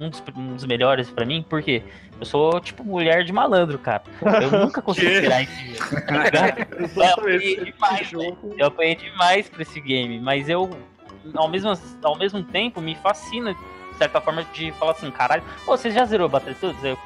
um 0.00 0.08
dos, 0.08 0.22
um 0.36 0.54
dos 0.54 0.64
melhores 0.64 1.10
pra 1.10 1.24
mim, 1.24 1.44
porque 1.48 1.82
eu 2.18 2.26
sou 2.26 2.60
tipo 2.60 2.84
mulher 2.84 3.24
de 3.24 3.32
malandro, 3.32 3.78
cara. 3.78 4.02
Eu 4.40 4.50
nunca 4.66 4.82
consegui 4.82 5.20
tirar 5.20 5.42
esse 5.42 5.74
jogo, 5.74 6.06
tá 6.06 6.24
ligado? 6.24 6.66
Eu 6.96 7.04
apanhei 7.04 7.64
demais, 7.64 8.08
jogo. 8.08 8.54
eu 8.56 8.66
apanhei 8.66 8.94
demais 8.96 9.48
pra 9.48 9.62
esse 9.62 9.80
game, 9.80 10.20
mas 10.20 10.48
eu, 10.48 10.70
ao 11.34 11.48
mesmo, 11.48 11.72
ao 12.02 12.16
mesmo 12.16 12.42
tempo, 12.42 12.80
me 12.80 12.94
fascina, 12.96 13.54
de 13.54 13.98
certa 13.98 14.20
forma, 14.20 14.44
de 14.52 14.72
falar 14.72 14.92
assim, 14.92 15.10
caralho, 15.10 15.42
pô, 15.64 15.76
você 15.76 15.90
já 15.90 16.04
zerou 16.04 16.28
Battletoads? 16.28 16.82
Eu, 16.84 16.98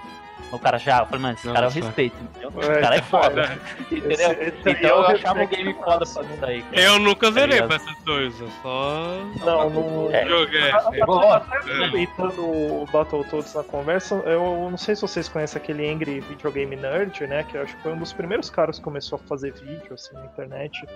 O 0.53 0.59
cara 0.61 0.79
já, 0.79 1.01
eu 1.01 1.07
falei, 1.07 1.21
mano, 1.23 1.35
esse 1.35 1.53
cara 1.53 1.67
eu 1.67 1.71
respeito, 1.71 2.17
entendeu? 2.23 2.53
É, 2.63 2.79
O 2.79 2.81
cara 2.81 2.97
é 2.97 3.03
foda. 3.03 3.59
Entendeu? 3.91 4.11
Esse- 4.13 4.23
esse 4.33 4.69
aí 4.69 4.75
então 4.75 4.91
eu 4.91 4.97
eu 4.97 5.07
achava 5.07 5.43
o 5.43 5.47
game 5.49 5.75
pra 5.75 5.85
foda 5.85 6.07
pra 6.07 6.23
isso 6.23 6.45
aí. 6.45 6.63
cara. 6.63 6.81
Eu 6.83 6.99
nunca 7.01 7.33
zerei 7.33 7.61
Tá 7.61 7.67
pra 7.67 7.77
ligado? 7.77 7.89
essas 7.91 8.05
coisas, 8.05 8.41
eu 8.41 8.49
só 8.63 9.19
Não, 9.45 9.71
não. 9.71 10.11
É. 10.15 10.27
joguei. 10.27 10.71
Boa. 11.05 11.37
aproveitando 11.37 12.41
o 12.41 12.87
Battletoads 12.93 13.55
na 13.55 13.63
conversa, 13.65 14.15
eu 14.25 14.69
não 14.71 14.77
sei 14.79 14.95
se 14.95 15.03
vocês 15.03 15.29
conhecem 15.29 15.61
aquele 15.61 15.89
Angry 15.91 16.21
Videogame 16.21 16.77
Nerd, 16.77 17.27
né? 17.27 17.43
Que 17.45 17.57
eu 17.57 17.63
acho 17.63 17.77
que 17.77 17.83
foi 17.83 17.93
um 17.93 17.99
dos 17.99 18.13
primeiros 18.13 18.49
caras 18.49 18.79
que 18.79 18.85
começou 18.85 19.21
a 19.23 19.29
fazer 19.29 19.53
vídeo 19.53 19.93
assim 19.95 20.15
na 20.15 20.25
internet 20.27 20.87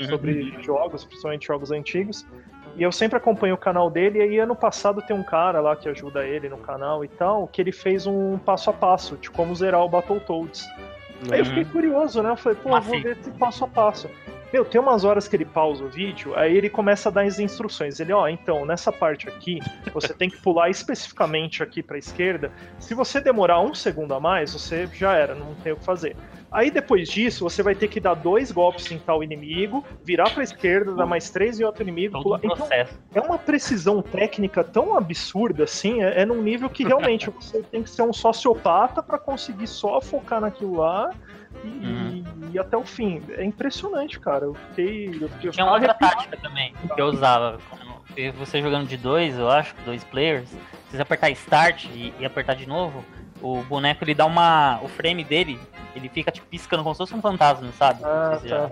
Uhum. 0.00 0.08
sobre 0.08 0.54
jogos, 0.62 1.04
principalmente 1.04 1.46
jogos 1.46 1.70
antigos. 1.70 2.26
E 2.76 2.82
eu 2.82 2.92
sempre 2.92 3.16
acompanho 3.16 3.54
o 3.54 3.58
canal 3.58 3.90
dele, 3.90 4.18
e 4.18 4.22
aí 4.22 4.38
ano 4.38 4.54
passado 4.54 5.00
tem 5.00 5.16
um 5.16 5.22
cara 5.22 5.60
lá 5.60 5.74
que 5.74 5.88
ajuda 5.88 6.26
ele 6.26 6.48
no 6.48 6.58
canal 6.58 7.02
e 7.02 7.08
tal, 7.08 7.48
que 7.48 7.62
ele 7.62 7.72
fez 7.72 8.06
um 8.06 8.36
passo 8.36 8.68
a 8.68 8.72
passo 8.72 9.16
de 9.16 9.30
como 9.30 9.54
zerar 9.54 9.82
o 9.82 9.88
Battletoads. 9.88 10.66
Aí 11.30 11.38
eu 11.38 11.46
fiquei 11.46 11.64
curioso, 11.64 12.22
né? 12.22 12.30
Eu 12.30 12.36
falei, 12.36 12.58
pô, 12.62 12.76
eu 12.76 12.82
vou 12.82 13.00
ver 13.00 13.16
esse 13.18 13.30
passo 13.32 13.64
a 13.64 13.68
passo. 13.68 14.10
Meu, 14.52 14.64
tem 14.64 14.80
umas 14.80 15.04
horas 15.04 15.26
que 15.26 15.34
ele 15.36 15.44
pausa 15.44 15.84
o 15.84 15.88
vídeo, 15.88 16.34
aí 16.36 16.56
ele 16.56 16.70
começa 16.70 17.08
a 17.08 17.12
dar 17.12 17.24
as 17.24 17.38
instruções. 17.38 17.98
Ele, 17.98 18.12
ó, 18.12 18.28
então, 18.28 18.64
nessa 18.64 18.92
parte 18.92 19.28
aqui, 19.28 19.60
você 19.92 20.14
tem 20.14 20.30
que 20.30 20.36
pular 20.38 20.70
especificamente 20.70 21.62
aqui 21.62 21.82
pra 21.82 21.98
esquerda. 21.98 22.52
Se 22.78 22.94
você 22.94 23.20
demorar 23.20 23.60
um 23.60 23.74
segundo 23.74 24.14
a 24.14 24.20
mais, 24.20 24.52
você 24.52 24.88
já 24.94 25.14
era, 25.14 25.34
não 25.34 25.54
tem 25.56 25.72
o 25.72 25.76
que 25.76 25.84
fazer. 25.84 26.16
Aí 26.50 26.70
depois 26.70 27.08
disso, 27.08 27.44
você 27.44 27.62
vai 27.62 27.74
ter 27.74 27.88
que 27.88 27.98
dar 28.00 28.14
dois 28.14 28.52
golpes 28.52 28.90
em 28.90 28.98
tal 28.98 29.22
inimigo, 29.22 29.84
virar 30.04 30.30
pra 30.30 30.42
esquerda, 30.42 30.94
dar 30.94 31.04
mais 31.04 31.28
três 31.28 31.58
em 31.60 31.64
outro 31.64 31.82
inimigo, 31.82 32.22
Todo 32.22 32.38
Então, 32.42 32.56
processo. 32.56 32.98
é 33.14 33.20
uma 33.20 33.36
precisão 33.36 34.00
técnica 34.00 34.62
tão 34.62 34.96
absurda 34.96 35.64
assim, 35.64 36.02
é, 36.02 36.22
é 36.22 36.24
num 36.24 36.40
nível 36.40 36.70
que 36.70 36.84
realmente 36.84 37.28
você 37.30 37.62
tem 37.64 37.82
que 37.82 37.90
ser 37.90 38.02
um 38.02 38.12
sociopata 38.12 39.02
pra 39.02 39.18
conseguir 39.18 39.66
só 39.66 40.00
focar 40.00 40.40
naquilo 40.40 40.76
lá 40.76 41.10
e, 41.64 41.68
Uhum. 41.68 42.24
E 42.52 42.58
até 42.58 42.76
o 42.76 42.84
fim. 42.84 43.22
É 43.30 43.44
impressionante, 43.44 44.18
cara. 44.20 44.44
Eu 44.46 44.54
fiquei. 44.54 45.06
Eu 45.20 45.28
fiquei 45.28 45.48
eu 45.48 45.52
Tinha 45.52 45.64
ficava 45.66 45.72
outra 45.72 45.94
tática 45.94 46.36
também 46.36 46.74
que 46.94 47.00
eu 47.00 47.06
usava. 47.06 47.58
Você 48.38 48.62
jogando 48.62 48.86
de 48.88 48.96
dois, 48.96 49.38
eu 49.38 49.50
acho, 49.50 49.74
dois 49.84 50.02
players, 50.04 50.48
se 50.48 50.56
você 50.96 51.02
apertar 51.02 51.28
start 51.30 51.84
e, 51.92 52.14
e 52.18 52.24
apertar 52.24 52.54
de 52.54 52.66
novo, 52.66 53.04
o 53.42 53.62
boneco 53.64 54.02
ele 54.04 54.14
dá 54.14 54.24
uma. 54.24 54.80
O 54.82 54.88
frame 54.88 55.22
dele, 55.22 55.60
ele 55.94 56.08
fica 56.08 56.30
tipo 56.30 56.46
piscando 56.46 56.82
como 56.82 56.94
se 56.94 56.98
fosse 56.98 57.14
um 57.14 57.20
fantasma, 57.20 57.68
sabe? 57.72 58.02
Ah, 58.04 58.38
tá. 58.48 58.70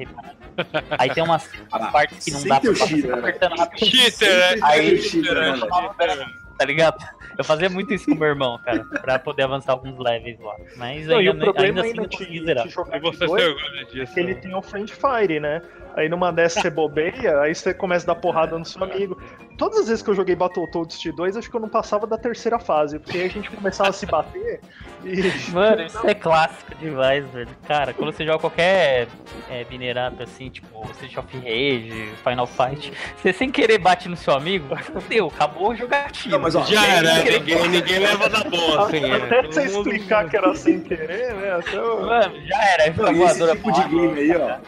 Aí 0.99 1.11
tem 1.13 1.23
umas 1.23 1.51
Ah, 1.71 1.87
partes 1.91 2.25
que 2.25 2.31
não 2.31 2.43
dá 2.45 2.61
pra 2.61 2.75
cheater, 2.75 2.97
ficar 2.97 3.09
né? 3.17 3.19
apertando 3.19 3.57
rapidinho. 3.59 3.91
Cheater, 3.91 4.39
né? 4.57 4.61
Aí- 4.63 4.99
cheater, 4.99 5.35
velho? 5.35 5.57
chamava 5.59 5.95
pra- 5.95 6.44
Tá 6.59 6.65
ligado? 6.65 7.05
Eu 7.37 7.45
fazia 7.45 7.69
muito 7.69 7.93
isso 7.93 8.07
com 8.07 8.13
o 8.13 8.19
meu 8.19 8.29
irmão, 8.29 8.59
cara, 8.65 8.85
pra 8.85 9.19
poder 9.19 9.43
avançar 9.43 9.73
alguns 9.73 9.99
levels 9.99 10.39
lá. 10.41 10.55
Mas 10.77 11.07
Não, 11.07 11.19
ainda, 11.19 11.33
o 11.33 11.39
problema 11.39 11.67
ainda 11.67 11.81
assim 11.81 11.89
ainda 11.91 12.03
não 12.03 12.09
de, 12.09 12.17
consegui 12.17 12.45
zerar. 12.45 12.65
de 12.67 12.73
jogar 12.73 12.97
E 12.97 13.01
de 13.01 13.07
você 13.07 13.27
dois 13.27 13.43
se 13.43 13.49
orgulha 13.49 13.85
disso? 13.87 14.03
é 14.03 14.07
que 14.15 14.21
ele 14.21 14.35
tem 14.37 14.55
o 14.55 14.63
Friend 14.63 14.93
Fire, 14.93 15.41
né? 15.41 15.63
Aí 15.97 16.09
numa 16.09 16.33
dessas 16.33 16.61
você 16.63 16.71
bobeia, 16.71 17.41
aí 17.41 17.55
você 17.55 17.73
começa 17.73 18.05
a 18.11 18.15
dar 18.15 18.21
porrada 18.21 18.59
no 18.59 18.65
seu 18.65 18.83
amigo. 18.83 19.21
Todas 19.57 19.79
as 19.81 19.87
vezes 19.89 20.03
que 20.03 20.11
eu 20.11 20.15
joguei 20.15 20.35
Battletoads 20.35 20.99
T2, 20.99 21.39
acho 21.39 21.49
que 21.49 21.57
eu 21.57 21.61
não 21.61 21.69
passava 21.69 22.05
da 22.09 22.19
terceira 22.19 22.59
fase, 22.59 22.99
porque 22.99 23.17
aí 23.19 23.27
a 23.27 23.29
gente 23.31 23.49
começava 23.51 23.91
a 23.91 23.93
se 23.93 24.05
bater 24.05 24.61
e. 25.05 25.23
Mano, 25.55 25.83
isso 25.85 26.05
é 26.05 26.13
clássico 26.15 26.75
demais, 26.75 27.25
velho. 27.29 27.49
Cara, 27.69 27.95
quando 27.95 28.13
você 28.13 28.25
joga 28.27 28.41
qualquer 28.41 29.07
é, 29.49 29.65
minerado 29.71 30.21
assim, 30.25 30.51
tipo 30.51 30.85
Street 30.91 31.17
of 31.17 31.37
Rage, 31.39 32.11
Final 32.25 32.47
Fight, 32.49 32.93
você 33.17 33.33
sem 33.33 33.49
querer 33.51 33.79
bate 33.79 34.09
no 34.09 34.17
seu 34.17 34.35
amigo, 34.35 34.75
fudeu, 34.77 35.29
acabou 35.29 35.71
a 35.71 35.75
jogatina. 35.77 36.35
Não, 36.37 36.43
mas, 36.43 36.57
ó, 36.57 36.65
Já 36.65 36.85
era, 36.87 37.23
tem- 37.23 37.39
ninguém, 37.39 37.69
ninguém 37.69 37.99
leva 38.01 38.29
na 38.29 38.43
boa, 38.43 38.87
assim. 38.89 39.13
Até 39.13 39.43
Todo 39.43 39.53
você 39.53 39.69
mundo- 39.69 39.93
explicar 39.93 40.29
que 40.29 40.37
era 40.37 40.53
sem 40.57 40.81
querer, 40.81 41.33
né? 41.35 41.53
Até 41.53 41.77
eu... 41.77 42.01
Mano, 42.05 42.35
já 42.47 42.65
era. 42.73 42.93
Não, 42.93 43.13
e 43.13 43.23
esse 43.23 43.39
voadora 43.39 43.55
tipo 43.57 43.73
de 43.73 43.83
game 43.89 44.19
aí, 44.21 44.37
ó. 44.37 44.59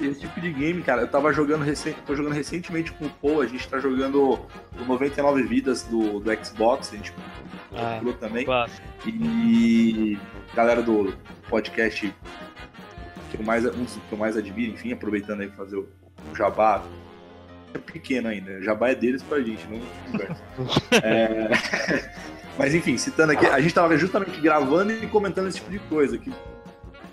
Esse 0.00 0.20
tipo 0.20 0.40
de 0.40 0.50
game, 0.52 0.82
cara, 0.82 1.02
eu 1.02 1.08
tava 1.08 1.32
jogando, 1.32 1.62
recen... 1.62 1.94
tô 2.06 2.14
jogando 2.16 2.32
recentemente 2.32 2.92
com 2.92 3.06
o 3.06 3.10
Paul, 3.10 3.40
a 3.42 3.46
gente 3.46 3.66
tá 3.68 3.78
jogando 3.78 4.32
o 4.32 4.84
99 4.86 5.42
Vidas 5.44 5.82
do, 5.84 6.20
do 6.20 6.44
Xbox, 6.44 6.92
a 6.92 6.96
gente 6.96 7.12
Ah. 7.74 7.96
jogou 7.98 8.14
também. 8.14 8.44
Clássico. 8.44 8.86
E 9.06 10.18
galera 10.54 10.82
do 10.82 11.14
podcast 11.48 12.14
que 13.30 13.36
eu 13.40 13.44
mais, 13.44 13.64
um 13.66 13.84
que 13.84 14.12
eu 14.12 14.18
mais 14.18 14.36
admiro, 14.36 14.72
enfim, 14.72 14.92
aproveitando 14.92 15.40
aí 15.40 15.48
pra 15.48 15.56
fazer 15.64 15.76
o, 15.76 15.88
o 16.32 16.34
jabá. 16.36 16.82
É 17.74 17.78
pequeno 17.78 18.28
ainda, 18.28 18.52
o 18.52 18.62
jabá 18.62 18.90
é 18.90 18.94
deles 18.94 19.22
pra 19.22 19.40
gente, 19.40 19.66
não 19.68 19.80
conversa. 20.12 20.42
É, 21.02 21.48
Mas 22.56 22.72
enfim, 22.72 22.96
citando 22.96 23.32
aqui, 23.32 23.44
a 23.46 23.60
gente 23.60 23.74
tava 23.74 23.96
justamente 23.98 24.40
gravando 24.40 24.92
e 24.92 25.06
comentando 25.08 25.48
esse 25.48 25.58
tipo 25.58 25.72
de 25.72 25.80
coisa, 25.80 26.16
que 26.16 26.32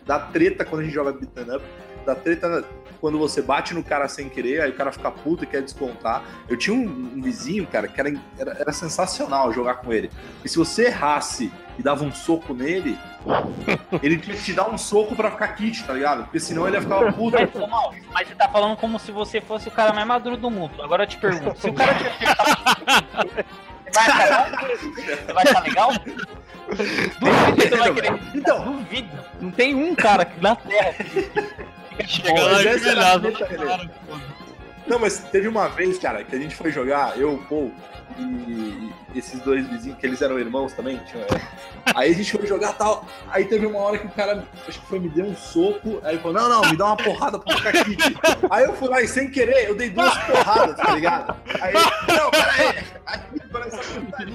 dá 0.05 0.19
treta 0.19 0.63
quando 0.63 0.81
a 0.81 0.83
gente 0.85 0.93
joga 0.93 1.11
beat'em 1.13 1.55
up, 1.55 1.65
dá 2.05 2.15
treta 2.15 2.65
quando 3.01 3.17
você 3.17 3.41
bate 3.41 3.73
no 3.73 3.83
cara 3.83 4.07
sem 4.07 4.29
querer, 4.29 4.61
aí 4.61 4.69
o 4.69 4.75
cara 4.75 4.91
fica 4.91 5.09
puto 5.09 5.43
e 5.43 5.47
quer 5.47 5.63
descontar. 5.63 6.23
Eu 6.47 6.55
tinha 6.55 6.75
um, 6.75 6.83
um 7.15 7.21
vizinho, 7.21 7.65
cara, 7.65 7.87
que 7.87 7.99
era, 7.99 8.13
era, 8.37 8.51
era 8.59 8.71
sensacional 8.71 9.51
jogar 9.51 9.75
com 9.75 9.91
ele. 9.91 10.11
E 10.45 10.49
se 10.49 10.57
você 10.57 10.85
errasse 10.85 11.51
e 11.79 11.81
dava 11.81 12.03
um 12.03 12.11
soco 12.11 12.53
nele, 12.53 12.97
ele 14.03 14.17
tinha 14.17 14.35
que 14.35 14.43
te 14.43 14.53
dar 14.53 14.69
um 14.69 14.77
soco 14.77 15.15
pra 15.15 15.31
ficar 15.31 15.47
kit, 15.49 15.83
tá 15.83 15.93
ligado? 15.93 16.23
Porque 16.25 16.39
senão 16.39 16.67
ele 16.67 16.77
ia 16.77 16.81
ficar 16.81 17.11
puto. 17.13 17.37
Mas, 17.39 17.69
Mal, 17.69 17.93
mas 18.13 18.27
você 18.27 18.35
tá 18.35 18.47
falando 18.47 18.77
como 18.77 18.99
se 18.99 19.11
você 19.11 19.41
fosse 19.41 19.67
o 19.67 19.71
cara 19.71 19.91
mais 19.91 20.07
maduro 20.07 20.37
do 20.37 20.51
mundo. 20.51 20.81
Agora 20.83 21.03
eu 21.03 21.07
te 21.07 21.17
pergunto, 21.17 21.59
se 21.59 21.69
o 21.69 21.73
cara 21.73 21.95
te 21.95 22.03
vai 23.93 24.07
achar 24.07 24.51
vai 25.33 25.43
achar 25.43 25.63
legal? 25.63 25.91
Duvido 27.19 27.55
que 27.55 27.67
você 27.67 27.75
vai 27.75 27.93
querer. 27.93 28.19
Então, 28.33 28.63
Duvido. 28.63 29.31
Não 29.41 29.51
tem 29.51 29.73
um 29.73 29.95
cara 29.95 30.21
aqui 30.21 30.39
na 30.39 30.55
Terra 30.55 30.93
que 30.93 31.29
Chega 32.07 32.41
lá 32.41 32.61
e 32.61 32.79
treta, 32.79 33.19
beleza. 33.19 33.91
Não, 34.87 34.99
mas 34.99 35.19
teve 35.31 35.47
uma 35.47 35.67
vez, 35.69 35.97
cara, 35.99 36.23
que 36.23 36.35
a 36.35 36.39
gente 36.39 36.55
foi 36.55 36.71
jogar, 36.71 37.17
eu, 37.17 37.35
o 37.35 37.43
Paul 37.45 37.71
e 38.17 38.91
esses 39.15 39.39
dois 39.41 39.67
vizinhos, 39.67 39.97
que 39.97 40.05
eles 40.05 40.21
eram 40.21 40.39
irmãos 40.39 40.73
também. 40.73 40.99
Tinha... 41.05 41.25
Aí 41.95 42.11
a 42.11 42.15
gente 42.15 42.31
foi 42.31 42.45
jogar 42.45 42.73
tal. 42.73 43.05
Aí 43.29 43.45
teve 43.45 43.65
uma 43.65 43.79
hora 43.79 43.97
que 43.97 44.07
o 44.07 44.09
cara, 44.09 44.45
acho 44.67 44.79
que 44.79 44.87
foi, 44.87 44.99
me 44.99 45.09
deu 45.09 45.25
um 45.25 45.35
soco. 45.35 46.01
Aí 46.03 46.15
ele 46.15 46.21
falou: 46.21 46.41
Não, 46.41 46.49
não, 46.49 46.69
me 46.69 46.77
dá 46.77 46.87
uma 46.87 46.97
porrada 46.97 47.39
pra 47.39 47.57
ficar 47.57 47.69
aqui. 47.69 47.97
Aí 48.49 48.65
eu 48.65 48.73
fui 48.75 48.89
lá 48.89 49.01
e 49.01 49.07
sem 49.07 49.29
querer, 49.29 49.69
eu 49.69 49.75
dei 49.75 49.89
duas 49.89 50.17
porradas, 50.19 50.75
tá 50.75 50.93
ligado? 50.93 51.35
Aí 51.61 51.73
ele, 51.73 52.17
não, 52.17 52.31
peraí. 52.31 52.83
Aí 53.05 53.19
parece 53.51 53.77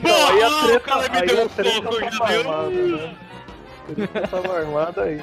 Não, 0.02 0.26
aí 0.28 0.42
a 0.42 0.48
Porra, 0.48 0.66
treta, 0.66 0.76
o 0.76 0.80
cara 0.80 1.08
me 1.08 1.18
aí 1.18 1.26
deu 1.26 1.44
um 1.44 1.48
soco, 1.48 2.00
né? 2.00 3.16
A 3.88 3.94
treta 3.94 4.28
tava 4.28 4.58
armada 4.58 5.02
aí. 5.02 5.20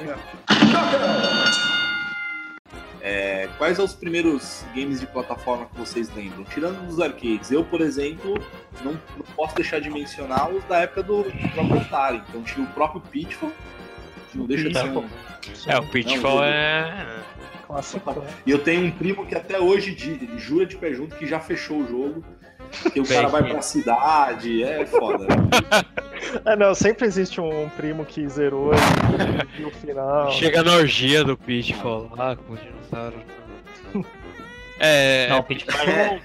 É, 3.06 3.50
quais 3.58 3.76
são 3.76 3.84
os 3.84 3.92
primeiros 3.92 4.64
games 4.74 4.98
de 4.98 5.06
plataforma 5.06 5.66
que 5.66 5.78
vocês 5.78 6.08
lembram? 6.14 6.42
Tirando 6.44 6.86
dos 6.86 6.98
arcades, 6.98 7.50
eu, 7.50 7.62
por 7.62 7.82
exemplo, 7.82 8.42
não, 8.82 8.92
não 8.92 9.26
posso 9.36 9.54
deixar 9.54 9.78
de 9.78 9.90
mencionar 9.90 10.50
os 10.50 10.64
da 10.64 10.78
época 10.78 11.02
do 11.02 11.22
próprio 11.52 11.80
Atari. 11.82 12.22
Então 12.26 12.42
tinha 12.42 12.66
o 12.66 12.70
próprio 12.70 13.02
Pitfall, 13.02 13.52
que 14.32 14.38
não 14.38 14.46
deixa 14.46 14.70
de 14.70 14.78
ser 14.78 14.88
um. 14.88 15.06
É, 15.66 15.78
o 15.78 15.86
Pitfall 15.86 16.42
é. 16.44 17.22
Clássico, 17.66 18.10
né? 18.10 18.26
E 18.46 18.50
eu 18.50 18.58
tenho 18.60 18.86
um 18.86 18.90
primo 18.90 19.26
que 19.26 19.34
até 19.34 19.60
hoje 19.60 19.94
jura 20.38 20.64
de 20.64 20.76
pé 20.78 20.94
junto 20.94 21.14
que 21.14 21.26
já 21.26 21.38
fechou 21.38 21.82
o 21.82 21.86
jogo. 21.86 22.24
Que 22.92 23.00
o 23.00 23.04
Bem, 23.06 23.16
cara 23.16 23.28
vai 23.28 23.42
pra 23.44 23.62
cidade, 23.62 24.62
é 24.62 24.84
foda. 24.86 25.26
né? 25.26 25.34
É, 26.46 26.56
não, 26.56 26.74
sempre 26.74 27.04
existe 27.06 27.38
um 27.40 27.68
primo 27.76 28.04
que 28.04 28.26
zerou 28.28 28.72
e 28.72 28.76
viu 29.58 29.68
o 29.68 29.70
final. 29.70 30.32
Chega 30.32 30.62
na 30.62 30.74
orgia 30.76 31.22
do 31.22 31.36
Pitfall 31.36 32.10
lá 32.16 32.34
com 32.34 32.54
o 32.54 32.56
dinossauro. 32.56 33.16
É. 34.80 35.28
Não, 35.28 35.40
o 35.40 35.42
Pitfall 35.42 35.80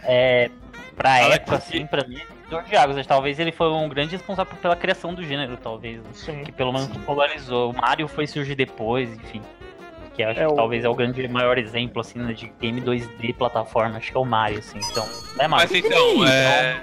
é, 0.06 0.50
pra 0.96 1.16
Alex, 1.18 1.36
época, 1.36 1.56
assim, 1.58 1.86
pra 1.86 2.08
mim, 2.08 2.20
Dor 2.50 2.64
de 2.64 2.76
Águas. 2.76 3.06
Talvez 3.06 3.40
ele 3.40 3.52
foi 3.52 3.70
um 3.70 3.90
grande 3.90 4.12
responsável 4.14 4.56
pela 4.62 4.76
criação 4.76 5.14
do 5.14 5.24
gênero, 5.24 5.58
talvez. 5.58 5.98
né? 5.98 6.10
Sim. 6.14 6.44
Que 6.44 6.52
pelo 6.52 6.72
menos 6.72 6.88
popularizou. 6.88 7.72
O 7.72 7.76
Mario 7.76 8.08
foi 8.08 8.26
surgir 8.26 8.56
depois, 8.56 9.14
enfim. 9.14 9.42
Que 10.20 10.24
acho 10.24 10.42
É, 10.42 10.46
que 10.48 10.52
o- 10.52 10.56
talvez 10.58 10.84
é 10.84 10.90
o 10.90 10.94
grande 10.94 11.26
maior 11.30 11.58
exemplo, 11.58 12.02
assim, 12.02 12.20
né, 12.20 12.34
de 12.34 12.52
game 12.60 12.82
2D 12.82 13.32
plataforma. 13.32 13.96
Acho 13.96 14.12
que 14.12 14.18
é 14.18 14.20
o 14.20 14.26
Mario, 14.26 14.60
assim. 14.60 14.78
Então, 14.92 15.08
é 15.40 15.48
Mario. 15.48 15.70
Mas 15.72 15.86
então, 15.86 16.28
é. 16.28 16.82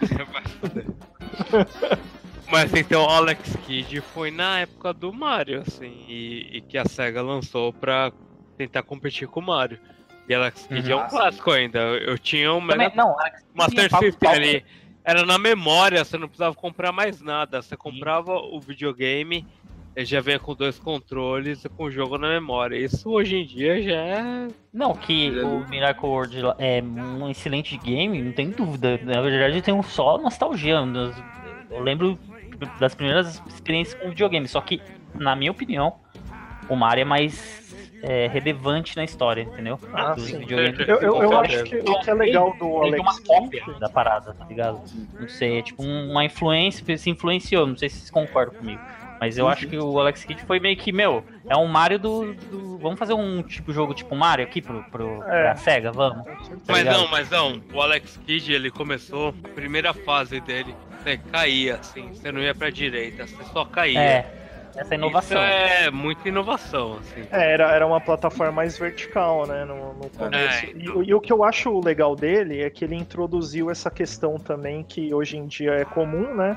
Mas 2.50 2.74
então, 2.74 3.08
Alex 3.08 3.56
Kidd 3.64 4.00
foi 4.00 4.32
na 4.32 4.58
época 4.58 4.92
do 4.92 5.12
Mario, 5.12 5.60
assim, 5.64 6.04
e, 6.08 6.48
e 6.56 6.60
que 6.60 6.76
a 6.76 6.84
SEGA 6.84 7.22
lançou 7.22 7.72
pra 7.72 8.10
tentar 8.58 8.82
competir 8.82 9.28
com 9.28 9.38
o 9.38 9.42
Mario. 9.42 9.78
E 10.28 10.34
Alex 10.34 10.66
Kidd 10.66 10.92
Uhum. 10.92 10.98
é 11.00 11.04
um 11.04 11.08
clássico 11.08 11.50
ainda. 11.52 11.78
Eu 11.78 12.18
tinha 12.18 12.52
um 12.52 12.58
Também, 12.60 12.78
Mega 12.88 12.96
não, 12.96 13.16
Alex, 13.20 13.44
Master 13.54 13.88
Papo- 13.88 14.04
System 14.04 14.28
papo- 14.30 14.42
ali. 14.42 14.64
Era 15.04 15.24
na 15.24 15.36
memória, 15.38 16.04
você 16.04 16.16
não 16.18 16.26
precisava 16.28 16.54
comprar 16.56 16.90
mais 16.92 17.20
nada. 17.20 17.60
Você 17.62 17.76
comprava 17.76 18.32
o 18.34 18.60
videogame, 18.60 19.46
ele 19.94 20.06
já 20.06 20.20
vinha 20.20 20.38
com 20.38 20.54
dois 20.54 20.78
controles 20.78 21.64
e 21.64 21.68
com 21.68 21.84
o 21.84 21.90
jogo 21.90 22.16
na 22.18 22.28
memória. 22.28 22.76
Isso 22.76 23.10
hoje 23.10 23.36
em 23.36 23.46
dia 23.46 23.82
já 23.82 23.92
é. 23.96 24.48
Não, 24.72 24.94
que 24.94 25.30
o 25.40 25.68
Miracle 25.68 26.08
World 26.08 26.36
é 26.58 26.82
um 26.82 27.28
excelente 27.28 27.76
game, 27.78 28.20
não 28.22 28.32
tem 28.32 28.50
dúvida. 28.50 28.98
Na 29.02 29.20
verdade, 29.20 29.56
eu 29.56 29.62
tenho 29.62 29.82
só 29.82 30.16
nostalgia. 30.18 30.76
Eu 31.70 31.80
lembro 31.82 32.18
das 32.80 32.94
primeiras 32.94 33.42
experiências 33.48 34.00
com 34.00 34.08
videogame. 34.10 34.48
Só 34.48 34.60
que, 34.60 34.80
na 35.14 35.36
minha 35.36 35.50
opinião, 35.50 35.94
o 36.68 36.76
Mario 36.76 37.02
é 37.02 37.04
mais 37.04 37.62
é, 38.02 38.28
relevante 38.28 38.96
na 38.96 39.04
história, 39.04 39.42
entendeu? 39.42 39.78
Ah, 39.92 40.14
Dos 40.14 40.24
sim. 40.24 40.38
videogames. 40.38 40.88
Eu, 40.88 41.00
eu, 41.00 41.22
eu 41.22 41.38
acho 41.40 41.64
que 41.64 41.76
o 41.76 42.00
que 42.00 42.10
é 42.10 42.14
legal 42.14 42.56
do 42.58 42.84
Ele 42.84 42.96
é 42.96 43.00
Alex 43.00 43.18
uma 43.18 43.22
cópia 43.26 43.64
da 43.78 43.88
parada, 43.88 44.32
tá 44.34 44.44
ligado? 44.46 44.80
Não 45.20 45.28
sei, 45.28 45.58
é 45.58 45.62
tipo 45.62 45.82
um- 45.82 46.10
uma 46.10 46.24
influência, 46.24 46.96
se 46.96 47.10
influenciou, 47.10 47.66
não 47.66 47.76
sei 47.76 47.88
se 47.90 47.96
vocês 47.98 48.10
concordam 48.10 48.54
comigo. 48.54 48.80
Mas 49.22 49.38
eu 49.38 49.46
acho 49.46 49.68
que 49.68 49.78
o 49.78 50.00
Alex 50.00 50.24
Kidd 50.24 50.42
foi 50.42 50.58
meio 50.58 50.76
que, 50.76 50.90
meu, 50.90 51.24
é 51.48 51.56
um 51.56 51.68
Mario 51.68 51.96
do. 51.96 52.34
do- 52.34 52.78
vamos 52.78 52.98
fazer 52.98 53.12
um 53.14 53.40
tipo 53.40 53.72
jogo 53.72 53.94
tipo 53.94 54.16
Mario 54.16 54.44
aqui 54.44 54.60
pro, 54.60 54.82
pro, 54.90 55.22
É. 55.22 55.42
pra 55.44 55.54
SEGA, 55.56 55.92
vamos. 55.92 56.24
Tá 56.24 56.32
Mas 56.72 56.84
não, 56.84 57.06
mas 57.08 57.30
não. 57.30 57.62
O 57.72 57.80
Alex 57.80 58.18
Kidd, 58.26 58.52
ele 58.52 58.68
começou, 58.68 59.28
a 59.44 59.48
primeira 59.50 59.94
fase 59.94 60.40
dele, 60.40 60.74
você 61.00 61.16
caía, 61.18 61.76
assim, 61.76 62.08
você 62.08 62.32
não 62.32 62.40
ia 62.40 62.52
pra 62.52 62.68
direita, 62.68 63.24
você 63.24 63.44
só 63.52 63.64
caía. 63.64 64.00
É, 64.00 64.41
essa 64.76 64.94
inovação. 64.94 65.42
Isso 65.42 65.84
é 65.86 65.90
muita 65.90 66.28
inovação, 66.28 66.98
assim. 66.98 67.26
É, 67.30 67.52
era, 67.52 67.70
era 67.72 67.86
uma 67.86 68.00
plataforma 68.00 68.52
mais 68.52 68.78
vertical, 68.78 69.46
né, 69.46 69.64
no, 69.64 69.94
no 69.94 70.10
começo. 70.10 70.66
É, 70.66 70.68
E 70.74 70.82
então. 70.82 70.96
o- 70.98 71.02
e, 71.04 71.14
o 71.14 71.20
que 71.20 71.32
eu 71.32 71.44
acho 71.44 71.80
legal 71.80 72.14
dele 72.16 72.60
é 72.62 72.70
que 72.70 72.84
ele 72.84 72.94
introduziu 72.94 73.70
essa 73.70 73.90
questão 73.90 74.38
também 74.38 74.82
que 74.82 75.12
hoje 75.12 75.36
em 75.36 75.46
dia 75.46 75.72
é 75.72 75.84
comum, 75.84 76.34
né, 76.34 76.56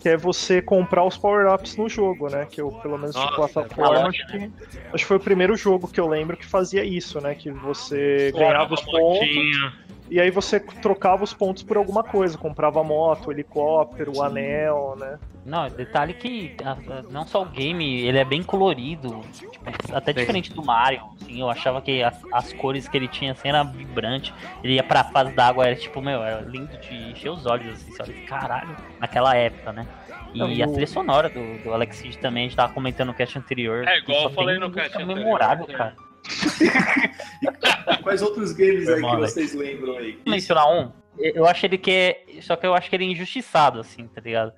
que 0.00 0.08
é 0.08 0.16
você 0.16 0.60
comprar 0.62 1.04
os 1.04 1.16
power-ups 1.16 1.76
no 1.76 1.88
jogo, 1.88 2.28
né, 2.28 2.46
que 2.50 2.60
eu, 2.60 2.70
pelo 2.70 2.98
menos 2.98 3.14
de 3.16 3.22
Nossa, 3.22 3.34
plataforma, 3.34 3.96
é 4.00 4.02
acho 4.08 4.26
que, 4.28 4.50
acho 4.92 5.04
que 5.04 5.04
foi 5.04 5.16
o 5.16 5.20
primeiro 5.20 5.56
jogo 5.56 5.88
que 5.88 6.00
eu 6.00 6.06
lembro 6.06 6.36
que 6.36 6.46
fazia 6.46 6.84
isso, 6.84 7.20
né, 7.20 7.34
que 7.34 7.50
você 7.50 8.32
ganhava 8.32 8.74
os 8.74 8.82
pontos. 8.82 9.76
E 10.10 10.20
aí 10.20 10.30
você 10.30 10.60
trocava 10.60 11.24
os 11.24 11.32
pontos 11.32 11.62
por 11.62 11.76
alguma 11.76 12.02
coisa, 12.02 12.38
comprava 12.38 12.82
moto, 12.84 13.30
helicóptero, 13.30 14.16
o 14.16 14.22
anel, 14.22 14.94
né. 14.98 15.18
Não, 15.44 15.68
detalhe 15.68 16.12
que 16.12 16.50
a- 16.64 16.72
a- 16.72 17.02
não 17.08 17.24
só 17.24 17.42
o 17.42 17.46
game, 17.46 18.00
ele 18.04 18.18
é 18.18 18.24
bem 18.24 18.42
colorido, 18.42 19.20
tipo, 19.32 19.70
até 19.92 20.12
Sim. 20.12 20.18
diferente 20.18 20.52
do 20.52 20.64
Mario, 20.64 21.00
assim, 21.20 21.40
eu 21.40 21.48
achava 21.48 21.80
que 21.80 22.02
as, 22.02 22.20
as 22.32 22.52
cores 22.52 22.88
que 22.88 22.96
ele 22.96 23.06
tinha 23.06 23.30
assim 23.32 23.48
era 23.48 23.62
vibrante, 23.62 24.34
ele 24.64 24.74
ia 24.74 24.82
pra 24.82 25.04
fase 25.04 25.32
d'água, 25.32 25.66
era 25.66 25.76
tipo, 25.76 26.00
meu, 26.02 26.22
era 26.22 26.40
lindo 26.42 26.76
de 26.78 27.10
encher 27.12 27.30
os 27.30 27.46
olhos, 27.46 27.68
assim, 27.74 28.02
olha, 28.02 28.14
caralho, 28.26 28.76
naquela 28.98 29.36
época, 29.36 29.72
né? 29.72 29.86
E 30.34 30.38
Não, 30.38 30.48
a 30.48 30.66
trilha 30.68 30.86
sonora 30.86 31.30
do, 31.30 31.56
do 31.58 31.72
Alex 31.72 32.00
Kidd 32.00 32.18
também, 32.18 32.44
a 32.44 32.48
gente 32.48 32.56
tava 32.56 32.72
comentando 32.72 33.08
no 33.08 33.14
cast 33.14 33.38
anterior. 33.38 33.86
É, 33.86 33.98
igual 33.98 34.22
só 34.22 34.28
eu 34.28 34.34
falei 34.34 34.58
no 34.58 34.70
cast 34.70 34.96
anterior. 34.96 35.16
memorável, 35.16 35.66
cara. 35.68 35.96
Quais 38.02 38.22
outros 38.22 38.52
games 38.52 38.88
aí 38.88 39.00
que 39.02 39.16
vocês 39.16 39.54
lembram 39.54 39.96
aí? 39.96 40.12
Vou 40.24 40.32
mencionar 40.34 40.68
um, 40.72 40.90
eu 41.18 41.46
acho 41.46 41.66
ele 41.66 41.78
que 41.78 41.90
é. 41.90 42.24
Só 42.40 42.56
que 42.56 42.66
eu 42.66 42.74
acho 42.74 42.88
que 42.88 42.96
ele 42.96 43.04
é 43.04 43.08
injustiçado, 43.08 43.80
assim, 43.80 44.06
tá 44.08 44.20
ligado? 44.20 44.52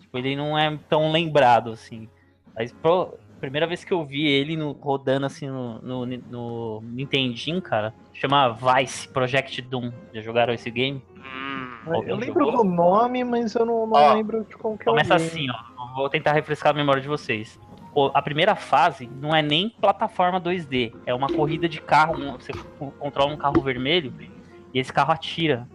Tipo, 0.00 0.18
ele 0.18 0.36
não 0.36 0.58
é 0.58 0.78
tão 0.88 1.10
lembrado, 1.10 1.70
assim. 1.70 2.08
Mas, 2.54 2.72
pô, 2.72 3.14
primeira 3.40 3.66
vez 3.66 3.82
que 3.84 3.92
eu 3.92 4.04
vi 4.04 4.26
ele 4.26 4.56
no- 4.56 4.72
rodando 4.72 5.26
assim 5.26 5.48
no, 5.48 5.80
no, 5.80 6.06
no 6.06 6.80
Nintendinho, 6.82 7.60
cara, 7.62 7.94
chama 8.12 8.50
Vice 8.54 9.08
Project 9.08 9.62
Doom. 9.62 9.90
Já 10.12 10.20
jogaram 10.20 10.52
esse 10.52 10.70
game? 10.70 11.02
Hum, 11.16 11.76
Eu 12.06 12.16
lembro 12.16 12.44
jogou? 12.44 12.58
do 12.58 12.64
nome, 12.64 13.24
mas 13.24 13.54
eu 13.54 13.64
não, 13.64 13.86
não 13.86 13.94
Ó, 14.00 14.14
lembro 14.14 14.44
de 14.44 14.54
como 14.56 14.76
que 14.76 14.82
é 14.88 14.92
o 14.92 14.94
Começa 14.94 15.14
assim, 15.14 15.46
ó. 15.50 15.94
Vou 15.96 16.08
tentar 16.08 16.32
refrescar 16.32 16.70
a 16.72 16.74
memória 16.76 17.02
de 17.02 17.08
vocês. 17.08 17.58
A 18.14 18.22
primeira 18.22 18.54
fase 18.56 19.06
não 19.20 19.34
é 19.34 19.42
nem 19.42 19.68
plataforma 19.68 20.40
2D, 20.40 20.94
é 21.04 21.14
uma 21.14 21.28
corrida 21.28 21.68
de 21.68 21.80
carro. 21.80 22.14
Você 22.38 22.52
co- 22.78 22.90
controla 22.92 23.32
um 23.32 23.36
carro 23.36 23.60
vermelho 23.60 24.12
e 24.72 24.78
esse 24.78 24.92
carro 24.92 25.12
atira. 25.12 25.68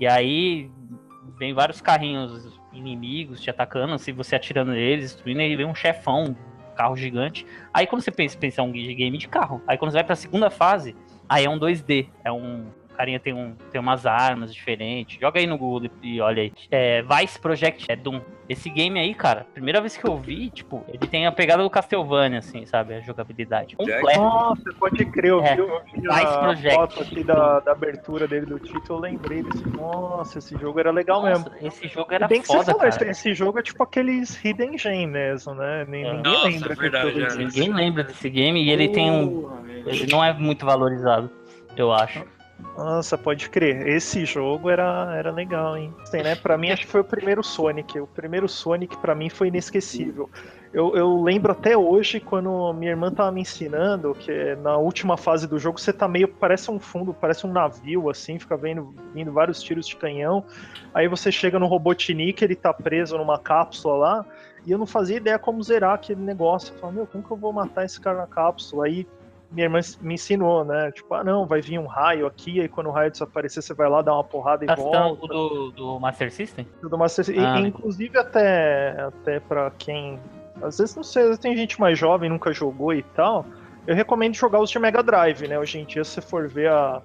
E 0.00 0.06
aí 0.06 0.70
vem 1.38 1.54
vários 1.54 1.80
carrinhos 1.80 2.58
inimigos 2.72 3.40
te 3.40 3.48
atacando, 3.50 3.98
se 3.98 4.10
você 4.10 4.34
atirando 4.34 4.72
neles, 4.72 5.12
destruindo, 5.12 5.40
e 5.42 5.54
vem 5.54 5.66
um 5.66 5.74
chefão, 5.74 6.24
um 6.24 6.74
carro 6.74 6.96
gigante. 6.96 7.46
Aí 7.72 7.86
quando 7.86 8.02
você 8.02 8.10
pensa, 8.10 8.36
pensa 8.36 8.62
um 8.62 8.72
game 8.72 9.16
de 9.16 9.28
carro. 9.28 9.62
Aí 9.66 9.78
quando 9.78 9.92
você 9.92 9.98
vai 9.98 10.04
pra 10.04 10.16
segunda 10.16 10.50
fase, 10.50 10.96
aí 11.28 11.44
é 11.44 11.50
um 11.50 11.58
2D, 11.58 12.08
é 12.24 12.32
um 12.32 12.66
o 12.92 12.96
carinha 12.96 13.18
tem, 13.18 13.32
um, 13.32 13.54
tem 13.70 13.80
umas 13.80 14.06
armas 14.06 14.52
diferentes. 14.54 15.18
Joga 15.20 15.40
aí 15.40 15.46
no 15.46 15.56
Google 15.58 15.90
e 16.02 16.20
olha 16.20 16.42
aí. 16.42 16.52
É, 16.70 17.02
Vice 17.02 17.38
Project 17.38 17.86
é 17.90 17.96
Doom. 17.96 18.20
Esse 18.48 18.68
game 18.68 18.98
aí, 18.98 19.14
cara, 19.14 19.46
primeira 19.54 19.80
vez 19.80 19.96
que 19.96 20.06
eu 20.06 20.16
vi, 20.18 20.50
tipo, 20.50 20.84
ele 20.88 21.06
tem 21.06 21.26
a 21.26 21.32
pegada 21.32 21.62
do 21.62 21.70
Castlevania, 21.70 22.40
assim, 22.40 22.66
sabe? 22.66 22.94
A 22.94 23.00
jogabilidade. 23.00 23.76
Completa. 23.76 24.18
Nossa, 24.18 24.62
pode 24.78 25.04
crer, 25.06 25.30
eu 25.30 25.42
É, 25.42 25.54
vi, 25.54 25.60
eu 25.60 25.82
vi 25.84 26.00
Vice 26.00 26.10
a 26.10 26.38
Project. 26.38 26.74
foto 26.74 27.02
aqui 27.02 27.24
da, 27.24 27.60
da 27.60 27.72
abertura 27.72 28.28
dele 28.28 28.44
do 28.46 28.58
título, 28.58 28.98
eu 28.98 28.98
lembrei 28.98 29.42
desse. 29.42 29.66
Nossa, 29.70 30.38
esse 30.38 30.56
jogo 30.58 30.78
era 30.80 30.90
legal 30.90 31.22
mesmo. 31.22 31.46
Nossa, 31.48 31.66
esse 31.66 31.88
jogo 31.88 32.12
E 32.12 32.14
era 32.14 32.28
bem 32.28 32.40
que 32.42 32.46
foda, 32.46 32.58
você 32.64 32.72
falou, 32.72 32.90
cara. 32.90 33.10
esse, 33.10 33.32
jogo 33.34 33.58
é 33.58 33.62
tipo 33.62 33.82
aqueles 33.82 34.44
Hidden 34.44 34.76
Gem 34.76 35.06
mesmo, 35.06 35.54
né? 35.54 35.82
É. 35.82 35.84
Ninguém 35.86 36.22
Nossa, 36.22 36.48
lembra 36.48 36.72
é 36.72 36.76
verdade, 36.76 37.12
que 37.12 37.22
é. 37.22 37.34
Ninguém 37.36 37.72
lembra 37.72 38.04
desse 38.04 38.28
game 38.28 38.62
e 38.62 38.70
ele 38.70 38.88
tem 38.88 39.10
um. 39.10 39.50
Ele 39.86 40.06
não 40.10 40.22
é 40.22 40.32
muito 40.34 40.66
valorizado, 40.66 41.30
eu 41.76 41.90
acho. 41.92 42.22
Nossa, 42.76 43.18
pode 43.18 43.50
crer. 43.50 43.86
Esse 43.86 44.24
jogo 44.24 44.70
era, 44.70 45.14
era 45.14 45.30
legal, 45.30 45.76
hein? 45.76 45.94
Tem, 46.10 46.22
né? 46.22 46.34
Pra 46.34 46.56
mim, 46.56 46.70
acho 46.70 46.86
que 46.86 46.90
foi 46.90 47.02
o 47.02 47.04
primeiro 47.04 47.42
Sonic. 47.44 48.00
O 48.00 48.06
primeiro 48.06 48.48
Sonic, 48.48 48.96
pra 48.96 49.14
mim, 49.14 49.28
foi 49.28 49.48
inesquecível. 49.48 50.30
Eu, 50.72 50.96
eu 50.96 51.22
lembro 51.22 51.52
até 51.52 51.76
hoje, 51.76 52.18
quando 52.18 52.72
minha 52.72 52.92
irmã 52.92 53.12
tava 53.12 53.30
me 53.30 53.42
ensinando, 53.42 54.14
que 54.14 54.54
na 54.56 54.78
última 54.78 55.18
fase 55.18 55.46
do 55.46 55.58
jogo 55.58 55.78
você 55.78 55.92
tá 55.92 56.08
meio. 56.08 56.26
Parece 56.28 56.70
um 56.70 56.80
fundo, 56.80 57.12
parece 57.12 57.46
um 57.46 57.52
navio, 57.52 58.08
assim, 58.08 58.38
fica 58.38 58.56
vendo, 58.56 58.94
vindo 59.14 59.30
vários 59.32 59.62
tiros 59.62 59.86
de 59.86 59.96
canhão. 59.96 60.42
Aí 60.94 61.06
você 61.08 61.30
chega 61.30 61.58
no 61.58 61.66
Robotnik, 61.66 62.42
ele 62.42 62.56
tá 62.56 62.72
preso 62.72 63.18
numa 63.18 63.38
cápsula 63.38 63.96
lá. 63.96 64.26
E 64.64 64.70
eu 64.70 64.78
não 64.78 64.86
fazia 64.86 65.16
ideia 65.16 65.38
como 65.38 65.62
zerar 65.62 65.94
aquele 65.94 66.22
negócio. 66.22 66.74
Eu 66.82 66.90
meu, 66.90 67.06
como 67.06 67.22
que 67.22 67.30
eu 67.30 67.36
vou 67.36 67.52
matar 67.52 67.84
esse 67.84 68.00
cara 68.00 68.18
na 68.18 68.26
cápsula? 68.26 68.86
Aí 68.86 69.06
minha 69.52 69.66
irmã 69.66 69.80
me 70.00 70.14
ensinou, 70.14 70.64
né? 70.64 70.90
Tipo, 70.92 71.14
ah, 71.14 71.22
não, 71.22 71.46
vai 71.46 71.60
vir 71.60 71.78
um 71.78 71.86
raio 71.86 72.26
aqui, 72.26 72.60
aí 72.60 72.68
quando 72.68 72.88
o 72.88 72.90
raio 72.90 73.10
desaparecer, 73.10 73.62
você 73.62 73.74
vai 73.74 73.88
lá 73.88 74.02
dar 74.02 74.14
uma 74.14 74.24
porrada 74.24 74.64
e 74.64 74.66
Tá 74.66 74.76
citando 74.76 75.16
volta. 75.16 75.28
do, 75.28 75.70
do 75.72 76.00
Master 76.00 76.32
System? 76.32 76.66
Tudo 76.80 76.96
mais. 76.98 77.16
E, 77.18 77.38
Ah, 77.38 77.60
inclusive, 77.60 78.18
até, 78.18 79.00
até 79.00 79.40
para 79.40 79.70
quem. 79.78 80.18
Às 80.62 80.78
vezes, 80.78 80.96
não 80.96 81.02
sei, 81.02 81.22
às 81.22 81.28
vezes 81.28 81.40
tem 81.42 81.56
gente 81.56 81.80
mais 81.80 81.98
jovem, 81.98 82.30
nunca 82.30 82.52
jogou 82.52 82.92
e 82.94 83.02
tal. 83.02 83.44
Eu 83.86 83.94
recomendo 83.94 84.34
jogar 84.34 84.60
os 84.60 84.70
de 84.70 84.78
Mega 84.78 85.02
Drive, 85.02 85.46
né? 85.48 85.58
Hoje 85.58 85.78
em 85.80 85.84
dia, 85.84 86.04
se 86.04 86.12
você 86.12 86.20
for 86.20 86.48
ver 86.48 86.70
a, 86.70 87.02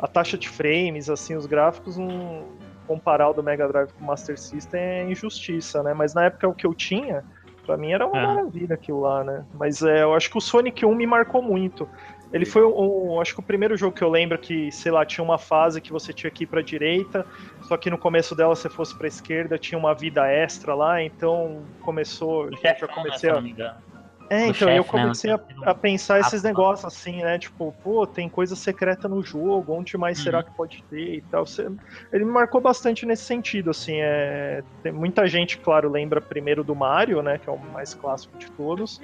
a 0.00 0.06
taxa 0.08 0.36
de 0.36 0.48
frames, 0.48 1.08
assim, 1.08 1.36
os 1.36 1.46
gráficos, 1.46 1.96
um, 1.96 2.42
comparar 2.86 3.30
o 3.30 3.32
do 3.32 3.42
Mega 3.42 3.66
Drive 3.68 3.92
com 3.92 4.04
o 4.04 4.06
Master 4.06 4.38
System 4.38 4.80
é 4.80 5.04
injustiça, 5.10 5.82
né? 5.82 5.94
Mas 5.94 6.14
na 6.14 6.24
época 6.24 6.48
o 6.48 6.54
que 6.54 6.66
eu 6.66 6.74
tinha, 6.74 7.24
pra 7.66 7.76
mim 7.76 7.92
era 7.92 8.06
uma 8.06 8.18
É. 8.18 8.26
maravilha 8.26 8.74
aquilo 8.74 9.00
lá, 9.00 9.24
né? 9.24 9.44
Mas 9.52 9.82
é, 9.82 10.02
eu 10.02 10.14
acho 10.14 10.30
que 10.30 10.38
o 10.38 10.40
Sonic 10.40 10.86
1 10.86 10.94
me 10.94 11.06
marcou 11.06 11.42
muito. 11.42 11.88
Ele 12.32 12.44
foi 12.44 12.62
o, 12.62 12.72
o- 13.14 13.20
acho 13.20 13.34
que 13.34 13.40
o 13.40 13.44
primeiro 13.44 13.76
jogo 13.76 13.94
que 13.94 14.02
eu 14.04 14.08
lembro 14.10 14.38
que, 14.38 14.70
sei 14.72 14.90
lá, 14.92 15.04
tinha 15.06 15.24
uma 15.24 15.38
fase 15.38 15.80
que 15.80 15.92
você 15.92 16.12
tinha 16.12 16.30
que 16.30 16.44
ir 16.44 16.46
pra 16.46 16.62
direita, 16.62 17.26
só 17.62 17.76
que 17.76 17.90
no 17.90 17.98
começo 17.98 18.34
dela 18.34 18.54
você 18.54 18.68
fosse 18.68 18.96
pra 18.98 19.06
esquerda, 19.08 19.58
tinha 19.58 19.78
uma 19.78 19.94
vida 19.94 20.26
extra 20.28 20.74
lá, 20.74 21.02
então 21.02 21.68
começou, 21.80 22.50
já 22.62 22.70
né, 22.70 22.74
comecei 22.88 23.18
se 23.18 23.28
a 23.30 23.34
não 23.34 23.42
me 23.42 23.50
engano. 23.50 23.85
É, 24.30 24.46
então 24.48 24.68
eu 24.70 24.82
chefe, 24.82 24.96
né, 24.96 25.02
comecei 25.02 25.30
no 25.30 25.64
a, 25.64 25.70
a 25.70 25.74
pensar 25.74 26.20
esses 26.20 26.42
negócios 26.42 26.84
assim, 26.84 27.22
né? 27.22 27.38
Tipo, 27.38 27.72
pô, 27.82 28.06
tem 28.06 28.28
coisa 28.28 28.54
secreta 28.56 29.08
no 29.08 29.22
jogo, 29.22 29.72
onde 29.72 29.96
mais 29.96 30.18
será 30.18 30.38
Uhum. 30.38 30.44
que 30.44 30.50
pode 30.56 30.82
ter 30.90 31.14
e 31.16 31.20
tal. 31.22 31.46
Você- 31.46 31.66
Ele 32.12 32.24
me 32.24 32.30
marcou 32.32 32.60
bastante 32.60 33.04
nesse 33.06 33.24
sentido, 33.24 33.70
assim. 33.70 33.96
É... 34.00 34.62
Tem 34.82 34.92
muita 34.92 35.26
gente, 35.26 35.58
claro, 35.58 35.90
lembra 35.90 36.20
primeiro 36.20 36.62
do 36.64 36.74
Mario, 36.74 37.22
né? 37.22 37.38
Que 37.38 37.48
é 37.48 37.52
o 37.52 37.58
mais 37.58 37.94
clássico 37.94 38.36
de 38.38 38.50
todos. 38.52 39.00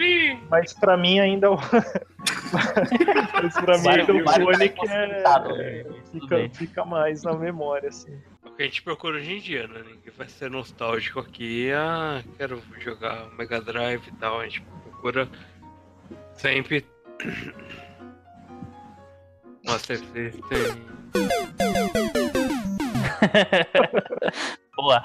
Mas 0.50 0.72
pra 0.72 0.96
mim 0.96 1.18
ainda 1.20 1.50
o. 1.50 1.56
mas 2.52 3.54
pra 3.54 3.78
mim 3.78 3.84
Mario- 3.84 4.00
ainda 4.00 4.12
o 4.12 4.24
Mario 4.24 4.46
tá 4.46 4.52
Sonic 4.52 4.88
é... 4.88 5.06
né? 5.06 5.22
é, 5.60 5.86
fica, 6.10 6.48
fica 6.54 6.84
mais 6.84 7.22
na 7.22 7.34
memória, 7.34 7.88
assim. 7.88 8.12
É 8.44 8.48
o 8.48 8.52
que 8.54 8.62
a 8.62 8.66
gente 8.66 8.82
procura 8.82 9.16
hoje 9.16 9.32
em 9.32 9.40
dia, 9.40 9.66
né? 9.66 9.80
Ninguém 9.86 10.12
vai 10.16 10.28
ser 10.28 10.50
nostálgico 10.50 11.20
aqui. 11.20 11.70
Ah, 11.72 12.22
quero 12.36 12.62
jogar 12.80 13.26
Mega 13.38 13.60
Drive 13.60 14.06
e 14.08 14.12
tal. 14.12 14.40
A 14.40 14.44
gente 14.44 14.62
procura 15.02 15.28
sempre. 16.34 16.86
Master 19.66 19.98
System. 19.98 20.40
Boa. 24.74 25.02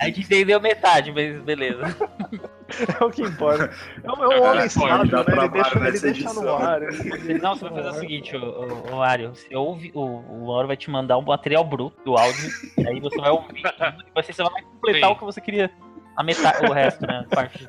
A 0.00 0.04
gente 0.06 0.20
entendeu 0.20 0.60
metade, 0.60 1.10
mas 1.10 1.40
beleza. 1.42 1.84
É 3.00 3.04
o 3.04 3.10
que 3.10 3.22
importa. 3.22 3.70
É 4.02 4.12
um, 4.12 4.32
é 4.32 4.40
um 4.40 4.44
homem 4.44 4.68
sábio, 4.68 5.10
né? 5.10 5.24
Ele 5.26 5.48
deixa, 5.48 5.78
ele 5.78 6.00
deixa 6.00 6.32
no 6.34 6.54
ar. 6.54 6.82
ele- 6.82 7.38
Não, 7.40 7.56
você 7.56 7.68
vai 7.68 7.82
fazer 7.82 7.96
o 7.96 8.00
seguinte, 8.00 8.36
ô, 8.36 8.84
ô, 8.92 8.96
Mário. 8.96 9.34
Você 9.34 9.56
ouve, 9.56 9.90
o, 9.94 10.02
o 10.02 10.66
vai 10.66 10.76
te 10.76 10.90
mandar 10.90 11.16
um 11.18 11.22
material 11.22 11.64
bruto 11.64 11.96
do 12.04 12.16
áudio, 12.16 12.50
e 12.76 12.86
aí 12.86 13.00
você 13.00 13.18
vai 13.18 13.30
ouvir 13.30 13.58
e 13.64 14.22
você 14.22 14.42
vai 14.42 14.62
completar 14.62 15.08
Sim. 15.10 15.14
o 15.14 15.18
que 15.18 15.24
você 15.24 15.40
queria. 15.40 15.70
A 16.16 16.22
metade, 16.22 16.64
o 16.66 16.72
resto, 16.72 17.04
né? 17.06 17.24
a 17.30 17.34
Parte. 17.34 17.68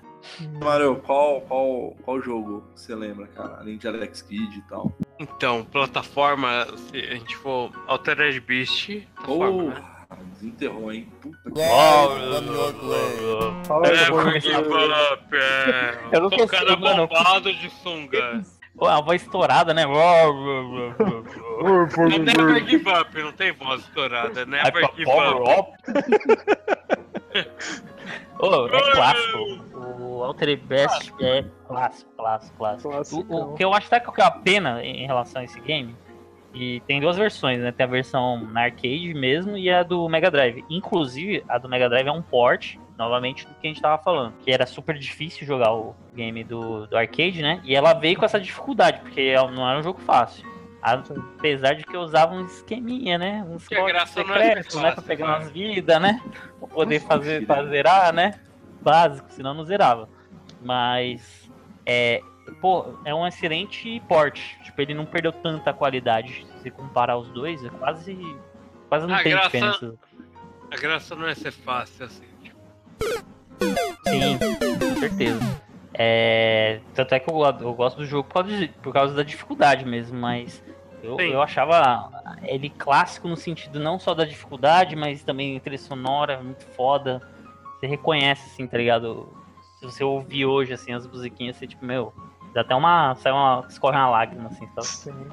Mário, 0.62 0.96
qual, 0.98 1.42
qual, 1.42 1.96
qual 2.04 2.22
jogo 2.22 2.64
você 2.76 2.96
lembra, 2.96 3.28
cara? 3.28 3.58
Além 3.60 3.78
de 3.78 3.88
Alex 3.88 4.22
Kidd 4.22 4.58
e 4.58 4.62
tal. 4.64 4.92
Então, 5.20 5.64
plataforma, 5.66 6.68
se 6.78 6.98
a 6.98 7.16
gente 7.16 7.36
for 7.38 7.72
Altered 7.88 8.40
Beast, 8.42 9.08
Ou 9.28 9.70
né? 9.70 9.84
Desenterrou, 10.34 10.92
hein? 10.92 11.12
Puta 11.22 11.38
que 11.44 11.50
Borges. 14.12 14.44
give 14.44 14.58
up, 14.58 15.36
é. 15.36 16.00
Eu 16.12 16.22
não 16.22 16.28
O 16.28 16.48
cara 16.48 16.76
bombado 16.76 17.54
de 17.54 17.70
sunga. 17.82 18.44
A 18.82 19.02
voz 19.02 19.22
estourada, 19.22 19.74
né? 19.74 19.84
É 19.84 19.88
never 22.20 22.68
give 22.68 22.90
up, 22.90 23.22
não 23.22 23.32
tem 23.32 23.54
voz 23.54 23.82
estourada. 23.82 24.42
é 24.42 24.46
Never 24.46 24.90
give 24.96 25.10
up. 25.10 25.72
Ô, 28.40 28.68
é 28.68 28.92
clássico. 28.92 29.38
O 30.00 30.24
Altered 30.24 30.62
Best 30.66 31.14
é 31.20 31.46
clássico, 31.68 32.12
clássico, 32.18 32.58
clássico. 32.58 33.26
O, 33.30 33.54
o 33.54 33.54
que 33.56 33.64
eu 33.64 33.74
acho 33.74 33.88
até 33.88 34.00
que 34.00 34.22
é 34.22 34.24
a 34.24 34.32
pena 34.32 34.84
em 34.84 35.06
relação 35.06 35.42
a 35.42 35.46
esse 35.46 35.60
game, 35.60 35.96
e 36.56 36.80
tem 36.88 37.02
duas 37.02 37.18
versões, 37.18 37.60
né? 37.60 37.72
Tem 37.72 37.84
a 37.86 37.90
versão 37.90 38.40
na 38.40 38.62
arcade 38.62 39.14
mesmo 39.14 39.58
e 39.58 39.70
a 39.70 39.84
do 39.84 40.08
Mega 40.08 40.32
Drive. 40.32 40.64
Inclusive, 40.70 41.44
a 41.50 41.58
do 41.58 41.68
Mega 41.68 41.90
Drive 41.90 42.08
é 42.08 42.12
um 42.12 42.22
port, 42.22 42.78
novamente, 42.98 43.46
do 43.46 43.54
que 43.56 43.68
a 43.68 43.70
gente 43.70 43.82
tava 43.82 44.02
falando. 44.02 44.34
Que 44.40 44.52
era 44.52 44.66
super 44.66 44.98
difícil 44.98 45.46
jogar 45.46 45.74
o 45.74 45.94
game 46.16 46.46
do, 46.46 46.88
do 46.88 46.98
arcade, 46.98 47.42
né? 47.42 47.60
E 47.66 47.76
ela 47.76 47.94
veio 47.94 48.18
com 48.18 48.24
essa 48.24 48.40
dificuldade, 48.40 49.02
porque 49.02 49.20
ela 49.20 49.52
não 49.52 49.70
era 49.70 49.80
um 49.80 49.84
jogo 49.84 50.00
fácil. 50.00 50.55
Apesar 50.94 51.74
de 51.74 51.84
que 51.84 51.96
eu 51.96 52.02
usava 52.02 52.34
um 52.36 52.46
esqueminha, 52.46 53.18
né? 53.18 53.44
Uns 53.50 53.68
Que 53.68 53.74
a 53.76 53.80
códigos 53.80 53.98
graça 54.14 54.20
é 54.20 54.24
secretos, 54.24 54.76
né? 54.76 54.92
Pra 54.92 55.02
pegar 55.02 55.26
cara. 55.26 55.40
umas 55.40 55.52
vidas, 55.52 56.02
né? 56.02 56.22
Pra 56.60 56.68
poder 56.68 57.00
fazer, 57.02 57.46
pra 57.48 57.66
zerar, 57.66 58.14
né? 58.14 58.40
Básico, 58.82 59.28
senão 59.32 59.54
não 59.56 59.64
zerava. 59.66 60.08
Mas, 60.62 61.50
é, 61.88 62.22
pô, 62.62 63.00
é 63.04 63.16
um 63.16 63.26
excelente 63.26 64.00
porte. 64.08 64.60
Tipo, 64.64 64.80
ele 64.82 64.94
não 64.94 65.06
perdeu 65.08 65.32
tanta 65.32 65.74
qualidade. 65.74 66.46
Se 66.62 66.70
comparar 66.70 67.18
os 67.18 67.30
dois, 67.30 67.66
é 67.66 67.70
quase. 67.70 68.16
Quase 68.88 69.08
não 69.08 69.16
A 69.16 69.24
tem 69.24 69.32
graça- 69.32 69.48
diferença. 69.50 69.94
A 70.72 70.78
graça 70.78 71.16
não 71.16 71.28
é 71.28 71.34
ser 71.34 71.52
fácil 71.52 72.06
assim. 72.06 72.26
tipo, 72.44 72.60
Sim, 74.08 74.38
com 74.40 75.00
certeza. 75.00 75.62
É, 75.98 76.82
tanto 76.94 77.14
é 77.16 77.20
que 77.20 77.30
eu, 77.30 77.42
eu 77.62 77.74
gosto 77.74 77.98
do 77.98 78.06
jogo 78.06 78.28
por 78.28 78.34
causa, 78.44 78.50
de- 78.58 78.68
por 78.68 78.94
causa 78.94 79.14
da 79.14 79.24
dificuldade 79.24 79.86
mesmo, 79.86 80.18
mas 80.20 80.62
eu, 81.02 81.18
eu 81.20 81.42
achava 81.42 82.10
ele 82.44 82.70
clássico 82.70 83.28
no 83.30 83.38
sentido 83.38 83.80
não 83.80 83.98
só 83.98 84.14
da 84.14 84.26
dificuldade, 84.26 84.96
mas 84.96 85.24
também 85.24 85.58
trilha 85.60 85.78
sonora, 85.78 86.42
muito 86.44 86.66
foda. 86.76 87.22
Você 87.80 87.88
reconhece, 87.88 88.50
assim, 88.50 88.68
tá 88.68 88.78
ligado? 88.78 89.32
Se 89.80 89.86
você 89.86 90.04
ouvir 90.04 90.46
hoje, 90.46 90.74
assim, 90.74 90.92
as 90.94 91.08
musiquinhas, 91.08 91.56
você, 91.58 91.68
tipo, 91.68 91.86
meu, 91.86 92.14
dá 92.54 92.62
até 92.62 92.76
uma. 92.76 93.16
sai 93.16 93.32
uma. 93.32 93.66
escorre 93.70 93.96
uma 93.98 94.10
lágrima, 94.10 94.48
assim, 94.48 94.68
sabe? 94.76 94.88
Sim. 94.88 95.28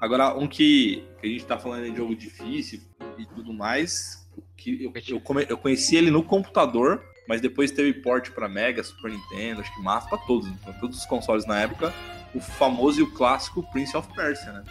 Agora, 0.00 0.34
um 0.36 0.46
que, 0.46 1.04
que 1.20 1.26
a 1.26 1.30
gente 1.30 1.44
tá 1.44 1.58
falando 1.58 1.90
de 1.90 1.96
jogo 1.96 2.14
difícil 2.14 2.80
e 3.18 3.26
tudo 3.26 3.52
mais, 3.52 4.28
que 4.56 4.84
eu, 4.84 4.92
eu, 5.08 5.20
come- 5.20 5.46
eu 5.48 5.58
conheci 5.58 5.96
ele 5.96 6.10
no 6.10 6.22
computador, 6.22 7.02
mas 7.28 7.40
depois 7.40 7.70
teve 7.70 7.92
port 7.92 8.30
pra 8.30 8.48
Mega, 8.48 8.82
Super 8.82 9.10
Nintendo, 9.12 9.60
acho 9.60 9.72
que 9.74 9.82
Master, 9.82 10.08
pra 10.08 10.26
todos, 10.26 10.48
pra 10.64 10.72
todos 10.74 10.98
os 10.98 11.06
consoles 11.06 11.46
na 11.46 11.60
época, 11.60 11.92
o 12.34 12.40
famoso 12.40 13.00
e 13.00 13.02
o 13.02 13.10
clássico 13.12 13.62
Prince 13.70 13.96
of 13.96 14.08
Persia, 14.14 14.50
né? 14.52 14.64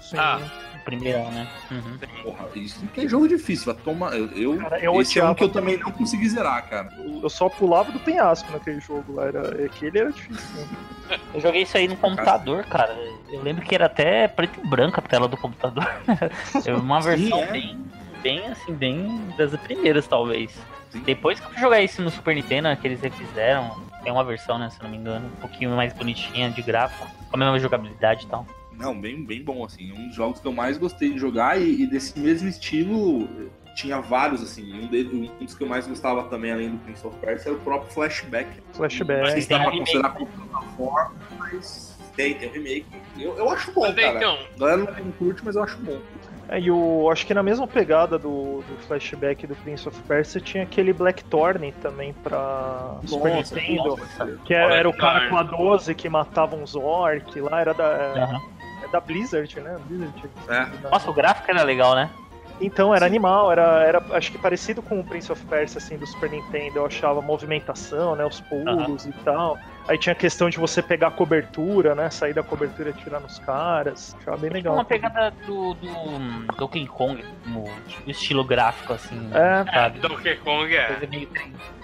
Sim. 0.00 0.16
Ah. 0.18 0.40
Primeirão, 0.84 1.30
né? 1.32 1.48
Uhum. 1.70 1.98
Porra, 2.22 2.46
isso 2.54 2.86
que 2.88 3.00
é 3.06 3.08
jogo 3.08 3.26
difícil, 3.26 3.72
vai 3.72 3.82
tomar. 3.82 4.12
Eu, 4.14 4.26
eu- 4.32 4.58
Cara, 4.58 4.78
eu 4.78 5.00
esse 5.00 5.18
é 5.18 5.24
um 5.24 5.34
que 5.34 5.42
eu 5.42 5.48
também 5.48 5.78
não 5.78 5.90
consegui 5.90 6.28
zerar, 6.28 6.68
cara. 6.68 6.90
Eu 7.22 7.30
só 7.30 7.48
pulava 7.48 7.90
do 7.90 7.98
penhasco 7.98 8.52
naquele 8.52 8.80
jogo 8.80 9.14
lá. 9.14 9.24
Era, 9.24 9.64
aquele 9.64 9.98
era 9.98 10.12
difícil. 10.12 10.60
né? 11.08 11.18
Eu 11.32 11.40
joguei 11.40 11.62
isso 11.62 11.76
aí 11.78 11.88
no 11.88 11.96
computador, 11.96 12.64
cara. 12.64 12.94
Eu 13.30 13.42
lembro 13.42 13.64
que 13.64 13.74
era 13.74 13.86
até 13.86 14.28
preto 14.28 14.60
e 14.62 14.68
branco 14.68 15.00
a 15.00 15.02
tela 15.02 15.26
do 15.26 15.38
computador. 15.38 15.86
É 16.66 16.74
uma 16.74 17.00
Sim, 17.00 17.08
versão 17.08 17.38
é. 17.38 17.46
bem, 17.52 17.78
bem, 18.22 18.46
assim, 18.48 18.74
bem 18.74 19.28
das 19.38 19.56
primeiras, 19.62 20.06
talvez. 20.06 20.52
Depois 21.00 21.40
que 21.40 21.46
eu 21.46 21.50
fui 21.50 21.60
jogar 21.60 21.80
isso 21.82 22.00
no 22.02 22.10
Super 22.10 22.34
Nintendo, 22.34 22.68
né, 22.68 22.76
que 22.76 22.86
eles 22.86 23.00
refizeram, 23.00 23.76
tem 24.02 24.12
uma 24.12 24.24
versão, 24.24 24.58
né, 24.58 24.68
se 24.70 24.78
eu 24.78 24.84
não 24.84 24.90
me 24.90 24.96
engano, 24.96 25.26
um 25.26 25.40
pouquinho 25.40 25.70
mais 25.76 25.92
bonitinha 25.92 26.50
de 26.50 26.62
gráfico, 26.62 27.06
com 27.30 27.36
a 27.36 27.38
mesma 27.38 27.58
jogabilidade 27.58 28.24
e 28.24 28.28
tal. 28.28 28.46
Não, 28.72 28.98
bem, 29.00 29.24
bem 29.24 29.42
bom, 29.42 29.64
assim. 29.64 29.92
Um 29.92 30.08
dos 30.08 30.16
jogos 30.16 30.40
que 30.40 30.46
eu 30.46 30.52
mais 30.52 30.76
gostei 30.76 31.12
de 31.12 31.18
jogar 31.18 31.60
e, 31.60 31.82
e 31.82 31.86
desse 31.86 32.18
mesmo 32.18 32.48
estilo 32.48 33.28
tinha 33.76 34.00
vários, 34.00 34.42
assim. 34.42 34.72
Um, 34.80 34.86
dele, 34.88 35.30
um 35.40 35.44
dos 35.44 35.54
que 35.54 35.62
eu 35.62 35.68
mais 35.68 35.86
gostava 35.86 36.24
também, 36.24 36.52
além 36.52 36.70
do 36.70 36.78
Prince 36.78 37.06
of 37.06 37.16
Persia, 37.18 37.50
era 37.50 37.58
o 37.58 37.60
próprio 37.62 37.92
Flashback. 37.92 38.48
Não 38.48 38.54
sei 38.54 38.74
Flashback. 38.74 39.42
se 39.42 39.48
dá 39.48 39.56
tem 39.58 39.64
pra 39.64 39.70
remake. 39.70 39.78
considerar 39.78 40.08
como 40.14 40.26
plataforma, 40.26 41.14
mas 41.38 41.98
tem, 42.16 42.34
tem 42.34 42.48
um 42.48 42.52
remake. 42.52 42.86
Eu, 43.18 43.36
eu 43.38 43.50
acho 43.50 43.70
bom, 43.72 43.82
Mas 43.82 43.94
cara. 43.94 44.16
então, 44.16 44.38
A 44.56 44.58
galera 44.58 44.76
não 45.02 45.12
curte, 45.12 45.42
mas 45.44 45.54
eu 45.54 45.62
acho 45.62 45.76
bom. 45.78 46.00
É, 46.48 46.60
e 46.60 46.70
o, 46.70 47.10
acho 47.10 47.26
que 47.26 47.32
na 47.32 47.42
mesma 47.42 47.66
pegada 47.66 48.18
do, 48.18 48.62
do 48.68 48.76
flashback 48.86 49.46
do 49.46 49.54
Prince 49.56 49.88
of 49.88 50.00
Persia 50.02 50.40
tinha 50.40 50.62
aquele 50.62 50.92
Blackthorn 50.92 51.72
também 51.80 52.12
pra 52.12 52.96
Super 53.06 53.34
Nossa, 53.34 53.54
Nintendo. 53.54 53.96
nossa. 53.96 54.38
Que 54.44 54.54
era, 54.54 54.74
era 54.74 54.88
o 54.88 54.92
cara 54.92 55.28
com 55.28 55.36
a 55.36 55.42
12 55.42 55.94
que 55.94 56.08
matava 56.08 56.54
uns 56.56 56.74
orc 56.74 57.40
lá, 57.40 57.60
era 57.60 57.72
da, 57.72 57.84
Aham. 57.86 58.40
é 58.82 58.88
da 58.88 59.00
Blizzard, 59.00 59.60
né? 59.60 59.78
Blizzard. 59.86 60.30
É. 60.48 60.88
Nossa, 60.90 61.10
o 61.10 61.14
gráfico 61.14 61.50
era 61.50 61.62
legal, 61.62 61.94
né? 61.94 62.10
Então, 62.60 62.94
era 62.94 63.04
animal, 63.04 63.50
era, 63.50 63.82
era 63.82 64.02
acho 64.12 64.30
que 64.30 64.38
parecido 64.38 64.80
com 64.80 65.00
o 65.00 65.04
Prince 65.04 65.30
of 65.30 65.44
Persia, 65.46 65.78
assim, 65.78 65.96
do 65.98 66.06
Super 66.06 66.30
Nintendo. 66.30 66.78
Eu 66.78 66.86
achava 66.86 67.18
a 67.18 67.22
movimentação, 67.22 68.14
né? 68.14 68.24
Os 68.24 68.40
pulos 68.40 69.06
e 69.06 69.12
tal. 69.24 69.58
Aí 69.86 69.98
tinha 69.98 70.12
a 70.12 70.16
questão 70.16 70.48
de 70.48 70.56
você 70.58 70.80
pegar 70.80 71.08
a 71.08 71.10
cobertura, 71.10 71.94
né? 71.94 72.08
Sair 72.08 72.32
da 72.32 72.42
cobertura 72.42 72.88
e 72.88 72.92
atirar 72.92 73.20
nos 73.20 73.38
caras. 73.40 74.16
Achava 74.20 74.36
bem 74.38 74.44
Tipo 74.50 74.54
legal. 74.54 74.74
uma 74.74 74.84
pegada 74.84 75.30
do, 75.46 75.74
do 75.74 76.56
Donkey 76.56 76.86
Kong, 76.86 77.22
no 77.44 77.64
estilo 78.06 78.42
gráfico, 78.44 78.92
assim, 78.94 79.30
É, 79.34 79.70
sabe? 79.70 79.98
Donkey 79.98 80.36
Kong 80.36 80.74
é. 80.74 80.86
coisa 80.86 81.06
meio 81.06 81.28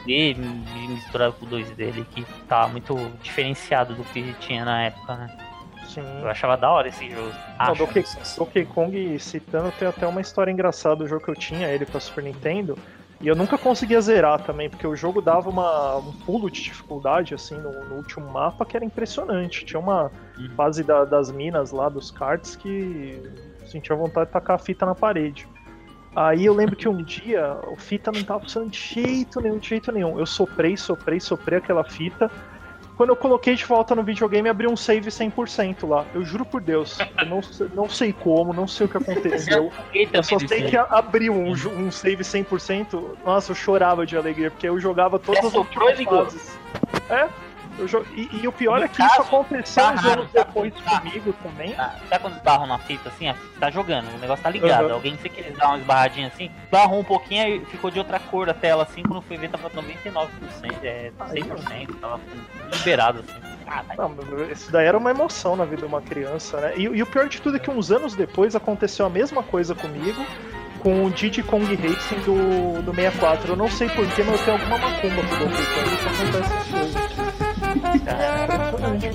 3D 0.06 0.36
misturado 0.88 1.34
com 1.34 1.46
o 1.46 1.48
2D 1.48 1.88
ali, 1.88 2.06
que 2.10 2.24
tá 2.48 2.66
muito 2.68 2.96
diferenciado 3.22 3.94
do 3.94 4.04
que 4.04 4.32
tinha 4.40 4.64
na 4.64 4.84
época, 4.84 5.14
né? 5.16 5.36
Sim. 5.94 6.02
Eu 6.22 6.28
achava 6.28 6.56
da 6.56 6.70
hora 6.70 6.88
esse 6.88 7.08
jogo. 7.10 7.30
Não. 7.58 7.74
Donkey, 7.74 8.04
Donkey 8.38 8.64
Kong, 8.66 9.18
citando, 9.18 9.72
tem 9.78 9.88
até 9.88 10.06
uma 10.06 10.20
história 10.20 10.50
engraçada 10.50 10.96
do 10.96 11.06
jogo 11.08 11.24
que 11.24 11.30
eu 11.30 11.34
tinha, 11.36 11.68
ele 11.68 11.84
pra 11.86 12.00
Super 12.00 12.24
Nintendo. 12.24 12.76
E 13.20 13.28
eu 13.28 13.36
nunca 13.36 13.58
conseguia 13.58 14.00
zerar 14.00 14.40
também, 14.42 14.70
porque 14.70 14.86
o 14.86 14.96
jogo 14.96 15.20
dava 15.20 15.50
uma, 15.50 15.96
um 15.98 16.10
pulo 16.24 16.50
de 16.50 16.62
dificuldade, 16.62 17.34
assim, 17.34 17.54
no, 17.58 17.70
no 17.84 17.96
último 17.96 18.26
mapa, 18.30 18.64
que 18.64 18.74
era 18.76 18.84
impressionante. 18.84 19.64
Tinha 19.66 19.78
uma 19.78 20.10
Uhum. 20.38 20.48
fase 20.56 20.82
da- 20.82 21.04
das 21.04 21.30
minas 21.30 21.70
lá, 21.70 21.90
dos 21.90 22.10
cards, 22.10 22.56
que 22.56 23.22
sentia 23.66 23.94
vontade 23.94 24.28
de 24.28 24.32
tacar 24.32 24.56
a 24.56 24.58
fita 24.58 24.86
na 24.86 24.94
parede. 24.94 25.46
Aí 26.16 26.46
eu 26.46 26.54
lembro 26.54 26.74
que 26.74 26.88
um 26.88 26.96
dia 27.04 27.58
o 27.68 27.76
fita 27.76 28.10
não 28.10 28.22
tava 28.24 28.40
funcionando 28.40 28.70
de 28.70 28.78
jeito 28.78 29.38
nenhum, 29.40 29.58
de 29.58 29.68
jeito 29.68 29.92
nenhum. 29.92 30.18
Eu 30.18 30.24
soprei, 30.26 30.74
soprei, 30.78 31.20
soprei 31.20 31.58
aquela 31.58 31.84
fita. 31.84 32.30
Quando 33.00 33.08
eu 33.08 33.16
coloquei 33.16 33.54
de 33.54 33.64
volta 33.64 33.94
no 33.94 34.02
videogame, 34.02 34.46
abriu 34.46 34.70
um 34.70 34.76
save 34.76 35.08
100% 35.08 35.88
lá. 35.88 36.04
Eu 36.12 36.22
juro 36.22 36.44
por 36.44 36.60
Deus. 36.60 36.98
Eu 37.18 37.26
não, 37.28 37.42
sei- 37.42 37.68
não 37.74 37.88
sei 37.88 38.12
como, 38.12 38.52
não 38.52 38.68
sei 38.68 38.84
o 38.84 38.88
que 38.90 38.98
aconteceu. 38.98 39.72
Eu 40.12 40.22
só 40.22 40.38
sei 40.38 40.64
que 40.64 40.76
abriu 40.76 41.32
um, 41.32 41.52
um 41.52 41.90
save 41.90 42.22
100%. 42.22 43.16
Nossa, 43.24 43.52
eu 43.52 43.54
chorava 43.56 44.04
de 44.04 44.18
alegria, 44.18 44.50
porque 44.50 44.68
eu 44.68 44.78
jogava 44.78 45.18
todas 45.18 45.42
as 45.46 45.98
ligou. 45.98 46.24
fases. 46.26 46.58
É. 47.08 47.26
eu 47.78 48.06
e, 48.14 48.28
e 48.42 48.48
o 48.48 48.52
pior 48.52 48.78
No 48.78 48.84
é 48.84 48.88
que 48.88 48.96
caso, 48.98 49.12
isso 49.12 49.22
aconteceu 49.22 49.82
tá 49.84 49.92
uns 49.92 50.00
raro, 50.00 50.20
anos 50.20 50.32
tá 50.32 50.42
depois 50.44 50.74
raro. 50.84 50.98
comigo 51.02 51.32
também. 51.42 51.74
Ah, 51.78 51.94
Sabe 52.08 52.22
quando 52.22 52.36
esbarram 52.36 52.66
na 52.66 52.78
fita 52.78 53.08
assim? 53.08 53.28
A 53.28 53.34
fita 53.34 53.60
tá 53.60 53.70
jogando, 53.70 54.14
o 54.14 54.18
negócio 54.18 54.42
tá 54.42 54.50
ligado. 54.50 54.86
Uhum. 54.86 54.94
Alguém, 54.94 55.16
sem 55.18 55.30
querer 55.30 55.52
dar 55.52 55.68
uma 55.68 55.78
esbarradinha 55.78 56.26
assim, 56.28 56.50
esbarrou 56.64 57.00
um 57.00 57.04
pouquinho 57.04 57.46
e 57.56 57.64
ficou 57.66 57.90
de 57.90 57.98
outra 57.98 58.18
cor 58.18 58.48
a 58.48 58.54
tela 58.54 58.82
assim. 58.82 59.02
Quando 59.02 59.22
foi 59.22 59.36
ver, 59.36 59.50
tava 59.50 59.70
99%, 59.70 60.28
é 60.82 61.12
100%, 61.18 62.00
tava 62.00 62.20
liberado 62.72 63.20
assim. 63.20 63.50
Caralho. 63.64 64.16
Não, 64.16 64.50
isso 64.50 64.72
daí 64.72 64.86
era 64.86 64.98
uma 64.98 65.10
emoção 65.10 65.54
na 65.54 65.64
vida 65.64 65.82
de 65.82 65.84
uma 65.86 66.02
criança, 66.02 66.60
né? 66.60 66.72
E, 66.76 66.82
e 66.82 67.02
o 67.02 67.06
pior 67.06 67.28
de 67.28 67.40
tudo 67.40 67.56
é 67.56 67.60
que 67.60 67.70
uns 67.70 67.92
anos 67.92 68.16
depois 68.16 68.56
aconteceu 68.56 69.06
a 69.06 69.10
mesma 69.10 69.42
coisa 69.44 69.74
comigo 69.74 70.24
com 70.80 71.04
o 71.04 71.10
Diddy 71.10 71.42
Kong 71.42 71.64
Racing 71.76 72.20
do, 72.20 72.82
do 72.82 72.92
64. 72.94 73.52
Eu 73.52 73.56
não 73.56 73.68
sei 73.68 73.88
porquê, 73.88 74.22
mas 74.24 74.40
eu 74.40 74.44
tenho 74.44 74.56
alguma 74.56 74.78
macumba 74.78 75.22
com 75.22 75.34
o 75.34 75.38
Donkey 75.38 75.66
Kong 75.66 75.96
que 75.96 76.06
acontece 76.08 76.70
coisas. 76.70 77.29
É 77.70 77.72
impressionante, 77.72 79.06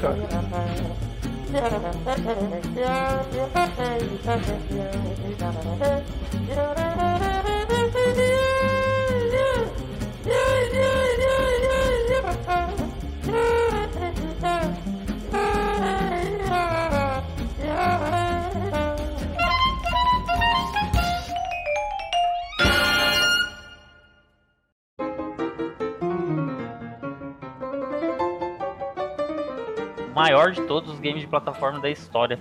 maior 30.45 30.51
de 30.51 30.61
todos 30.61 30.91
os 30.91 30.99
games 30.99 31.21
de 31.21 31.27
plataforma 31.27 31.79
da 31.79 31.89
história. 31.89 32.39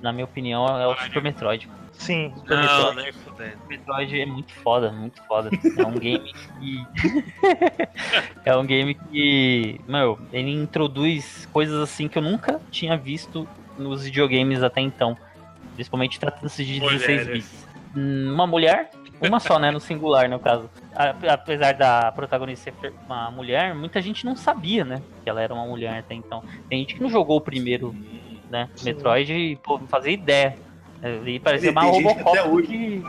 na 0.00 0.12
minha 0.12 0.24
opinião, 0.24 0.66
é 0.78 0.86
o 0.86 0.94
Super 0.96 1.22
Metroid. 1.22 1.68
Sim, 1.92 2.32
Super 2.36 2.56
Não, 2.56 2.62
Metroid. 2.62 2.96
nem 2.96 3.12
fudendo. 3.12 3.58
Metroid 3.68 4.20
é 4.20 4.26
muito 4.26 4.52
foda, 4.52 4.92
muito 4.92 5.22
foda. 5.22 5.50
É 5.78 5.86
um 5.86 5.92
game 5.98 6.32
que. 6.32 6.86
é 8.44 8.56
um 8.56 8.66
game 8.66 8.94
que. 8.94 9.80
Meu, 9.88 10.18
ele 10.32 10.50
introduz 10.50 11.46
coisas 11.52 11.80
assim 11.80 12.08
que 12.08 12.18
eu 12.18 12.22
nunca 12.22 12.60
tinha 12.70 12.96
visto 12.96 13.48
nos 13.78 14.04
videogames 14.04 14.62
até 14.62 14.80
então. 14.80 15.16
Principalmente 15.74 16.20
tratando-se 16.20 16.64
de 16.64 16.80
16 16.80 17.02
Mulheres. 17.02 17.28
bits. 17.28 17.66
Uma 17.96 18.46
mulher, 18.46 18.90
uma 19.20 19.40
só, 19.40 19.58
né? 19.58 19.70
No 19.70 19.80
singular, 19.80 20.28
no 20.28 20.38
caso. 20.38 20.68
Apesar 20.94 21.74
da 21.74 22.12
protagonista 22.12 22.72
ser 22.80 22.92
uma 23.06 23.30
mulher, 23.30 23.74
muita 23.74 24.00
gente 24.00 24.24
não 24.24 24.36
sabia, 24.36 24.84
né? 24.84 25.02
Que 25.22 25.30
ela 25.30 25.42
era 25.42 25.52
uma 25.52 25.66
mulher 25.66 25.98
até 25.98 26.14
então. 26.14 26.42
Tem 26.68 26.78
gente 26.80 26.94
que 26.94 27.02
não 27.02 27.10
jogou 27.10 27.36
o 27.38 27.40
primeiro, 27.40 27.94
né? 28.48 28.68
Sim. 28.76 28.86
Metroid 28.86 29.32
e, 29.32 29.56
pô, 29.56 29.78
não 29.78 29.88
fazia 29.88 30.12
ideia. 30.12 30.56
E 31.26 31.38
parecia 31.40 31.70
uma 31.70 31.82
Robocop 31.82 32.20
até 32.38 32.42
hoje 32.48 32.68
que- 32.68 33.02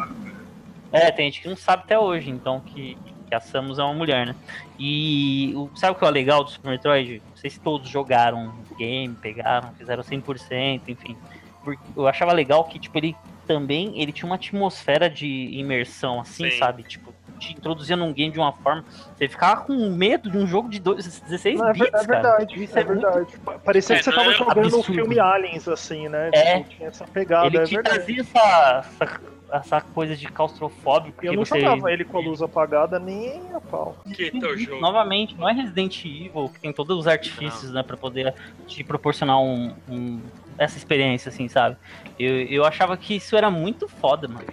é, 0.92 1.12
tem 1.12 1.26
gente 1.32 1.42
que 1.42 1.48
não 1.48 1.56
sabe 1.56 1.84
até 1.84 1.98
hoje, 1.98 2.30
então, 2.30 2.60
que, 2.60 2.98
que 3.28 3.36
a 3.36 3.40
Samus 3.40 3.80
é 3.80 3.84
uma 3.84 3.94
mulher, 3.94 4.26
né? 4.26 4.36
E 4.80 5.54
o- 5.56 5.70
sabe 5.76 5.94
o 5.96 6.00
que 6.00 6.04
é 6.06 6.10
legal 6.10 6.44
do 6.44 6.50
Super 6.50 6.72
Metroid? 6.72 7.22
Não 7.30 7.38
sei 7.38 7.50
se 7.50 7.60
todos 7.60 7.88
jogaram 7.90 8.54
o 8.72 8.76
game, 8.76 9.16
pegaram, 9.16 9.72
fizeram 9.78 10.04
100%, 10.04 10.90
enfim. 10.90 11.16
Porque 11.64 11.82
eu 11.96 12.08
achava 12.08 12.34
legal 12.34 12.64
que, 12.66 12.78
tipo, 12.80 12.98
ele 12.98 13.16
também 13.48 14.00
ele 14.02 14.12
tinha 14.12 14.26
uma 14.26 14.36
atmosfera 14.36 15.10
de 15.10 15.28
imersão, 15.28 16.20
assim, 16.20 16.50
Sim. 16.50 16.58
sabe? 16.58 16.84
Tipo, 16.84 17.15
te 17.40 17.54
introduzia 17.54 17.96
num 17.96 18.12
game 18.14 18.32
de 18.32 18.40
uma 18.40 18.52
forma. 18.52 18.84
Você 19.18 19.28
ficava 19.28 19.62
com 19.62 19.90
medo 19.90 20.30
de 20.30 20.38
um 20.38 20.46
jogo 20.48 20.70
de 20.70 20.80
dois- 20.80 21.22
16 21.22 21.60
Não, 21.60 21.70
é, 21.70 21.74
bits, 21.74 21.88
é 21.88 21.92
cara. 21.92 22.04
verdade, 22.08 22.64
Isso 22.64 22.78
é, 22.80 22.84
muito- 22.84 23.02
verdade. 23.02 23.38
Parecia 23.64 23.96
É, 23.96 24.00
que 24.00 24.04
você 24.06 24.10
não 24.12 24.18
tava 24.18 24.32
é 24.32 24.34
jogando 24.36 24.58
o 24.58 24.62
absurdo. 24.80 24.84
filme 24.94 25.20
Aliens, 25.20 25.68
assim, 25.68 26.08
né? 26.10 26.30
É. 26.34 26.58
Tipo, 26.60 26.70
tinha 26.70 26.90
essa 26.90 27.06
pegada, 27.06 27.48
Ele 27.48 27.58
é 27.58 27.64
te 27.64 27.82
trazia 27.82 28.22
essa, 28.22 28.86
essa, 29.02 29.22
essa 29.52 29.82
coisa 29.82 30.16
de 30.16 30.28
claustrofóbico 30.28 31.24
Eu 31.26 31.32
que 31.32 31.38
não 31.38 31.46
você. 31.46 31.60
jogava 31.60 31.92
ele 31.92 32.04
com 32.04 32.18
a 32.18 32.22
luz 32.22 32.42
apagada 32.42 33.00
nem 33.00 33.42
a 33.54 33.62
pau. 33.62 33.96
Que 34.16 34.32
teu 34.32 34.58
jogo. 34.58 34.82
Novamente, 34.82 35.36
não 35.36 35.48
é 35.48 35.54
Resident 35.54 36.04
Evil, 36.06 36.50
que 36.54 36.60
tem 36.60 36.74
todos 36.74 36.98
os 36.98 37.08
artifícios, 37.08 37.72
né, 37.72 37.84
pra 37.84 37.96
poder 37.96 38.34
te 38.68 38.84
proporcionar 38.84 39.40
um, 39.40 39.74
um- 39.90 40.22
essa 40.58 40.78
experiência, 40.78 41.30
assim, 41.30 41.48
sabe? 41.50 41.76
Eu, 42.18 42.34
eu 42.44 42.66
achava 42.66 42.96
que 42.96 43.16
isso 43.16 43.36
era 43.36 43.52
muito 43.52 43.88
foda, 43.90 44.28
mano. 44.28 44.46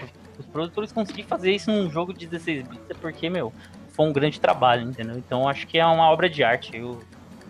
Produtores 0.53 0.93
conseguirem 0.93 1.27
fazer 1.27 1.53
isso 1.53 1.71
num 1.71 1.91
jogo 1.91 2.13
de 2.13 2.27
16 2.27 2.69
bits 2.69 2.91
é 2.91 2.95
porque, 2.95 3.31
meu, 3.31 3.53
foi 3.89 4.07
um 4.07 4.13
grande 4.13 4.41
trabalho, 4.41 4.89
entendeu? 4.89 5.17
Então 5.17 5.49
acho 5.49 5.67
que 5.67 5.79
é 5.79 5.87
uma 5.87 6.11
obra 6.11 6.29
de 6.29 6.45
arte. 6.45 6.77
Eu, 6.77 7.01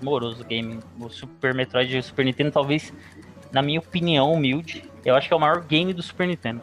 moroso 0.03 0.45
game. 0.45 0.81
O 0.99 1.09
Super 1.09 1.55
Metroid 1.55 1.95
e 1.95 1.99
o 1.99 2.03
Super 2.03 2.25
Nintendo, 2.25 2.51
talvez, 2.51 2.93
na 3.53 3.63
minha 3.63 3.79
opinião 3.79 4.33
humilde, 4.33 4.85
eu 5.05 5.15
acho 5.15 5.29
que 5.29 5.35
é 5.35 5.37
o 5.37 5.41
maior 5.41 5.61
game 5.63 5.93
do 5.93 6.03
Super 6.03 6.27
Nintendo. 6.27 6.61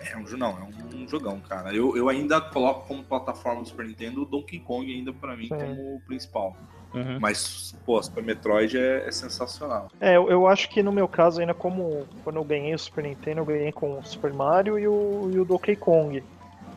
É 0.00 0.16
um, 0.16 0.22
não, 0.36 0.50
é 0.50 0.96
um 0.96 1.08
jogão, 1.08 1.40
cara. 1.40 1.74
Eu, 1.74 1.96
eu 1.96 2.08
ainda 2.08 2.40
coloco 2.40 2.86
como 2.86 3.02
plataforma 3.02 3.62
do 3.62 3.68
Super 3.68 3.86
Nintendo 3.86 4.22
o 4.22 4.24
Donkey 4.24 4.58
Kong 4.60 4.92
ainda 4.92 5.12
pra 5.12 5.36
mim 5.36 5.48
Sim. 5.48 5.56
como 5.56 5.96
o 5.96 6.00
principal. 6.06 6.56
Uhum. 6.94 7.20
Mas, 7.20 7.76
pô, 7.84 8.02
Super 8.02 8.22
Metroid 8.24 8.76
é, 8.78 9.08
é 9.08 9.12
sensacional. 9.12 9.92
É, 10.00 10.16
eu, 10.16 10.30
eu 10.30 10.46
acho 10.46 10.68
que 10.70 10.82
no 10.82 10.92
meu 10.92 11.06
caso, 11.08 11.40
ainda 11.40 11.54
como 11.54 12.08
quando 12.22 12.36
eu 12.36 12.44
ganhei 12.44 12.74
o 12.74 12.78
Super 12.78 13.04
Nintendo, 13.04 13.40
eu 13.40 13.44
ganhei 13.44 13.72
com 13.72 13.98
o 13.98 14.02
Super 14.02 14.32
Mario 14.32 14.78
e 14.78 14.88
o, 14.88 15.30
e 15.32 15.38
o 15.38 15.44
Donkey 15.44 15.76
Kong. 15.76 16.24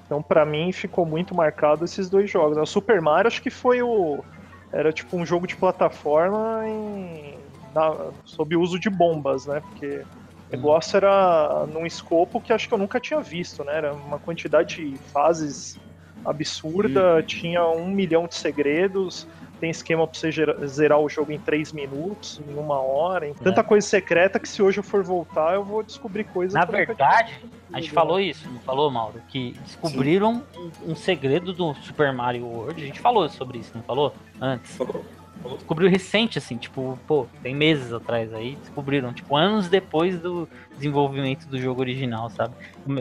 Então, 0.06 0.24
pra 0.24 0.46
mim, 0.46 0.72
ficou 0.74 1.06
muito 1.06 1.36
marcado 1.36 1.86
esses 1.86 2.10
dois 2.10 2.30
jogos. 2.32 2.58
O 2.58 2.66
Super 2.66 3.02
Mario, 3.02 3.28
acho 3.30 3.42
que 3.42 3.52
foi 3.52 3.82
o. 3.84 4.26
Era 4.74 4.94
tipo 4.94 5.18
um 5.18 5.26
jogo 5.26 5.48
de 5.48 5.58
plataforma 5.58 6.68
em, 6.68 7.52
na- 7.74 8.14
sob 8.26 8.56
o 8.56 8.62
uso 8.62 8.80
de 8.80 8.90
bombas, 8.90 9.46
né? 9.48 9.62
Porque 9.62 10.08
o 10.50 10.54
negócio 10.56 10.98
era 10.98 11.66
num 11.68 11.86
escopo 11.86 12.42
que 12.42 12.54
acho 12.54 12.68
que 12.68 12.74
eu 12.74 12.78
nunca 12.80 13.00
tinha 13.00 13.22
visto, 13.22 13.64
né? 13.64 13.78
Era 13.78 13.94
uma 13.96 14.20
quantidade 14.20 14.76
de 14.78 15.00
fases 15.12 15.80
absurda, 16.24 17.24
tinha 17.24 17.66
um 17.70 17.90
milhão 17.92 18.28
de 18.28 18.36
segredos, 18.36 19.28
tem 19.64 19.70
esquema 19.70 20.06
pra 20.06 20.20
você 20.20 20.30
zerar 20.68 21.00
o 21.00 21.08
jogo 21.08 21.32
em 21.32 21.40
três 21.40 21.72
minutos, 21.72 22.42
em 22.46 22.54
uma 22.54 22.82
hora, 22.82 23.30
em 23.30 23.34
tanta 23.34 23.64
coisa 23.64 23.88
secreta 23.88 24.38
que 24.38 24.50
se 24.50 24.62
hoje 24.62 24.80
eu 24.80 24.84
for 24.84 25.02
voltar, 25.02 25.54
eu 25.54 25.64
vou 25.64 25.82
descobrir 25.82 26.26
coisas 26.26 26.54
Na 26.54 26.66
verdade, 26.66 27.40
A 27.72 27.80
gente 27.80 27.94
falou 27.94 28.20
isso, 28.20 28.46
não 28.50 28.60
falou, 28.60 28.92
Mauro? 28.92 29.22
Que 29.30 29.56
descobriram 29.64 30.44
um, 30.54 30.92
um 30.92 30.96
segredo 30.98 31.54
do 31.54 31.74
Super 31.76 32.12
Mario 32.12 32.46
World. 32.46 32.84
A 32.84 32.86
gente 32.86 33.00
falou 33.00 33.30
sobre 33.30 33.60
isso, 33.60 33.72
não 33.74 33.84
falou? 33.84 34.14
Antes. 34.42 34.76
Falou? 34.76 35.06
Descobriu 35.56 35.90
recente, 35.90 36.38
assim, 36.38 36.58
tipo, 36.58 36.98
pô, 37.08 37.28
tem 37.42 37.54
meses 37.56 37.92
atrás 37.92 38.34
aí, 38.34 38.56
descobriram, 38.56 39.14
tipo, 39.14 39.36
anos 39.36 39.68
depois 39.70 40.20
do 40.20 40.48
desenvolvimento 40.76 41.46
do 41.48 41.60
jogo 41.60 41.82
original, 41.82 42.30
sabe? 42.30 42.56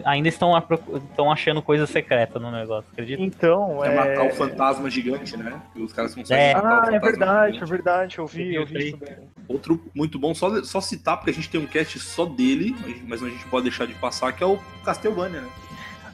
Ainda 0.05 0.29
estão, 0.29 0.53
estão 0.95 1.31
achando 1.31 1.63
coisa 1.63 1.87
secreta 1.87 2.39
no 2.39 2.51
negócio, 2.51 2.91
acredita? 2.93 3.23
Então, 3.23 3.85
É 3.85 3.89
é. 3.89 3.95
matar 3.95 4.27
o 4.27 4.31
fantasma 4.31 4.91
gigante, 4.91 5.37
né? 5.37 5.61
E 5.75 5.83
os 5.83 5.93
caras 5.93 6.15
conseguem 6.15 6.45
É. 6.45 6.55
matar 6.55 6.69
o 6.69 6.87
Ah, 6.87 6.95
é 6.95 6.99
verdade, 6.99 7.49
é 7.49 7.53
gigante. 7.55 7.71
verdade, 7.71 8.19
eu 8.19 8.27
vi, 8.27 8.55
eu 8.55 8.67
vi 8.67 8.91
Eu. 8.91 9.29
Outro 9.49 9.85
muito 9.95 10.19
bom, 10.19 10.35
só, 10.35 10.63
só 10.65 10.81
citar, 10.81 11.17
porque 11.17 11.31
a 11.31 11.35
gente 11.35 11.51
tem 11.51 11.61
um 11.61 11.67
cast 11.67 11.99
só 11.99 12.25
dele, 12.25 12.75
mas 13.07 13.23
a 13.23 13.29
gente 13.29 13.45
pode 13.47 13.65
deixar 13.65 13.87
de 13.87 13.95
passar, 13.95 14.33
que 14.33 14.43
é 14.43 14.47
o 14.47 14.59
Castlevania, 14.85 15.41
né? 15.43 15.49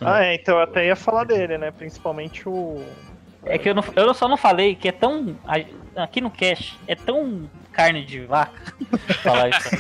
Ah, 0.01 0.25
é, 0.25 0.35
então 0.35 0.57
eu 0.57 0.63
até 0.63 0.87
ia 0.87 0.97
falar 0.97 1.25
dele, 1.25 1.59
né? 1.59 1.71
Principalmente 1.71 2.49
o. 2.49 2.83
É 3.45 3.59
que 3.59 3.69
eu, 3.69 3.75
não, 3.75 3.85
eu 3.95 4.15
só 4.15 4.29
não 4.29 4.37
falei 4.37 4.75
que 4.75 4.89
é 4.89 4.93
tão. 4.93 5.39
Aqui 5.97 6.21
no 6.21 6.31
Cash 6.31 6.77
é 6.87 6.95
tão 6.95 7.49
carne 7.73 8.05
de 8.05 8.21
vaca 8.21 8.75
falar 9.23 9.51
isso. 9.51 9.71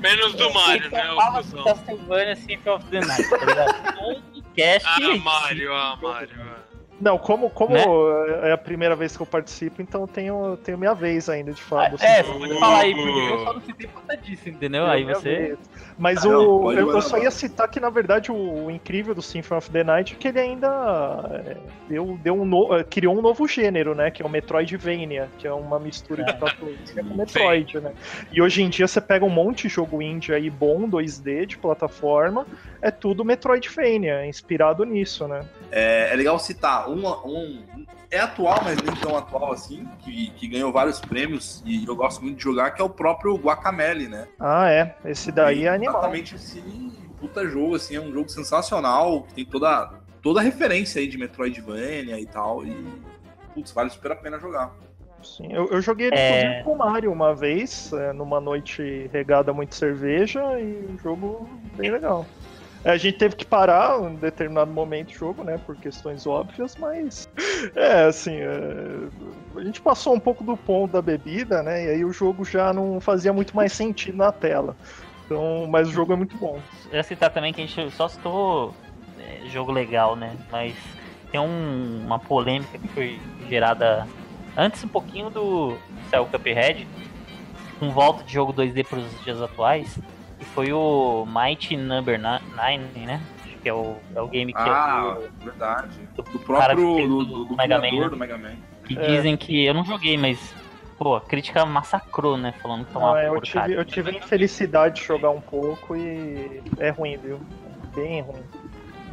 Menos 0.00 0.34
do 0.34 0.52
Mario, 0.52 0.90
né, 0.90 1.12
o 1.12 1.16
Fala 1.16 1.42
do? 1.42 1.64
Castlevania 1.64 2.36
Symphony 2.36 2.76
of 2.76 2.86
the 2.86 3.00
Night, 3.00 3.30
tá 3.30 3.44
ligado? 3.44 3.94
Todo 3.94 4.42
Cash. 4.56 4.84
Ah, 4.86 5.16
Mario, 5.18 5.74
ah, 5.74 5.98
Mario. 6.00 6.55
Não, 7.00 7.18
como, 7.18 7.50
como 7.50 7.74
Né? 7.74 7.82
é 8.48 8.52
a 8.52 8.58
primeira 8.58 8.96
vez 8.96 9.16
que 9.16 9.22
eu 9.22 9.26
participo, 9.26 9.82
então 9.82 10.02
eu 10.02 10.06
tenho, 10.08 10.56
tenho 10.58 10.78
minha 10.78 10.94
vez 10.94 11.28
ainda 11.28 11.52
de 11.52 11.62
falar. 11.62 11.90
do 11.90 11.96
É, 12.02 12.22
você 12.22 12.32
pode 12.32 12.58
falar 12.58 12.78
aí, 12.78 12.94
porque 12.94 13.10
eu 13.32 13.38
só 13.38 13.52
não 13.52 13.60
citei 13.60 13.86
por 13.88 14.02
causa 14.02 14.22
disso, 14.22 14.48
entendeu? 14.48 14.82
Tenho 14.84 14.92
Aí 14.94 15.04
você. 15.04 15.36
vez. 15.36 15.58
Mas 15.98 16.24
Ah, 16.24 16.28
não, 16.28 16.46
o, 16.46 16.60
pode 16.62 16.80
eu, 16.80 16.90
eu 16.90 17.02
só 17.02 17.18
ia 17.18 17.30
citar 17.30 17.68
que, 17.68 17.78
na 17.80 17.90
verdade, 17.90 18.32
o, 18.32 18.64
o 18.66 18.70
incrível 18.70 19.14
do 19.14 19.20
Symphony 19.22 19.58
of 19.58 19.70
the 19.70 19.84
Night 19.84 20.14
é 20.14 20.16
que 20.16 20.28
ele 20.28 20.40
ainda 20.40 20.68
é, 21.44 21.56
deu, 21.88 22.18
deu 22.22 22.34
um 22.34 22.44
no- 22.46 22.74
é, 22.74 22.82
criou 22.84 23.16
um 23.16 23.20
novo 23.22 23.46
gênero, 23.46 23.94
né? 23.94 24.10
Que 24.10 24.22
é 24.22 24.26
o 24.26 24.28
Metroidvania, 24.30 25.28
que 25.38 25.46
é 25.46 25.52
uma 25.52 25.78
mistura 25.78 26.24
de 26.24 26.32
Castlevania 26.38 27.04
com 27.08 27.14
Metroid, 27.14 27.80
né? 27.80 27.92
E 28.32 28.40
hoje 28.40 28.62
em 28.62 28.68
dia 28.70 28.86
você 28.88 29.00
pega 29.00 29.24
um 29.24 29.30
monte 29.30 29.68
de 29.68 29.74
jogo 29.74 30.00
indie 30.00 30.32
aí 30.32 30.48
bom, 30.50 30.88
2D, 30.88 31.46
de 31.46 31.58
plataforma, 31.58 32.46
é 32.86 32.90
tudo 32.90 33.24
Metroidvania, 33.24 34.24
inspirado 34.26 34.84
nisso, 34.84 35.26
né? 35.26 35.44
É, 35.72 36.12
é 36.12 36.16
legal 36.16 36.38
citar 36.38 36.88
um, 36.88 37.06
um- 37.26 37.86
É 38.08 38.20
atual, 38.20 38.60
mas 38.62 38.80
nem 38.80 38.94
tão 38.94 39.16
atual 39.16 39.52
assim, 39.52 39.84
que, 39.98 40.30
que 40.30 40.46
ganhou 40.46 40.70
vários 40.72 41.00
prêmios 41.00 41.60
e 41.66 41.84
eu 41.84 41.96
gosto 41.96 42.22
muito 42.22 42.36
de 42.36 42.42
jogar, 42.44 42.70
que 42.70 42.80
é 42.80 42.84
o 42.84 42.88
próprio 42.88 43.34
Guacamele, 43.36 44.06
né? 44.06 44.28
Ah, 44.38 44.70
é. 44.70 44.94
Esse 45.04 45.32
daí 45.32 45.64
é 45.64 45.68
animal. 45.70 45.96
Exatamente 45.98 46.36
assim, 46.36 46.92
puta 47.18 47.44
jogo, 47.48 47.74
assim, 47.74 47.96
é 47.96 48.00
um 48.00 48.12
jogo 48.12 48.28
sensacional, 48.28 49.22
que 49.22 49.34
tem 49.34 49.44
toda, 49.44 49.90
toda 50.22 50.38
a 50.38 50.42
referência 50.44 51.00
aí 51.00 51.08
de 51.08 51.18
Metroidvania 51.18 52.20
e 52.20 52.26
tal, 52.26 52.64
e 52.64 52.72
putz, 53.52 53.72
vale 53.72 53.90
super 53.90 54.12
a 54.12 54.16
pena 54.16 54.38
jogar. 54.38 54.72
Sim, 55.24 55.52
eu, 55.52 55.66
eu 55.72 55.80
joguei 55.80 56.06
ele 56.06 56.16
É. 56.16 56.28
inclusive 56.28 56.62
com 56.62 56.72
o 56.74 56.78
Mario 56.78 57.10
uma 57.10 57.34
vez, 57.34 57.92
é, 57.92 58.12
numa 58.12 58.40
noite 58.40 59.10
regada 59.12 59.50
a 59.50 59.54
muito 59.54 59.74
cerveja, 59.74 60.40
e 60.60 60.86
um 60.88 60.96
jogo 61.02 61.48
bem 61.76 61.90
legal. 61.90 62.24
A 62.86 62.96
gente 62.96 63.18
teve 63.18 63.34
que 63.34 63.44
parar 63.44 64.00
em 64.00 64.14
determinado 64.14 64.70
momento 64.70 65.10
o 65.10 65.14
jogo, 65.14 65.42
né, 65.42 65.58
por 65.66 65.74
questões 65.76 66.26
óbvias, 66.26 66.76
mas 66.76 67.28
é 67.74 68.04
assim, 68.04 68.36
é, 68.36 69.08
a 69.56 69.64
gente 69.64 69.80
passou 69.80 70.14
um 70.14 70.20
pouco 70.20 70.44
do 70.44 70.56
ponto 70.56 70.92
da 70.92 71.02
bebida, 71.02 71.62
né, 71.64 71.84
e 71.84 71.88
aí 71.90 72.04
o 72.04 72.12
jogo 72.12 72.44
já 72.44 72.72
não 72.72 73.00
fazia 73.00 73.32
muito 73.32 73.56
mais 73.56 73.72
sentido 73.72 74.16
na 74.16 74.30
tela. 74.30 74.76
Então, 75.24 75.66
mas 75.68 75.88
o 75.88 75.92
jogo 75.92 76.12
é 76.12 76.16
muito 76.16 76.36
bom. 76.36 76.60
Eu 76.88 76.96
ia 76.96 77.02
citar 77.02 77.30
também 77.30 77.52
que 77.52 77.60
a 77.60 77.66
gente 77.66 77.90
só 77.96 78.06
citou 78.08 78.72
é, 79.18 79.48
jogo 79.48 79.72
legal, 79.72 80.14
né? 80.14 80.36
Mas 80.52 80.72
tem 81.32 81.40
um- 81.40 82.04
uma 82.06 82.20
polêmica 82.20 82.78
que 82.78 82.86
foi 82.86 83.18
gerada 83.48 84.06
antes 84.56 84.84
um 84.84 84.88
pouquinho 84.88 85.28
do 85.28 85.76
Cell 86.10 86.26
Cuphead, 86.26 86.86
com 87.80 87.90
volta 87.90 88.22
de 88.22 88.32
jogo 88.32 88.52
2D 88.52 88.84
para 88.84 89.00
os 89.00 89.24
dias 89.24 89.42
atuais, 89.42 89.98
que 90.38 90.44
foi 90.44 90.72
o 90.72 91.26
Mighty 91.26 91.76
Number 91.76 92.20
9, 92.20 92.40
né? 93.06 93.20
Acho 93.44 93.56
que 93.58 93.68
é 93.68 93.72
o, 93.74 93.96
é 94.14 94.20
o 94.20 94.28
game 94.28 94.52
que, 94.52 94.58
Ah, 94.58 95.16
verdade. 95.42 95.98
Do 96.14 96.22
cara 96.22 96.30
que 96.38 96.44
próprio 96.44 96.94
fez 96.96 97.08
do, 97.08 97.24
do, 97.24 97.44
do 97.46 97.56
Mega 97.56 97.78
Man, 97.78 97.90
né? 98.00 98.08
do 98.08 98.16
Mega 98.16 98.38
Man. 98.38 98.54
que 98.86 98.98
É. 98.98 99.06
dizem 99.06 99.36
que 99.36 99.64
eu 99.64 99.74
não 99.74 99.84
joguei, 99.84 100.16
mas 100.16 100.54
pô, 100.98 101.16
a 101.16 101.20
crítica 101.20 101.64
massacrou, 101.66 102.36
né? 102.36 102.52
Falando 102.62 102.84
que 102.86 102.94
é 102.94 102.98
uma 102.98 103.16
Ah, 103.16 103.24
eu, 103.24 103.40
tive, 103.40 103.72
eu 103.74 103.84
tive 103.84 104.10
a 104.10 104.14
infelicidade 104.14 105.00
de 105.00 105.06
jogar 105.06 105.30
um 105.30 105.40
pouco 105.40 105.96
e 105.96 106.62
é 106.78 106.90
ruim, 106.90 107.16
viu? 107.16 107.40
Bem 107.94 108.20
ruim. 108.22 108.42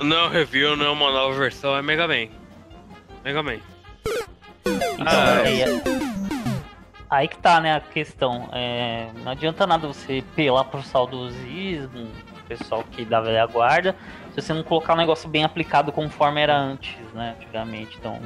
Não 0.02 0.28
review, 0.30 0.76
não 0.76 0.86
é 0.86 0.90
uma 0.90 1.12
nova 1.12 1.34
versão, 1.38 1.76
é 1.78 1.82
Mega 1.82 2.08
Man. 2.08 2.28
Mega 3.24 3.42
Man. 3.44 3.58
Então, 4.66 5.06
Ah, 5.08 5.42
é, 5.48 5.62
é- 5.62 5.93
Aí 7.14 7.28
que 7.28 7.38
tá, 7.38 7.62
né, 7.62 7.76
a 7.76 7.80
questão. 7.80 8.50
É, 8.52 9.12
não 9.24 9.32
adianta 9.32 9.68
nada 9.68 9.88
você 9.88 10.24
pelar 10.36 10.64
pro 10.64 10.82
saudosismo, 10.82 12.08
o 12.08 12.48
pessoal 12.48 12.84
que 12.92 13.06
dá 13.06 13.22
velha 13.22 13.46
guarda, 13.46 13.96
se 14.34 14.42
você 14.42 14.52
não 14.52 14.64
colocar 14.64 14.96
um 14.96 14.98
negócio 14.98 15.30
bem 15.30 15.44
aplicado 15.44 15.92
conforme 15.92 16.42
era 16.42 16.58
antes, 16.58 16.98
né, 17.14 17.36
antigamente. 17.40 17.98
Então, 18.00 18.20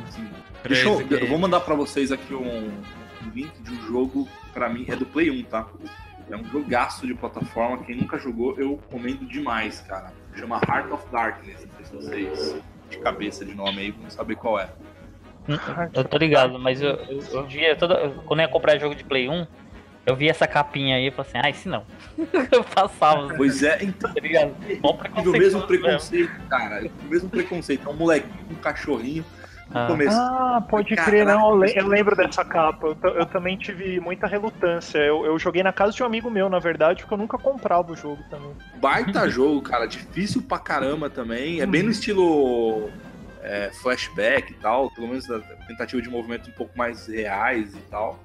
Deixa 0.64 0.88
eu, 0.88 1.02
eu 1.02 1.28
vou 1.28 1.38
mandar 1.38 1.60
pra 1.60 1.76
vocês 1.76 2.14
aqui 2.14 2.34
um, 2.34 2.68
um 2.68 3.30
link 3.36 3.52
de 3.62 3.72
um 3.72 3.82
jogo, 3.88 4.28
pra 4.54 4.70
mim, 4.70 4.86
é 4.88 4.96
do 4.96 5.06
Play 5.06 5.30
1, 5.32 5.44
tá? 5.44 5.68
É 6.30 6.36
um 6.38 6.46
jogaço 6.46 7.06
de 7.06 7.14
plataforma. 7.14 7.84
Quem 7.84 7.98
nunca 7.98 8.18
jogou, 8.18 8.58
eu 8.58 8.80
comendo 8.90 9.26
demais, 9.26 9.82
cara. 9.82 10.14
Chama 10.34 10.62
Heart 10.68 10.92
of 10.92 11.06
Darkness. 11.12 11.66
Não 11.66 12.02
sei 12.02 12.30
se 12.30 12.36
vocês 12.36 12.64
de 12.90 13.00
cabeça 13.00 13.46
de 13.46 13.54
nome 13.54 13.80
aí 13.80 13.92
vão 13.92 14.10
saber 14.10 14.36
qual 14.36 14.58
é. 14.58 14.70
Eu 15.94 16.04
tô 16.04 16.18
ligado, 16.18 16.60
mas 16.60 16.82
eu, 16.82 16.92
eu, 17.10 17.24
eu 17.32 17.44
via 17.46 17.76
toda. 17.76 18.10
Quando 18.26 18.40
eu 18.40 18.46
ia 18.46 18.52
comprar 18.52 18.78
jogo 18.78 18.96
de 18.96 19.04
Play 19.04 19.30
1, 19.30 19.48
eu 20.06 20.16
via 20.16 20.32
essa 20.32 20.48
capinha 20.48 20.96
aí 20.98 21.08
e 21.08 21.12
falei 21.12 21.30
assim, 21.30 21.42
ah, 21.44 21.50
esse 21.50 21.68
não. 21.70 21.84
eu 22.52 22.64
passava, 22.64 23.34
Pois 23.36 23.62
é, 23.64 23.80
então. 23.84 24.14
tá 24.14 24.20
ligado? 24.22 24.54
Tive 24.66 24.80
o 24.84 24.94
preconceito 24.94 25.38
mesmo 25.40 25.62
preconceito, 25.68 26.32
cara. 26.50 26.90
O 27.06 27.10
mesmo 27.10 27.30
preconceito. 27.30 27.88
É 27.88 27.92
um 27.92 27.96
molequinho, 27.96 28.46
um 28.52 28.56
cachorrinho. 28.56 29.26
No 29.70 29.80
Ah. 29.82 29.88
começo. 29.88 30.16
Ah, 30.18 30.64
pode 30.70 30.96
crer, 30.96 31.26
não. 31.26 31.50
Eu 31.50 31.58
le- 31.58 31.74
Eu 31.76 31.88
lembro 31.88 32.16
dessa 32.16 32.46
capa. 32.46 32.96
Eu, 33.04 33.10
eu 33.16 33.26
também 33.26 33.58
tive 33.58 34.00
muita 34.00 34.26
relutância. 34.26 34.98
Eu, 34.98 35.26
eu 35.26 35.38
joguei 35.38 35.62
na 35.62 35.74
casa 35.74 35.92
de 35.92 36.02
um 36.02 36.06
amigo 36.06 36.32
meu, 36.32 36.48
na 36.48 36.58
verdade, 36.58 37.02
porque 37.02 37.14
eu 37.14 37.18
nunca 37.18 37.38
comprava 37.38 37.92
o 37.92 37.96
jogo 37.98 38.24
também. 38.30 38.52
Baita 38.78 39.28
jogo, 39.30 39.62
cara. 39.62 39.86
Difícil 39.86 40.42
pra 40.42 40.58
caramba 40.58 41.10
também. 41.10 41.60
É 41.60 41.66
bem 41.66 41.84
no 41.84 41.92
estilo 41.92 42.90
é, 43.48 43.70
flashback 43.72 44.52
e 44.52 44.56
tal. 44.56 44.90
Pelo 44.92 45.08
menos 45.08 45.26
da 45.28 45.40
tentativa 45.68 46.02
de 46.02 46.10
movimento 46.10 46.50
um 46.50 46.54
pouco 46.54 46.78
mais 46.78 47.08
reais 47.08 47.74
e 47.76 47.80
tal. 47.90 48.20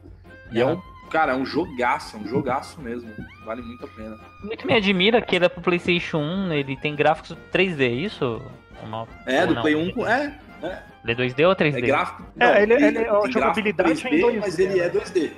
E 0.51 0.61
é 0.61 0.67
um, 0.67 0.81
cara, 1.11 1.33
é 1.33 1.37
um 1.37 1.47
jogaço, 1.47 2.17
é 2.17 2.21
um 2.21 2.27
jogaço 2.27 2.81
mesmo. 2.81 3.11
Vale 3.45 3.63
muito 3.63 3.85
a 3.85 3.89
pena. 3.89 4.19
Muito 4.45 4.67
me 4.67 4.75
admira 4.75 5.23
que 5.23 5.35
ele 5.37 5.47
é 5.47 5.49
pro 5.49 5.63
PlayStation 5.63 6.19
1, 6.19 6.53
ele 6.53 6.77
tem 6.77 6.95
gráficos 6.95 7.37
3D, 7.53 7.81
é 7.81 7.87
isso? 7.89 8.43
Não? 8.89 9.07
É, 9.27 9.47
do 9.47 9.55
não? 9.55 9.63
Play 9.63 9.75
1. 9.77 9.93
com- 9.93 10.07
É, 10.07 10.39
Ele 11.03 11.13
é 11.13 11.15
2D 11.15 11.45
ou 11.47 11.55
3D? 11.57 11.79
é 11.79 11.81
gráfico. 11.81 12.25
É, 12.39 12.63
ele- 12.63 12.77
tem- 12.77 12.85
ele- 12.87 12.99
a 12.99 13.03
tem 13.03 13.11
gráfico 13.11 13.33
jogabilidade 13.33 13.91
é 13.91 13.93
em 13.93 13.97
3D, 13.97 14.23
2D, 14.23 14.41
Mas 14.41 14.59
ele 14.59 14.75
né? 14.75 14.79
é 14.87 14.89
2D. 14.91 15.33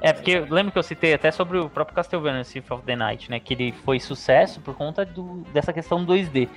É, 0.00 0.12
porque 0.12 0.30
eu 0.30 0.46
lembro 0.48 0.70
que 0.72 0.78
eu 0.78 0.82
citei 0.84 1.12
até 1.14 1.30
sobre 1.32 1.58
o 1.58 1.68
próprio 1.68 1.94
Castlevania 1.96 2.44
Symphony 2.44 2.78
of 2.78 2.86
the 2.86 2.94
Night, 2.96 3.28
né? 3.30 3.40
Que 3.40 3.54
ele 3.54 3.72
foi 3.84 3.98
sucesso 4.00 4.60
por 4.60 4.74
conta 4.76 5.04
do, 5.04 5.44
dessa 5.52 5.72
questão 5.72 6.04
2D. 6.04 6.48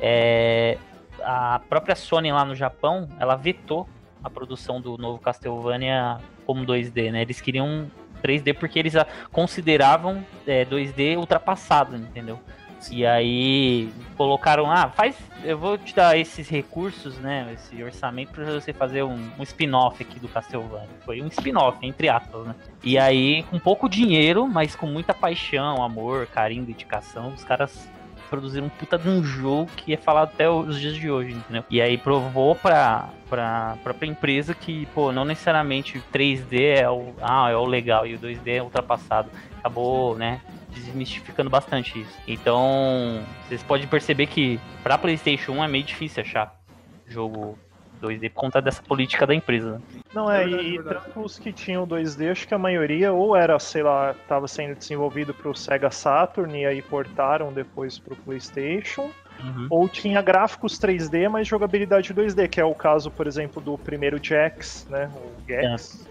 É, 0.00 0.76
a 1.24 1.60
própria 1.68 1.94
Sony 1.94 2.32
lá 2.32 2.44
no 2.44 2.54
Japão, 2.54 3.08
ela 3.18 3.36
vetou 3.36 3.88
a 4.22 4.30
produção 4.30 4.80
do 4.80 4.96
novo 4.96 5.18
Castlevania 5.18 6.18
como 6.46 6.64
2D, 6.64 7.10
né? 7.12 7.22
Eles 7.22 7.40
queriam 7.40 7.90
3D 8.22 8.54
porque 8.54 8.78
eles 8.78 8.94
consideravam 9.30 10.24
é, 10.46 10.64
2D 10.64 11.16
ultrapassado, 11.18 11.96
entendeu? 11.96 12.40
E 12.90 13.06
aí 13.06 13.90
colocaram, 14.16 14.70
ah, 14.70 14.90
faz, 14.90 15.16
eu 15.42 15.56
vou 15.56 15.78
te 15.78 15.94
dar 15.94 16.18
esses 16.18 16.48
recursos, 16.48 17.16
né, 17.18 17.50
esse 17.54 17.82
orçamento 17.82 18.32
para 18.32 18.44
você 18.44 18.72
fazer 18.72 19.02
um, 19.02 19.30
um 19.38 19.42
spin-off 19.42 20.02
aqui 20.02 20.20
do 20.20 20.28
Castlevania. 20.28 20.88
Foi 21.04 21.22
um 21.22 21.28
spin-off, 21.28 21.78
entre 21.82 22.08
aspas, 22.08 22.46
né? 22.46 22.54
E 22.82 22.98
aí, 22.98 23.42
com 23.44 23.58
pouco 23.58 23.88
dinheiro, 23.88 24.46
mas 24.46 24.76
com 24.76 24.86
muita 24.86 25.14
paixão, 25.14 25.82
amor, 25.82 26.26
carinho, 26.26 26.64
dedicação, 26.64 27.28
os 27.28 27.42
caras 27.42 27.90
produziram 28.34 28.66
um 28.66 28.70
puta 28.70 28.98
de 28.98 29.08
um 29.08 29.22
jogo 29.22 29.70
que 29.76 29.94
é 29.94 29.96
falado 29.96 30.30
até 30.34 30.50
os 30.50 30.80
dias 30.80 30.96
de 30.96 31.08
hoje, 31.08 31.32
entendeu? 31.32 31.62
E 31.70 31.80
aí 31.80 31.96
provou 31.96 32.56
pra, 32.56 33.08
pra 33.30 33.78
própria 33.82 34.08
empresa 34.08 34.54
que, 34.54 34.86
pô, 34.86 35.12
não 35.12 35.24
necessariamente 35.24 35.98
o 35.98 36.02
3D 36.12 36.80
é 36.80 36.90
o, 36.90 37.14
ah, 37.22 37.48
é 37.48 37.56
o 37.56 37.64
legal 37.64 38.04
e 38.04 38.14
o 38.14 38.18
2D 38.18 38.56
é 38.56 38.62
ultrapassado. 38.62 39.30
Acabou, 39.60 40.16
né, 40.16 40.40
desmistificando 40.70 41.48
bastante 41.48 42.00
isso. 42.00 42.18
Então, 42.26 43.22
vocês 43.46 43.62
podem 43.62 43.86
perceber 43.86 44.26
que 44.26 44.58
pra 44.82 44.98
PlayStation 44.98 45.52
1 45.52 45.64
é 45.64 45.68
meio 45.68 45.84
difícil 45.84 46.22
achar 46.22 46.60
jogo 47.06 47.56
2D 48.06 48.30
por 48.30 48.40
conta 48.40 48.60
dessa 48.62 48.82
política 48.82 49.26
da 49.26 49.34
empresa. 49.34 49.72
né? 49.72 49.80
Não, 50.14 50.30
é, 50.30 50.42
É 50.42 50.46
verdade, 50.46 50.68
e 50.68 50.74
é 50.78 50.82
verdade. 50.82 51.04
tanto 51.06 51.20
os 51.20 51.38
que 51.38 51.52
tinham 51.52 51.86
2D, 51.86 52.30
acho 52.30 52.46
que 52.48 52.54
a 52.54 52.58
maioria 52.58 53.12
ou 53.12 53.34
era, 53.36 53.58
sei 53.58 53.82
lá, 53.82 54.14
tava 54.28 54.46
sendo 54.48 54.74
desenvolvido 54.76 55.32
pro 55.34 55.54
Sega 55.54 55.90
Saturn 55.90 56.60
e 56.60 56.66
aí 56.66 56.80
portaram 56.82 57.52
depois 57.52 57.98
pro 57.98 58.14
PlayStation, 58.16 59.10
ou 59.68 59.88
tinha 59.88 60.22
gráficos 60.22 60.78
3D, 60.78 61.28
mas 61.28 61.46
jogabilidade 61.46 62.14
2D, 62.14 62.48
que 62.48 62.60
é 62.60 62.64
o 62.64 62.74
caso, 62.74 63.10
por 63.10 63.26
exemplo, 63.26 63.60
do 63.60 63.76
primeiro 63.76 64.18
Jax, 64.22 64.86
né? 64.88 65.10
O 65.16 65.46
Gex. 65.46 66.06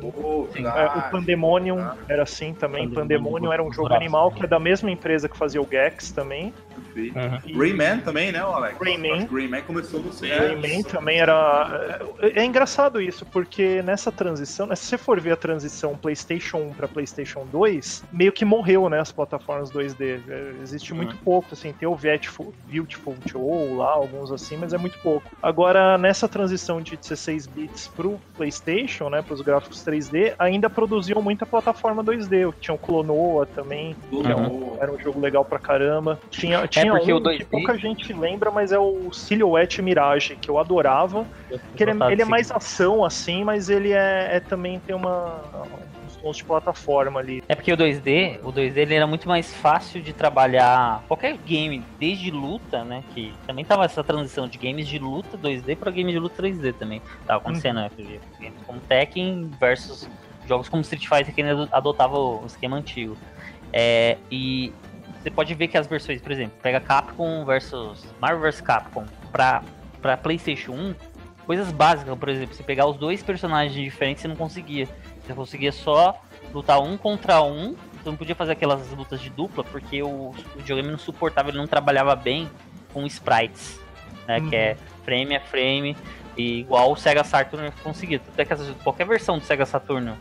É, 0.00 0.98
o 0.98 1.10
Pandemonium 1.10 1.78
Ah. 1.80 1.96
era 2.08 2.22
assim 2.22 2.52
também. 2.54 2.88
Pandemonium, 2.88 2.94
Pandemonium 3.24 3.52
era 3.52 3.62
um 3.62 3.72
jogo 3.72 3.88
braço. 3.88 4.00
animal 4.02 4.30
que 4.32 4.44
é 4.44 4.46
da 4.46 4.58
mesma 4.58 4.90
empresa 4.90 5.28
que 5.28 5.36
fazia 5.36 5.60
o 5.62 5.68
Gex 5.70 6.10
também. 6.10 6.52
Perfeito. 6.80 7.48
E 7.48 7.52
Rayman 7.52 8.00
também, 8.00 8.32
né, 8.32 8.38
Alex? 8.40 8.78
Rayman. 8.80 9.26
Rayman 9.26 9.62
começou 9.62 10.00
no 10.00 10.12
CS. 10.12 10.38
Rayman 10.38 10.82
também 10.82 11.18
era. 11.20 12.08
É 12.20 12.38
é 12.40 12.44
engraçado 12.44 13.00
isso, 13.00 13.24
porque 13.26 13.82
nessa 13.82 14.12
transição, 14.12 14.66
né, 14.66 14.76
se 14.76 14.84
você 14.84 14.98
for 14.98 15.20
ver 15.20 15.32
a 15.32 15.36
transição 15.36 15.96
PlayStation 15.96 16.58
1 16.58 16.72
para 16.74 16.86
PlayStation 16.88 17.44
2, 17.50 18.04
meio 18.12 18.32
que 18.32 18.44
morreu, 18.44 18.88
né, 18.88 19.00
as 19.00 19.10
plataformas 19.10 19.70
2D. 19.70 20.20
É, 20.28 20.52
Existe 20.62 20.94
muito 20.94 21.16
pouco, 21.18 21.48
assim, 21.52 21.72
tem 21.72 21.88
o 21.88 21.96
Beautiful, 21.96 22.54
Beautiful 22.66 23.16
Joe 23.26 23.74
lá, 23.76 23.90
alguns 23.90 24.30
assim, 24.30 24.56
mas 24.56 24.72
é 24.72 24.78
muito 24.78 24.98
pouco. 25.00 25.28
Agora, 25.42 25.96
nessa 25.98 26.28
transição 26.28 26.80
de 26.80 26.96
16 26.96 27.46
bits 27.46 27.88
pro 27.88 28.20
PlayStation, 28.36 29.08
né, 29.10 29.22
pros 29.22 29.40
gráficos 29.40 29.82
3D, 29.84 30.34
ainda 30.38 30.68
produziam 30.70 31.20
muita 31.20 31.44
plataforma 31.46 32.02
2D. 32.04 32.52
Tinha 32.60 32.74
o 32.74 32.78
Clonoa 32.78 33.46
também, 33.46 33.96
que 34.10 34.30
é 34.30 34.36
um- 34.36 34.76
era 34.80 34.92
um 34.92 34.98
jogo 34.98 35.18
legal 35.20 35.44
pra 35.44 35.58
caramba. 35.58 36.18
Tinha, 36.30 36.66
tinha 36.68 36.92
porque 36.92 37.12
um 37.12 37.16
o 37.16 37.20
2D 37.20 37.38
que 37.38 37.44
pouca 37.44 37.76
gente 37.76 38.12
lembra, 38.12 38.50
mas 38.50 38.72
é 38.72 38.78
o 38.78 39.12
Silhouette 39.12 39.80
Mirage, 39.82 40.36
que 40.36 40.50
eu 40.50 40.58
adorava. 40.58 41.26
Que 41.76 41.84
ele, 41.84 41.90
é- 41.92 42.12
ele 42.12 42.22
é 42.22 42.24
mais 42.24 42.50
ação, 42.50 43.04
assim, 43.04 43.44
mas 43.44 43.68
ele 43.68 43.92
é, 43.92 44.36
é 44.36 44.40
também 44.40 44.78
tem 44.80 44.94
uma 44.94 45.40
uns 46.06 46.16
tons 46.16 46.36
de 46.38 46.44
plataforma 46.44 47.20
ali. 47.20 47.42
É 47.48 47.54
porque 47.54 47.72
o 47.72 47.76
2D, 47.76 48.40
o 48.42 48.52
2D 48.52 48.76
ele 48.78 48.94
era 48.94 49.06
muito 49.06 49.28
mais 49.28 49.52
fácil 49.54 50.00
de 50.00 50.12
trabalhar 50.12 51.02
qualquer 51.06 51.36
game, 51.36 51.84
desde 51.98 52.30
luta, 52.30 52.84
né? 52.84 53.04
Que 53.14 53.32
também 53.46 53.64
tava 53.64 53.84
essa 53.84 54.02
transição 54.02 54.48
de 54.48 54.58
games 54.58 54.88
de 54.88 54.98
luta 54.98 55.36
2D 55.36 55.76
para 55.76 55.90
games 55.90 56.12
de 56.12 56.18
luta 56.18 56.42
3D 56.42 56.72
também. 56.74 57.02
Tava 57.26 57.40
acontecendo, 57.40 57.76
né? 57.76 57.90
Games 58.40 58.54
como 58.66 58.80
Tekken 58.80 59.50
versus 59.60 60.08
jogos 60.46 60.68
como 60.68 60.80
Street 60.80 61.06
Fighter 61.06 61.34
que 61.34 61.42
ainda 61.42 61.68
adotava 61.70 62.18
o 62.18 62.44
esquema 62.46 62.76
antigo. 62.76 63.16
É, 63.72 64.16
e 64.30 64.72
você 65.20 65.30
pode 65.30 65.54
ver 65.54 65.68
que 65.68 65.76
as 65.76 65.86
versões, 65.86 66.20
por 66.20 66.32
exemplo, 66.32 66.56
pega 66.62 66.80
Capcom 66.80 67.44
versus 67.44 68.04
Marvel 68.20 68.40
vs 68.40 68.60
Capcom 68.60 69.04
pra, 69.32 69.62
pra 70.00 70.16
PlayStation 70.16 70.72
1, 70.72 70.94
coisas 71.44 71.72
básicas, 71.72 72.16
por 72.16 72.28
exemplo, 72.28 72.54
você 72.54 72.62
pegar 72.62 72.86
os 72.86 72.96
dois 72.96 73.22
personagens 73.22 73.72
diferentes 73.74 74.22
você 74.22 74.28
não 74.28 74.36
conseguia. 74.36 74.88
Você 75.26 75.34
conseguia 75.34 75.72
só 75.72 76.20
lutar 76.52 76.80
um 76.80 76.96
contra 76.96 77.42
um. 77.42 77.74
Você 77.94 78.08
não 78.08 78.16
podia 78.16 78.34
fazer 78.34 78.52
aquelas 78.52 78.90
lutas 78.92 79.20
de 79.20 79.28
dupla 79.28 79.64
porque 79.64 80.02
o, 80.02 80.30
o 80.30 80.34
videogame 80.56 80.90
não 80.90 80.98
suportava, 80.98 81.50
ele 81.50 81.58
não 81.58 81.66
trabalhava 81.66 82.14
bem 82.14 82.48
com 82.92 83.04
sprites, 83.06 83.80
né? 84.26 84.40
Que 84.40 84.56
é 84.56 84.76
frame 85.04 85.36
a 85.36 85.40
frame, 85.40 85.96
e 86.36 86.60
igual 86.60 86.92
o 86.92 86.96
Sega 86.96 87.24
Saturn 87.24 87.70
conseguia. 87.82 88.20
Até 88.32 88.44
que 88.44 88.54
qualquer 88.84 89.06
versão 89.06 89.38
do 89.38 89.44
Sega 89.44 89.66
Saturn 89.66 90.14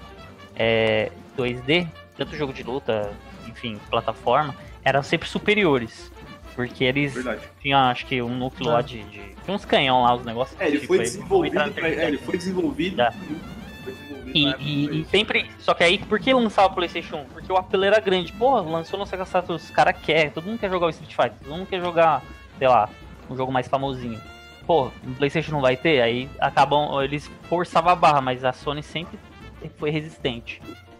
é, 0.55 1.11
2D, 1.37 1.87
tanto 2.17 2.35
jogo 2.35 2.51
de 2.51 2.63
luta, 2.63 3.13
enfim, 3.47 3.79
plataforma, 3.89 4.55
eram 4.87 5.03
sempre 5.03 5.27
superiores. 5.27 6.11
Porque 6.55 6.83
eles 6.85 7.13
Verdade. 7.13 7.41
tinham, 7.61 7.79
acho 7.81 8.05
que, 8.07 8.19
um 8.19 8.35
núcleo 8.35 8.71
lá 8.71 8.81
de, 8.81 9.03
de. 9.03 9.19
Tinha 9.43 9.53
uns 9.55 9.63
canhão 9.63 10.01
lá, 10.01 10.15
os 10.15 10.25
negócios. 10.25 10.59
É, 10.59 10.67
ele 10.67 10.75
tipo, 10.79 10.87
foi 10.87 10.99
desenvolvido. 10.99 11.53
pra- 11.73 11.87
é, 11.87 12.07
ele 12.07 12.17
foi 12.17 12.35
desenvolvido. 12.37 12.95
Foi 13.83 13.93
desenvolvido 13.93 14.31
E, 14.35 14.55
e- 14.59 15.01
e 15.01 15.05
sempre. 15.05 15.45
Só 15.59 15.75
que 15.75 15.83
aí, 15.83 15.99
por 15.99 16.19
que 16.19 16.33
lançava 16.33 16.69
o 16.69 16.73
PlayStation 16.75 17.17
1? 17.17 17.25
Porque 17.25 17.51
o 17.51 17.57
apelo 17.57 17.83
era 17.83 17.99
grande. 17.99 18.33
Pô, 18.33 18.59
lançou 18.61 18.97
no 18.97 19.05
Sega 19.05 19.23
Saturn, 19.25 19.61
os 19.61 19.69
caras 19.69 19.95
querem. 20.01 20.31
Todo 20.31 20.45
mundo 20.45 20.57
quer 20.57 20.69
jogar 20.71 20.87
o 20.87 20.89
Street 20.89 21.11
Fighter. 21.15 21.33
Todo 21.43 21.55
mundo 21.55 21.67
quer 21.67 21.79
jogar, 21.79 22.23
sei 22.57 22.67
lá, 22.67 22.89
um 23.29 23.35
jogo 23.37 23.51
mais 23.51 23.67
famosinho. 23.67 24.19
Pô, 24.65 24.89
no 25.03 25.13
PlayStation 25.13 25.51
não 25.51 25.61
vai 25.61 25.77
ter? 25.77 26.01
Aí 26.01 26.27
acabam. 26.39 26.99
Eles 27.03 27.29
forçavam 27.47 27.91
a 27.91 27.95
barra, 27.95 28.19
mas 28.19 28.43
a 28.43 28.51
Sony 28.51 28.81
sempre 28.81 29.19
foi 29.77 29.91
resistente. 29.91 30.59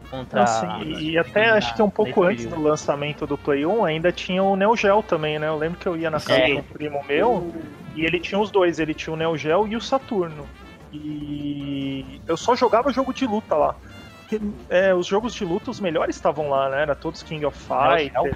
Contra. 0.10 0.44
Assim, 0.44 0.68
e, 0.84 1.12
e 1.12 1.18
até 1.18 1.50
acho 1.50 1.76
que 1.76 1.82
um 1.82 1.90
pouco 1.90 2.24
antes 2.24 2.46
do 2.46 2.50
período. 2.52 2.70
lançamento 2.70 3.28
do 3.28 3.38
Play 3.38 3.66
1 3.66 3.84
ainda 3.86 4.12
tinha 4.12 4.42
o 4.44 4.56
Neo 4.56 4.76
Geo 4.76 5.04
também, 5.04 5.38
né? 5.38 5.48
Eu 5.48 5.58
lembro 5.58 5.78
que 5.80 5.88
eu 5.88 5.98
ia 5.98 6.10
na 6.10 6.20
casa 6.20 6.40
É. 6.40 6.46
de 6.48 6.54
um 6.54 6.64
primo 6.64 7.04
meu 7.08 7.54
e 7.96 8.06
ele 8.06 8.20
tinha 8.20 8.40
os 8.40 8.50
dois, 8.50 8.80
ele 8.80 8.94
tinha 8.94 9.14
o 9.14 9.18
Neo 9.18 9.38
Geo 9.38 9.68
e 9.68 9.76
o 9.76 9.82
Saturno. 9.82 10.46
E 10.94 12.22
eu 12.28 12.38
só 12.38 12.56
jogava 12.56 12.92
jogo 12.92 13.14
de 13.14 13.26
luta 13.26 13.56
lá. 13.56 13.76
é, 14.70 14.94
os 14.94 15.06
jogos 15.08 15.34
de 15.34 15.46
luta, 15.46 15.72
os 15.72 15.80
melhores 15.80 16.16
estavam 16.18 16.50
lá, 16.50 16.70
né? 16.70 16.82
Era 16.82 16.94
todos 16.96 17.24
King 17.24 17.46
of 17.46 17.58
Fighters, 17.58 18.36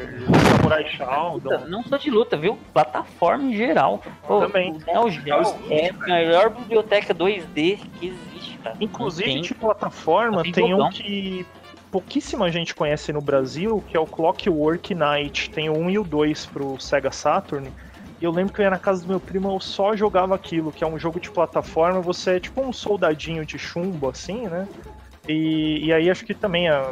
Samurai 0.56 0.86
Shodown. 0.90 1.42
Não 1.68 1.84
só 1.84 1.98
de 1.98 2.10
luta, 2.10 2.38
viu? 2.38 2.58
Plataforma 2.74 3.44
em 3.44 3.56
geral. 3.56 4.02
Pô, 4.26 4.40
Também. 4.40 4.72
O 4.72 4.80
Neo 4.80 5.10
Geo 5.10 5.42
é 5.70 5.90
a 5.90 5.94
melhor 6.06 6.50
biblioteca 6.50 7.14
2D 7.14 7.78
que 8.00 8.08
existe, 8.08 8.58
cara. 8.60 8.78
Inclusive, 8.80 9.42
de 9.42 9.54
plataforma, 9.54 10.44
Tem 10.44 10.52
tem 10.54 10.74
um 10.74 10.90
que 10.90 11.46
pouquíssima 11.92 12.50
gente 12.52 12.74
conhece 12.74 13.12
no 13.12 13.22
Brasil, 13.22 13.84
que 13.88 13.98
é 13.98 14.00
o 14.00 14.08
Clockwork 14.08 14.96
Knight. 14.96 15.50
Tem 15.50 15.70
o 15.70 15.74
1 15.74 15.90
e 15.90 16.00
o 16.00 16.04
2 16.04 16.46
pro 16.48 16.80
Sega 16.80 17.12
Saturn. 17.12 17.72
E 18.20 18.24
eu 18.24 18.32
lembro 18.32 18.54
que 18.54 18.62
eu 18.62 18.64
ia 18.64 18.70
na 18.70 18.80
casa 18.80 19.02
do 19.02 19.08
meu 19.10 19.20
primo, 19.20 19.52
eu 19.52 19.60
só 19.60 19.96
jogava 19.96 20.36
aquilo, 20.36 20.72
que 20.72 20.84
é 20.84 20.88
um 20.88 20.98
jogo 20.98 21.20
de 21.20 21.30
plataforma, 21.30 22.00
você 22.02 22.36
é 22.36 22.40
tipo 22.40 22.62
um 22.62 22.72
soldadinho 22.72 23.44
de 23.46 23.58
chumbo, 23.58 24.10
assim, 24.10 24.48
né? 24.48 24.68
E, 25.28 25.86
e 25.86 25.94
aí 25.94 26.10
acho 26.10 26.24
que 26.24 26.34
também 26.34 26.70
é, 26.70 26.84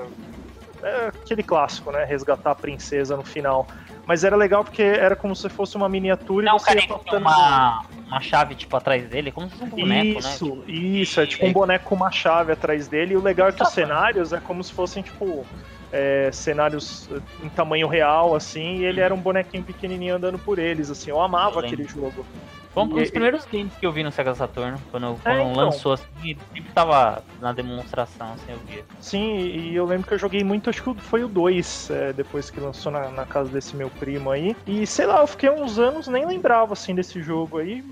é 0.84 1.08
aquele 1.08 1.43
clássico, 1.43 1.91
né? 1.91 2.04
Resgatar 2.04 2.52
a 2.52 2.56
princesa 2.56 3.16
no 3.16 3.24
final. 3.24 3.68
Mas 4.08 4.24
era 4.24 4.36
legal 4.36 4.64
porque 4.64 4.82
era 4.82 5.16
como 5.16 5.36
se 5.36 5.47
fosse 5.50 5.78
uma 5.78 5.88
miniatura 5.88 6.47
Não, 6.47 6.56
e 6.56 6.60
você 6.60 6.66
cara, 6.66 6.80
ia 6.82 6.88
passando- 6.88 7.22
uma, 7.22 7.86
uma 8.10 8.22
chave, 8.22 8.55
tipo, 8.55 8.76
atrás 8.76 9.07
dele, 9.07 9.32
como 9.32 9.49
se 9.49 9.55
fosse 9.55 9.64
um 9.64 9.70
boneco, 9.70 10.20
isso, 10.20 10.55
né? 10.55 10.64
isso, 10.68 11.22
é 11.22 11.28
tipo 11.28 11.45
um 11.45 11.53
boneco 11.53 11.86
com 11.86 11.95
uma 11.95 12.12
chave 12.12 12.51
atrás 12.51 12.88
dele. 12.88 13.14
E 13.14 13.18
o 13.18 13.22
legal 13.22 13.49
é 13.49 13.51
que 13.51 13.62
os 13.62 13.70
cenários 13.70 14.34
é 14.34 14.39
como 14.39 14.64
se 14.64 14.74
fossem, 14.74 15.03
tipo, 15.03 15.45
é, 15.91 16.30
cenários 16.32 17.07
eh, 17.12 17.22
em 17.43 17.49
tamanho 17.49 17.88
real, 17.88 18.36
assim, 18.36 18.78
e 18.78 18.86
ele 18.86 18.99
era 18.99 19.14
um 19.14 19.20
bonequinho 19.20 19.64
pequenininho 19.64 20.16
andando 20.16 20.39
por 20.39 20.57
eles, 20.57 20.89
assim. 20.89 21.12
Eu 21.12 21.22
amava 21.22 21.62
Eu 21.62 21.66
aquele 21.66 21.84
jogo. 21.84 22.26
Foi 22.74 22.84
um 22.84 22.88
dos 22.88 23.07
E- 23.09 23.11
primeiros 23.11 23.45
games 23.45 23.74
que 23.76 23.86
eu 23.86 23.91
vi 23.91 24.03
no 24.03 24.11
Sega 24.11 24.36
Saturn, 24.36 24.78
quando, 24.91 25.20
quando 25.24 25.41
então. 25.41 25.53
lançou 25.55 25.93
assim, 25.93 26.05
sempre 26.53 26.72
tava 26.74 27.24
na 27.41 27.51
demonstração, 27.51 28.34
assim, 28.34 28.51
eu 28.51 28.59
via. 28.67 28.86
Sim, 28.99 29.38
e 29.39 29.76
eu 29.76 29.86
lembro 29.86 30.07
que 30.07 30.13
eu 30.13 30.20
joguei 30.20 30.43
muito, 30.43 30.70
acho 30.70 30.84
que 30.84 31.01
foi 31.01 31.24
o 31.24 31.28
2, 31.28 31.89
é, 31.89 32.13
depois 32.13 32.49
que 32.49 32.59
lançou 32.59 32.91
na, 32.91 33.09
na 33.09 33.26
casa 33.26 33.49
desse 33.49 33.76
meu 33.76 33.89
primo 33.89 34.30
aí. 34.30 34.55
E 34.67 34.86
sei 34.86 35.05
lá, 35.07 35.22
eu 35.22 35.28
fiquei 35.28 35.49
uns 35.49 35.80
anos, 35.80 36.07
nem 36.07 36.26
lembrava, 36.26 36.74
assim, 36.74 36.93
desse 36.93 37.22
jogo 37.22 37.57
aí. 37.57 37.84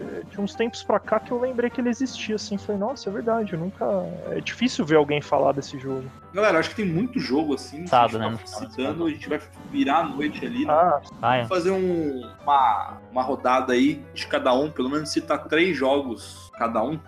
É, 0.00 0.22
De 0.28 0.40
uns 0.40 0.54
tempos 0.54 0.82
pra 0.82 0.98
cá 0.98 1.20
que 1.20 1.30
eu 1.30 1.40
lembrei 1.40 1.70
que 1.70 1.80
ele 1.80 1.88
existia, 1.88 2.34
assim. 2.34 2.58
Falei, 2.58 2.80
nossa, 2.80 3.08
é 3.08 3.12
verdade, 3.12 3.52
eu 3.52 3.58
nunca. 3.58 3.84
É 4.30 4.40
difícil 4.40 4.84
ver 4.84 4.96
alguém 4.96 5.20
falar 5.20 5.52
desse 5.52 5.78
jogo. 5.78 6.04
Galera, 6.32 6.58
acho 6.58 6.70
que 6.70 6.76
tem 6.76 6.86
muito 6.86 7.20
jogo 7.20 7.54
assim. 7.54 7.84
A 7.92 8.08
né, 8.08 8.36
tá 8.38 8.46
citando, 8.46 9.06
a 9.06 9.10
gente 9.10 9.28
vai 9.28 9.40
virar 9.70 9.98
a 9.98 10.04
noite 10.04 10.44
ali, 10.44 10.64
né? 10.64 10.72
Ah, 10.72 11.00
Ah, 11.22 11.34
é. 11.36 11.42
Vamos 11.44 11.48
fazer 11.48 11.70
um- 11.70 12.28
uma, 12.42 12.98
uma 13.12 13.22
rodada 13.22 13.72
aí 13.72 14.04
de 14.12 14.26
cada 14.26 14.52
um, 14.52 14.70
pelo 14.70 14.90
menos 14.90 15.10
citar 15.10 15.44
três 15.44 15.76
jogos 15.76 16.50
cada 16.54 16.82
um. 16.82 16.98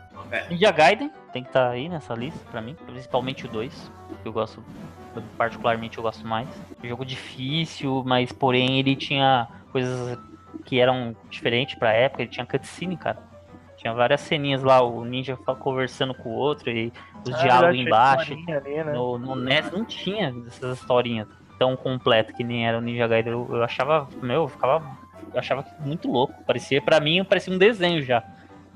Ninja 0.51 0.71
Gaiden 0.73 1.11
tem 1.33 1.43
que 1.43 1.49
estar 1.51 1.71
aí 1.71 1.89
nessa 1.89 2.15
lista 2.15 2.41
pra 2.51 2.61
mim, 2.61 2.77
principalmente 2.87 3.47
o 3.47 3.49
2, 3.49 3.91
que 4.23 4.29
eu 4.29 4.33
gosto, 4.33 4.63
particularmente 5.37 5.99
eu 5.99 6.03
gosto 6.03 6.27
mais. 6.27 6.49
Jogo 6.83 7.05
difícil, 7.05 8.03
mas 8.05 8.33
porém 8.33 8.79
ele 8.79 8.97
tinha 8.97 9.47
coisas 9.73 10.19
que 10.67 10.79
eram 10.81 11.17
diferentes 11.31 11.77
pra 11.77 11.93
época, 11.93 12.23
ele 12.23 12.31
tinha 12.31 12.45
cutscene, 12.45 12.97
cara. 12.97 13.19
Tinha 13.77 13.95
várias 13.95 14.21
ceninhas 14.23 14.63
lá, 14.63 14.83
o 14.83 15.05
ninja 15.05 15.37
conversando 15.37 16.13
com 16.15 16.31
o 16.31 16.35
outro 16.35 16.71
e 16.71 16.93
os 17.25 17.35
é 17.35 17.43
diálogos 17.43 17.79
embaixo. 17.79 18.33
ali, 18.33 18.45
né? 18.45 18.85
No, 18.93 19.17
no 19.19 19.37
NES 19.37 19.71
não 19.71 19.85
tinha 19.85 20.35
essas 20.47 20.79
historinhas 20.81 21.29
tão 21.59 21.77
completas 21.77 22.35
que 22.35 22.43
nem 22.43 22.67
era 22.67 22.77
o 22.79 22.81
Ninja 22.81 23.07
Gaiden. 23.07 23.33
Eu, 23.33 23.47
eu 23.51 23.63
achava, 23.63 24.09
meu, 24.21 24.43
eu 24.43 24.49
ficava. 24.49 24.83
Eu 25.33 25.39
achava 25.39 25.65
muito 25.81 26.11
louco. 26.11 26.35
Parecia, 26.45 26.83
pra 26.83 26.99
mim, 27.01 27.23
parecia 27.25 27.53
um 27.53 27.59
desenho 27.59 28.03
já. 28.03 28.23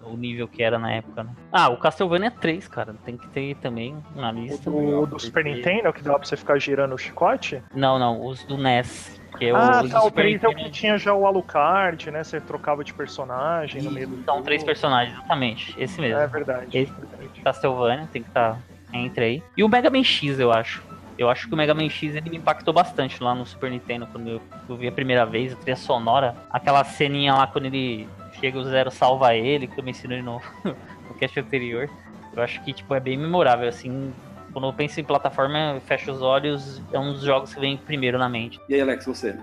O 0.02 0.16
nível 0.16 0.48
que 0.48 0.62
era 0.62 0.78
na 0.78 0.92
época, 0.92 1.22
né? 1.24 1.30
Ah, 1.52 1.68
o 1.68 1.76
Castlevania 1.76 2.30
3, 2.30 2.68
cara. 2.68 2.94
Tem 3.04 3.16
que 3.16 3.28
ter 3.28 3.54
também 3.56 3.96
na 4.14 4.30
O 4.30 4.34
lista. 4.34 4.70
do, 4.70 5.06
do 5.06 5.18
Super 5.18 5.44
Nintendo, 5.44 5.92
que 5.92 6.02
dava 6.02 6.18
pra 6.18 6.26
você 6.26 6.36
ficar 6.36 6.58
girando 6.58 6.94
o 6.94 6.98
chicote? 6.98 7.62
Não, 7.74 7.98
não, 7.98 8.24
os 8.24 8.42
do 8.44 8.56
NES. 8.56 9.19
É 9.40 9.50
ah, 9.50 9.82
o, 9.82 9.88
tá, 9.88 10.00
o 10.00 10.02
Super 10.04 10.22
3 10.22 10.44
é 10.44 10.48
o 10.48 10.54
que 10.54 10.70
tinha 10.70 10.98
já 10.98 11.14
o 11.14 11.26
Alucard, 11.26 12.10
né? 12.10 12.22
Você 12.22 12.40
trocava 12.40 12.84
de 12.84 12.92
personagem 12.92 13.82
no 13.82 13.90
meio 13.90 14.08
do 14.08 14.16
São 14.24 14.34
jogo. 14.34 14.44
três 14.44 14.62
personagens, 14.62 15.16
exatamente. 15.16 15.74
Esse 15.78 16.00
mesmo. 16.00 16.20
É 16.20 16.26
verdade. 16.26 16.76
Esse- 16.76 16.92
verdade. 16.92 17.40
Castlevania, 17.42 18.08
tem 18.12 18.22
que 18.22 18.28
estar 18.28 18.58
entre 18.92 19.24
aí. 19.24 19.42
E 19.56 19.64
o 19.64 19.68
Mega 19.68 19.88
Man 19.88 20.04
X, 20.04 20.38
eu 20.38 20.52
acho. 20.52 20.82
Eu 21.16 21.28
acho 21.28 21.48
que 21.48 21.54
o 21.54 21.56
Mega 21.56 21.74
Man 21.74 21.88
X 21.88 22.14
ele 22.14 22.30
me 22.30 22.36
impactou 22.36 22.72
bastante 22.72 23.22
lá 23.22 23.34
no 23.34 23.44
Super 23.44 23.70
Nintendo, 23.70 24.06
quando 24.06 24.28
eu, 24.28 24.42
eu 24.68 24.76
vi 24.76 24.88
a 24.88 24.92
primeira 24.92 25.24
vez, 25.26 25.52
a 25.52 25.56
trilha 25.56 25.76
sonora. 25.76 26.34
Aquela 26.50 26.82
ceninha 26.84 27.34
lá 27.34 27.46
quando 27.46 27.66
ele 27.66 28.08
chega 28.40 28.58
o 28.58 28.64
Zero 28.64 28.90
salva 28.90 29.34
ele, 29.34 29.66
que 29.66 29.78
eu 29.78 29.84
me 29.84 29.90
ensinei 29.90 30.22
no, 30.22 30.40
no 30.64 31.14
cast 31.18 31.38
anterior. 31.38 31.88
Eu 32.34 32.42
acho 32.42 32.62
que 32.62 32.72
tipo, 32.72 32.94
é 32.94 33.00
bem 33.00 33.16
memorável, 33.16 33.68
assim. 33.68 34.12
Quando 34.52 34.66
eu 34.66 34.72
penso 34.72 35.00
em 35.00 35.04
plataforma, 35.04 35.74
eu 35.74 35.80
fecho 35.80 36.10
os 36.10 36.22
olhos, 36.22 36.82
é 36.92 36.98
um 36.98 37.12
dos 37.12 37.22
jogos 37.22 37.54
que 37.54 37.60
vem 37.60 37.76
primeiro 37.76 38.18
na 38.18 38.28
mente. 38.28 38.60
E 38.68 38.74
aí, 38.74 38.80
Alex, 38.80 39.06
você? 39.06 39.36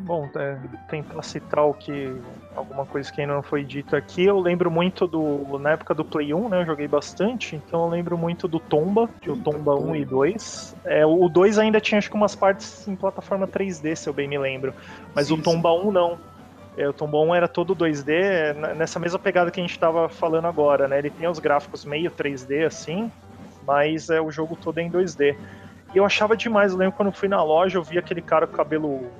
Bom, 0.00 0.28
é, 0.36 0.58
tentar 0.88 1.22
citar 1.22 1.64
o 1.64 1.72
que. 1.72 2.14
alguma 2.54 2.84
coisa 2.84 3.10
que 3.12 3.20
ainda 3.20 3.34
não 3.34 3.42
foi 3.42 3.64
dita 3.64 3.96
aqui. 3.96 4.24
Eu 4.24 4.40
lembro 4.40 4.70
muito 4.70 5.06
do. 5.06 5.58
Na 5.58 5.70
época 5.70 5.94
do 5.94 6.04
Play 6.04 6.34
1, 6.34 6.48
né? 6.48 6.60
Eu 6.62 6.66
joguei 6.66 6.88
bastante. 6.88 7.56
Então 7.56 7.84
eu 7.84 7.88
lembro 7.88 8.18
muito 8.18 8.48
do 8.48 8.58
Tomba, 8.58 9.08
de 9.22 9.30
o 9.30 9.36
Tomba 9.36 9.74
1 9.74 9.96
e 9.96 10.04
2. 10.04 10.76
É, 10.84 11.06
o 11.06 11.28
2 11.28 11.58
ainda 11.58 11.80
tinha 11.80 11.98
acho 11.98 12.10
que 12.10 12.16
umas 12.16 12.34
partes 12.34 12.86
em 12.88 12.96
plataforma 12.96 13.46
3D, 13.46 13.94
se 13.94 14.08
eu 14.08 14.12
bem 14.12 14.28
me 14.28 14.38
lembro. 14.38 14.74
Mas 15.14 15.28
Sim, 15.28 15.34
o 15.34 15.42
Tomba 15.42 15.72
1 15.72 15.92
não. 15.92 16.18
É, 16.76 16.88
o 16.88 16.92
Tomba 16.92 17.18
1 17.18 17.34
era 17.36 17.48
todo 17.48 17.74
2D, 17.74 18.08
é, 18.10 18.74
nessa 18.74 18.98
mesma 18.98 19.18
pegada 19.18 19.50
que 19.50 19.60
a 19.60 19.62
gente 19.62 19.78
tava 19.78 20.08
falando 20.08 20.46
agora, 20.46 20.88
né? 20.88 20.98
Ele 20.98 21.10
tem 21.10 21.28
os 21.28 21.38
gráficos 21.38 21.84
meio 21.84 22.10
3D 22.10 22.66
assim, 22.66 23.10
mas 23.66 24.10
é 24.10 24.20
o 24.20 24.30
jogo 24.30 24.56
todo 24.56 24.78
é 24.78 24.82
em 24.82 24.90
2D. 24.90 25.36
E 25.94 25.98
eu 25.98 26.04
achava 26.04 26.36
demais, 26.36 26.72
eu 26.72 26.78
lembro 26.78 26.96
quando 26.96 27.12
fui 27.12 27.28
na 27.28 27.42
loja, 27.42 27.78
eu 27.78 27.82
vi 27.82 27.98
aquele 27.98 28.20
cara 28.20 28.46
com 28.46 28.56
cabelo 28.56 29.10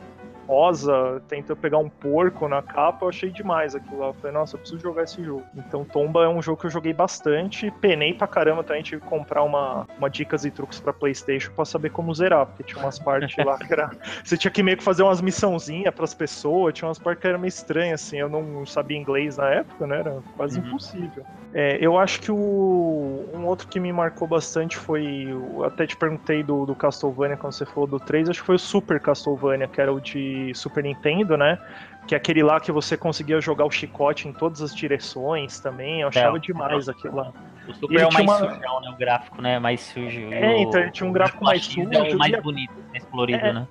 rosa, 0.47 1.23
tentando 1.29 1.57
pegar 1.57 1.79
um 1.79 1.89
porco 1.89 2.49
na 2.49 2.63
capa, 2.63 3.05
eu 3.05 3.09
achei 3.09 3.31
demais 3.31 3.75
aquilo 3.75 3.99
lá. 4.01 4.07
Eu 4.09 4.15
falei, 4.15 4.33
nossa, 4.33 4.57
eu 4.57 4.61
preciso 4.61 4.81
jogar 4.81 5.03
esse 5.05 5.23
jogo. 5.23 5.45
Então 5.57 5.85
Tomba 5.85 6.25
é 6.25 6.29
um 6.29 6.41
jogo 6.43 6.61
que 6.61 6.67
eu 6.67 6.71
joguei 6.71 6.93
bastante, 6.93 7.71
penei 7.81 8.15
pra 8.15 8.27
caramba 8.27 8.63
também, 8.63 8.83
tive 8.83 9.01
que 9.03 9.09
comprar 9.09 9.43
uma, 9.43 9.87
uma 9.99 10.09
dicas 10.09 10.45
e 10.45 10.51
truques 10.51 10.81
pra 10.81 10.93
Playstation 10.93 11.53
pra 11.55 11.65
saber 11.65 11.91
como 11.91 12.15
zerar, 12.15 12.47
porque 12.47 12.63
tinha 12.63 12.83
umas 12.83 12.99
partes 12.99 13.37
lá 13.45 13.57
que 13.59 13.73
era... 13.73 13.91
Você 14.25 14.37
tinha 14.37 14.51
que 14.51 14.63
meio 14.63 14.77
que 14.77 14.85
fazer 14.85 15.03
umas 15.03 15.21
missãozinhas 15.21 15.95
pras 15.95 16.15
pessoas, 16.15 16.75
tinha 16.75 16.89
umas 16.89 16.99
partes 16.99 17.21
que 17.23 17.29
era 17.29 17.39
meio 17.39 17.49
estranhas, 17.49 18.03
assim, 18.03 18.19
eu 18.19 18.29
não 18.29 18.65
sabia 18.67 18.97
inglês 18.99 19.37
na 19.37 19.49
época, 19.51 19.87
né, 19.87 19.99
era 20.01 20.23
quase 20.37 20.59
Uhum. 20.61 20.67
impossível. 20.67 21.25
É, 21.53 21.79
eu 21.81 21.97
acho 21.99 22.21
que 22.21 22.33
o, 22.33 23.29
um 23.33 23.47
outro 23.47 23.69
que 23.69 23.79
me 23.79 23.93
marcou 23.93 24.27
bastante 24.27 24.77
foi. 24.77 25.33
o- 25.33 25.63
Até 25.65 25.87
te 25.87 25.97
perguntei 25.97 26.43
do, 26.43 26.67
do 26.67 26.75
Castlevania 26.75 27.37
quando 27.37 27.53
você 27.53 27.65
falou 27.65 27.87
do 27.87 28.01
3, 28.01 28.29
acho 28.29 28.41
que 28.41 28.47
foi 28.47 28.57
o 28.57 28.59
Super 28.59 28.99
Castlevania, 29.01 29.69
que 29.69 29.81
era 29.81 29.93
o 29.93 30.01
de 30.01 30.34
Super 30.55 30.83
Nintendo, 30.85 31.37
né? 31.37 31.59
Que 32.07 32.15
é 32.15 32.19
aquele 32.19 32.43
lá 32.43 32.61
que 32.61 32.71
você 32.71 32.97
conseguia 32.97 33.41
jogar 33.41 33.65
o 33.65 33.71
chicote 33.71 34.29
em 34.29 34.33
todas 34.33 34.61
as 34.61 34.75
direções 34.75 35.59
também. 35.61 36.03
Eu 36.03 36.09
achava 36.09 36.37
É. 36.37 36.41
demais 36.41 36.89
aquilo 36.89 37.17
lá. 37.17 37.33
O 37.67 37.73
Super 37.75 38.01
é 38.01 38.07
o 38.07 38.13
mais 38.13 38.27
uma- 38.27 38.39
sujão, 38.39 38.81
né? 38.81 38.91
O 38.91 38.97
gráfico, 38.97 39.41
né? 39.41 39.59
Mais 39.59 39.81
sujo. 39.81 40.21
É, 40.33 40.61
então, 40.61 40.81
ele 40.81 40.91
tinha 40.91 41.09
um 41.09 41.13
gráfico 41.13 41.43
mais 41.45 41.65
sujo, 41.65 41.89
É 41.93 42.15
o 42.15 42.19
mais 42.19 42.43
bonito, 42.43 42.73
mais 42.93 43.05
colorido, 43.07 43.39
É, 43.47 43.53
né? 43.53 43.67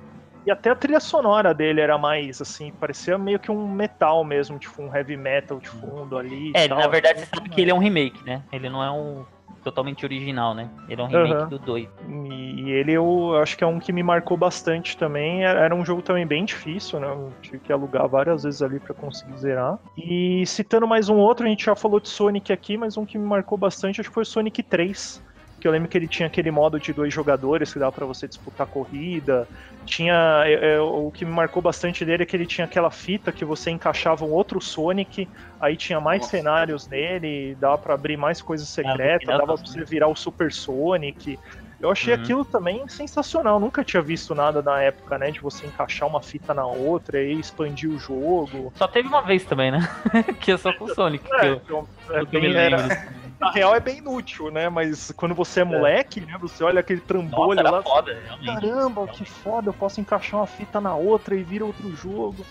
E 0.46 0.52
até 0.52 0.70
a 0.72 0.76
trilha 0.76 1.00
sonora 1.00 1.54
dele 1.54 1.80
era 1.80 1.98
mais 1.98 2.42
assim, 2.42 2.70
parecia 2.74 3.18
meio 3.18 3.40
que 3.40 3.50
um 3.50 3.66
metal 3.72 4.26
mesmo, 4.26 4.60
tipo 4.60 4.82
um 4.82 4.94
heavy 4.94 5.16
metal 5.16 5.58
de 5.58 5.70
fundo 5.70 6.18
ali. 6.18 6.52
É, 6.54 6.68
na 6.68 6.86
verdade 6.88 7.20
você 7.22 7.28
sabe 7.28 7.50
que 7.50 7.62
ele 7.62 7.72
é 7.72 7.74
um 7.74 7.78
remake, 7.78 8.22
né? 8.26 8.42
Ele 8.52 8.68
não 8.68 8.84
é 8.84 8.92
um 8.92 9.24
totalmente 9.64 10.06
original, 10.06 10.54
né? 10.54 10.70
Ele 10.88 11.02
é 11.02 11.04
um 11.04 11.08
remake 11.08 11.34
Aham. 11.34 11.50
do 11.50 11.60
2. 11.60 11.88
E 12.30 12.72
ele 12.72 12.94
eu 12.94 13.36
acho 13.38 13.58
que 13.58 13.64
é 13.64 13.68
um 13.68 13.80
que 13.80 13.92
me 13.92 14.04
marcou 14.04 14.38
bastante 14.38 14.98
também. 14.98 15.44
Era 15.44 15.74
um 15.74 15.86
jogo 15.86 16.02
também 16.02 16.26
bem 16.26 16.46
difícil, 16.46 17.00
né? 17.00 17.08
Eu 17.08 17.34
tive 17.42 17.60
que 17.60 17.72
alugar 17.72 18.08
várias 18.08 18.44
vezes 18.44 18.62
ali 18.62 18.80
pra 18.80 18.94
conseguir 18.94 19.38
zerar. 19.38 19.80
E 19.98 20.46
citando 20.46 20.88
mais 20.88 21.10
um 21.10 21.18
outro, 21.18 21.46
a 21.46 21.50
gente 21.50 21.66
já 21.66 21.76
falou 21.76 22.00
de 22.00 22.10
Sonic 22.10 22.52
aqui, 22.52 22.78
mas 22.78 22.98
um 22.98 23.06
que 23.06 23.18
me 23.18 23.26
marcou 23.26 23.58
bastante 23.58 24.02
acho 24.02 24.10
que 24.10 24.14
foi 24.14 24.24
o 24.24 24.26
Sonic 24.26 24.62
3. 24.64 25.24
Que 25.64 25.68
eu 25.70 25.72
lembro 25.72 25.88
que 25.88 25.98
ele 25.98 26.10
tinha 26.10 26.28
aquele 26.28 26.52
modo 26.52 26.78
de 26.78 26.92
dois 26.92 27.14
jogadores 27.14 27.72
que 27.72 27.80
dava 27.80 27.94
pra 27.94 28.06
você 28.06 28.28
disputar 28.28 28.68
corrida. 28.68 29.48
Tinha. 29.86 30.44
é, 30.46 30.74
é, 30.76 30.80
o 30.82 31.10
que 31.10 31.24
me 31.24 31.32
marcou 31.32 31.62
bastante 31.62 32.04
dele 32.04 32.24
é 32.24 32.26
que 32.26 32.36
ele 32.36 32.46
tinha 32.46 32.66
aquela 32.66 32.92
fita 32.92 33.32
que 33.32 33.46
você 33.46 33.72
encaixava 33.72 34.26
um 34.26 34.32
outro 34.34 34.60
Sonic, 34.60 35.26
aí 35.62 35.78
tinha 35.78 36.02
mais 36.02 36.20
Nossa. 36.20 36.32
cenários 36.32 36.86
nele, 36.90 37.56
dava 37.62 37.78
pra 37.78 37.94
abrir 37.94 38.18
mais 38.18 38.42
coisas 38.42 38.68
secretas, 38.68 39.22
final 39.22 39.38
dava 39.38 39.54
pra 39.58 39.66
você 39.66 39.86
virar 39.86 40.10
o 40.10 40.16
Super 40.18 40.52
Sonic. 40.52 41.40
Eu 41.80 41.90
achei 41.90 42.14
Uhum. 42.14 42.22
aquilo 42.22 42.44
também 42.46 42.86
sensacional. 42.90 43.58
Nunca 43.58 43.86
tinha 43.86 44.02
visto 44.02 44.36
nada 44.36 44.62
na 44.62 44.82
época, 44.82 45.18
né? 45.18 45.32
De 45.32 45.40
você 45.40 45.66
encaixar 45.66 46.10
uma 46.10 46.22
fita 46.22 46.54
na 46.54 46.66
outra 46.66 47.22
e 47.24 47.40
expandir 47.40 47.90
o 47.90 47.98
jogo. 47.98 48.74
Só 48.76 48.86
teve 48.86 49.08
uma 49.08 49.22
vez 49.22 49.46
também, 49.46 49.72
né? 49.72 49.80
que 50.42 50.52
é 50.52 50.58
só 50.58 50.74
com 50.74 50.84
o 50.84 50.94
Sonic. 50.94 51.24
que 51.24 51.46
eu, 51.46 51.54
então, 51.56 51.88
é 52.10 52.20
eu 52.20 52.26
me 52.26 52.26
bem- 52.26 52.54
era- 52.54 52.78
lembro. 52.78 53.23
Na 53.40 53.52
real 53.52 53.76
é 53.76 53.80
bem 53.80 53.98
inútil, 53.98 54.50
né? 54.52 54.70
Mas 54.70 55.12
quando 55.16 55.36
você 55.36 55.62
é 55.62 55.64
moleque, 55.64 56.22
né? 56.22 56.38
Você 56.42 56.64
olha 56.64 56.80
aquele 56.80 57.00
Nossa, 57.00 57.14
trambolho 57.14 57.60
era 57.60 57.70
lá. 57.70 57.84
foda, 57.84 58.18
realmente. 58.26 58.62
Caramba, 58.62 59.08
que 59.08 59.26
foda, 59.26 59.70
eu 59.70 59.74
posso 59.74 60.00
encaixar 60.00 60.40
uma 60.40 60.48
fita 60.48 60.80
na 60.80 60.96
outra 60.96 61.36
e 61.36 61.44
vira 61.44 61.66
outro 61.66 61.94
jogo. 61.96 62.46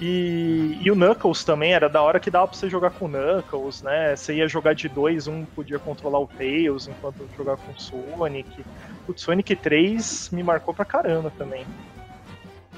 E, 0.00 0.78
e 0.80 0.90
o 0.90 0.94
Knuckles 0.94 1.44
também, 1.44 1.72
era 1.72 1.88
da 1.88 2.00
hora 2.00 2.20
que 2.20 2.30
dava 2.30 2.46
pra 2.46 2.56
você 2.56 2.70
jogar 2.70 2.90
com 2.90 3.06
o 3.06 3.08
Knuckles, 3.08 3.82
né? 3.82 4.14
Você 4.14 4.34
ia 4.34 4.48
jogar 4.48 4.74
de 4.74 4.88
dois, 4.88 5.26
um 5.26 5.44
podia 5.44 5.78
controlar 5.78 6.20
o 6.20 6.26
Tails 6.26 6.86
enquanto 6.86 7.28
jogava 7.36 7.58
com 7.58 7.72
o 7.72 7.80
Sonic. 7.80 8.64
O 9.08 9.16
Sonic 9.16 9.56
3 9.56 10.30
me 10.30 10.42
marcou 10.42 10.72
pra 10.72 10.84
caramba 10.84 11.32
também. 11.36 11.66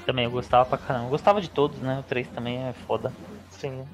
Também 0.05 0.25
eu 0.25 0.31
gostava 0.31 0.65
pra 0.65 0.77
caramba. 0.77 1.05
Eu 1.05 1.11
gostava 1.11 1.39
de 1.39 1.49
todos, 1.49 1.79
né? 1.79 1.99
O 1.99 2.03
3 2.03 2.27
também 2.29 2.57
é 2.57 2.73
foda. 2.73 3.13
Sim. 3.49 3.85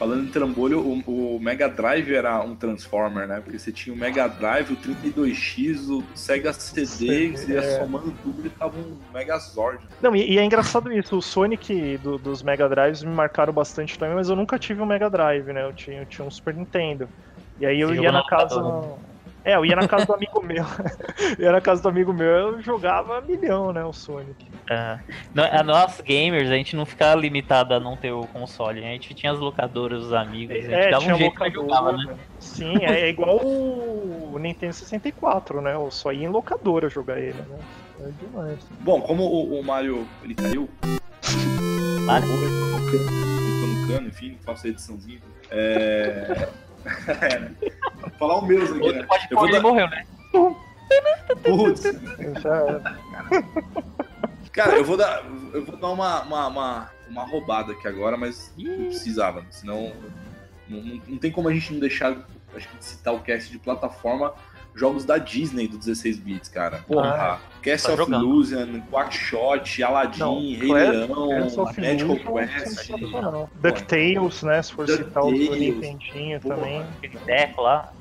Falando 0.00 0.24
em 0.24 0.28
trambolho, 0.28 0.80
o, 0.80 1.36
o, 1.36 1.38
Mega 1.38 1.68
Drive 1.68 2.10
era 2.14 2.40
um 2.42 2.56
Transformer, 2.56 3.28
né? 3.28 3.42
Porque 3.44 3.58
você 3.58 3.70
tinha 3.70 3.94
o 3.94 3.98
Mega 3.98 4.26
Drive, 4.26 4.72
o 4.72 4.76
32X, 4.78 5.90
o 5.90 6.02
Sega 6.14 6.54
CD, 6.54 7.32
que 7.32 7.36
você 7.36 7.52
ia 7.52 7.58
é. 7.58 7.80
somando 7.80 8.10
tudo 8.22 8.46
e 8.46 8.48
ficava 8.48 8.78
um 8.78 8.96
Megazord. 9.12 9.78
Não, 10.00 10.16
e, 10.16 10.32
e 10.32 10.38
é 10.38 10.42
engraçado 10.42 10.90
isso, 10.90 11.18
o 11.18 11.20
Sonic 11.20 11.98
do- 11.98 12.16
dos 12.16 12.42
Mega 12.42 12.66
Drives 12.66 13.02
me 13.02 13.12
marcaram 13.12 13.52
bastante 13.52 13.98
também, 13.98 14.14
mas 14.14 14.30
eu 14.30 14.36
nunca 14.36 14.58
tive 14.58 14.80
um 14.80 14.86
Mega 14.86 15.10
Drive, 15.10 15.52
né? 15.52 15.64
Eu 15.64 15.74
tinha, 15.74 15.98
eu 15.98 16.06
tinha 16.06 16.26
um 16.26 16.30
Super 16.30 16.54
Nintendo. 16.54 17.06
E 17.60 17.66
aí 17.66 17.78
eu 17.78 17.88
Você 17.88 18.00
ia 18.00 18.10
na 18.10 18.24
casa. 18.24 18.58
É, 19.44 19.54
eu 19.56 19.64
ia 19.64 19.74
na 19.74 19.88
casa 19.88 20.04
do 20.06 20.12
amigo 20.14 20.40
meu. 20.44 20.64
eu 21.38 21.44
ia 21.46 21.52
na 21.52 21.60
casa 21.60 21.82
do 21.82 21.88
amigo 21.88 22.12
meu, 22.12 22.28
eu 22.28 22.62
jogava 22.62 23.20
milhão, 23.22 23.72
né? 23.72 23.84
O 23.84 23.92
Sonic. 23.92 24.46
É. 24.68 24.98
A 25.52 25.62
nós 25.62 26.00
gamers, 26.00 26.50
a 26.50 26.54
gente 26.54 26.76
não 26.76 26.84
ficava 26.86 27.18
limitado 27.20 27.74
a 27.74 27.80
não 27.80 27.96
ter 27.96 28.12
o 28.12 28.26
console. 28.26 28.80
A 28.80 28.88
gente 28.88 29.14
tinha 29.14 29.32
as 29.32 29.38
locadoras, 29.38 30.04
os 30.04 30.12
amigos, 30.12 30.56
a 30.56 30.60
gente 30.60 30.72
É, 30.74 30.90
dava 30.90 31.04
um 31.04 31.16
jeito 31.16 31.32
locadora. 31.32 31.52
jogava, 31.52 31.92
né? 31.92 32.16
Sim, 32.38 32.76
é, 32.84 33.00
é 33.00 33.08
igual 33.08 33.38
o 33.42 34.36
Nintendo 34.38 34.72
64, 34.74 35.60
né? 35.60 35.74
Eu 35.74 35.90
só 35.90 36.12
ia 36.12 36.24
em 36.26 36.28
locadora 36.28 36.88
jogar 36.88 37.18
ele, 37.18 37.34
né? 37.48 37.58
É 38.00 38.10
demais. 38.24 38.58
Bom, 38.80 39.00
como 39.00 39.24
o, 39.24 39.58
o 39.60 39.64
Mario 39.64 40.06
ele 40.22 40.34
caiu, 40.34 40.68
Mario? 42.06 42.28
ficou 42.28 43.68
no 43.68 43.88
cano, 43.88 44.08
enfim, 44.08 44.38
faço 44.44 44.66
a 44.66 44.70
ediçãozinha. 44.70 45.20
É. 45.50 46.48
é, 47.22 47.38
né? 47.38 47.54
Vou 48.00 48.10
falar 48.18 48.36
o 48.36 48.46
meus 48.46 48.70
aqui, 48.70 48.92
né? 48.92 49.02
pode 49.04 49.26
Eu 49.30 49.36
vou 49.36 49.46
ele 49.46 49.56
dar... 49.56 49.62
morreu, 49.62 49.88
né? 49.88 50.06
Putz. 51.44 51.82
Cara, 54.52 54.76
eu 54.76 54.84
vou 54.84 54.96
dar, 54.96 55.24
eu 55.52 55.64
vou 55.64 55.76
dar 55.76 55.88
uma, 55.90 56.22
uma, 56.22 56.46
uma, 56.48 56.90
uma 57.08 57.24
roubada 57.24 57.72
aqui 57.72 57.86
agora, 57.86 58.16
mas 58.16 58.52
não 58.58 58.86
precisava, 58.86 59.44
senão 59.50 59.92
não, 60.68 60.82
não, 60.82 61.02
não 61.06 61.18
tem 61.18 61.30
como 61.30 61.48
a 61.48 61.54
gente 61.54 61.72
não 61.72 61.80
deixar 61.80 62.16
acho 62.54 62.68
que, 62.68 62.76
de 62.76 62.84
citar 62.84 63.14
o 63.14 63.20
cast 63.20 63.50
de 63.50 63.58
plataforma 63.58 64.34
jogos 64.80 65.04
da 65.04 65.18
Disney 65.18 65.68
do 65.68 65.76
16 65.76 66.18
bits, 66.18 66.48
cara. 66.48 66.78
Porra, 66.88 67.38
Castle 67.62 67.96
tá 67.96 68.02
of 68.02 68.10
jogando. 68.10 68.24
Illusion, 68.24 68.80
Quackshot, 68.90 69.82
Aladdin, 69.82 70.18
Não, 70.20 70.40
Rei 70.40 70.72
Leão, 70.72 71.28
Magical 71.28 72.38
é 72.38 72.46
Quest. 72.46 72.90
DuckTales, 73.60 74.42
né? 74.42 74.62
Se 74.62 74.72
for 74.72 74.88
citar 74.88 75.22
o. 75.22 75.30
Nintendinho 75.30 76.40
Porra. 76.40 76.56
também. 76.56 76.82
Aquele 76.98 77.18
teco 77.18 77.60
lá. 77.62 77.92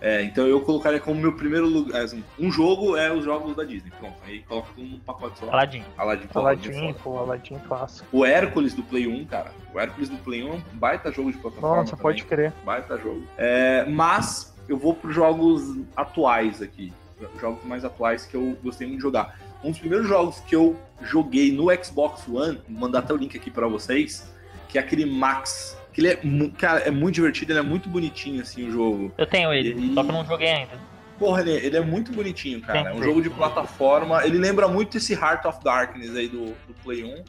É, 0.00 0.20
então 0.22 0.44
eu 0.48 0.60
colocaria 0.62 0.98
como 0.98 1.20
meu 1.20 1.32
primeiro 1.34 1.64
lugar. 1.66 2.02
assim, 2.02 2.24
um 2.36 2.50
jogo 2.50 2.96
é 2.96 3.12
os 3.12 3.24
jogos 3.24 3.54
da 3.54 3.62
Disney. 3.62 3.92
Pronto, 4.00 4.16
aí 4.26 4.40
coloca 4.40 4.68
tudo 4.74 4.88
num 4.88 4.98
pacote 4.98 5.38
só. 5.38 5.48
Aladdin. 5.48 5.84
Aladdin, 5.96 6.26
pô, 6.26 6.38
Aladdin, 6.40 6.72
foda. 6.72 6.98
pô, 7.04 7.18
Aladdin 7.18 7.58
clássico. 7.68 8.08
O 8.10 8.24
Hércules 8.24 8.74
do 8.74 8.82
Play 8.82 9.06
1, 9.06 9.24
cara. 9.26 9.52
O 9.72 9.78
Hércules 9.78 10.08
do 10.08 10.16
Play 10.16 10.42
1 10.42 10.48
é 10.48 10.52
um 10.56 10.62
baita 10.72 11.12
jogo 11.12 11.30
de 11.30 11.38
plataforma. 11.38 11.76
Nossa, 11.76 11.90
também. 11.90 12.02
pode 12.02 12.24
crer. 12.24 12.52
Baita 12.64 12.98
jogo. 12.98 13.22
É, 13.38 13.84
mas 13.88 14.51
eu 14.68 14.76
vou 14.76 14.94
para 14.94 15.10
jogos 15.10 15.78
atuais 15.96 16.60
aqui. 16.62 16.92
Jogos 17.40 17.64
mais 17.64 17.84
atuais 17.84 18.24
que 18.26 18.34
eu 18.36 18.56
gostei 18.62 18.86
muito 18.86 18.98
de 18.98 19.02
jogar. 19.02 19.38
Um 19.62 19.70
dos 19.70 19.78
primeiros 19.78 20.08
jogos 20.08 20.40
que 20.40 20.56
eu 20.56 20.76
joguei 21.02 21.52
no 21.52 21.66
Xbox 21.84 22.26
One, 22.28 22.60
vou 22.68 22.80
mandar 22.80 23.00
até 23.00 23.12
o 23.14 23.16
link 23.16 23.36
aqui 23.36 23.50
para 23.50 23.68
vocês, 23.68 24.28
que 24.68 24.76
é 24.76 24.80
aquele 24.80 25.06
Max. 25.06 25.78
Que 25.92 26.00
ele 26.00 26.08
é, 26.08 26.16
cara, 26.58 26.80
é 26.80 26.90
muito 26.90 27.16
divertido, 27.16 27.52
ele 27.52 27.58
é 27.60 27.62
muito 27.62 27.88
bonitinho 27.88 28.40
assim 28.42 28.66
o 28.66 28.72
jogo. 28.72 29.12
Eu 29.16 29.26
tenho 29.26 29.52
ele, 29.52 29.68
Ele- 29.68 29.94
só 29.94 30.02
que 30.02 30.08
eu 30.08 30.14
não 30.14 30.24
joguei 30.24 30.48
ainda. 30.48 30.72
Porra, 31.18 31.42
ele, 31.42 31.52
ele 31.52 31.76
é 31.76 31.80
muito 31.80 32.10
bonitinho, 32.12 32.60
cara. 32.62 32.90
É 32.90 32.94
um 32.94 33.02
jogo 33.02 33.22
de 33.22 33.30
plataforma. 33.30 34.24
Ele 34.26 34.38
lembra 34.38 34.66
muito 34.66 34.96
esse 34.96 35.12
Heart 35.12 35.44
of 35.44 35.62
Darkness 35.62 36.16
aí 36.16 36.26
do, 36.26 36.46
do 36.46 36.74
Play 36.82 37.04
1. 37.04 37.22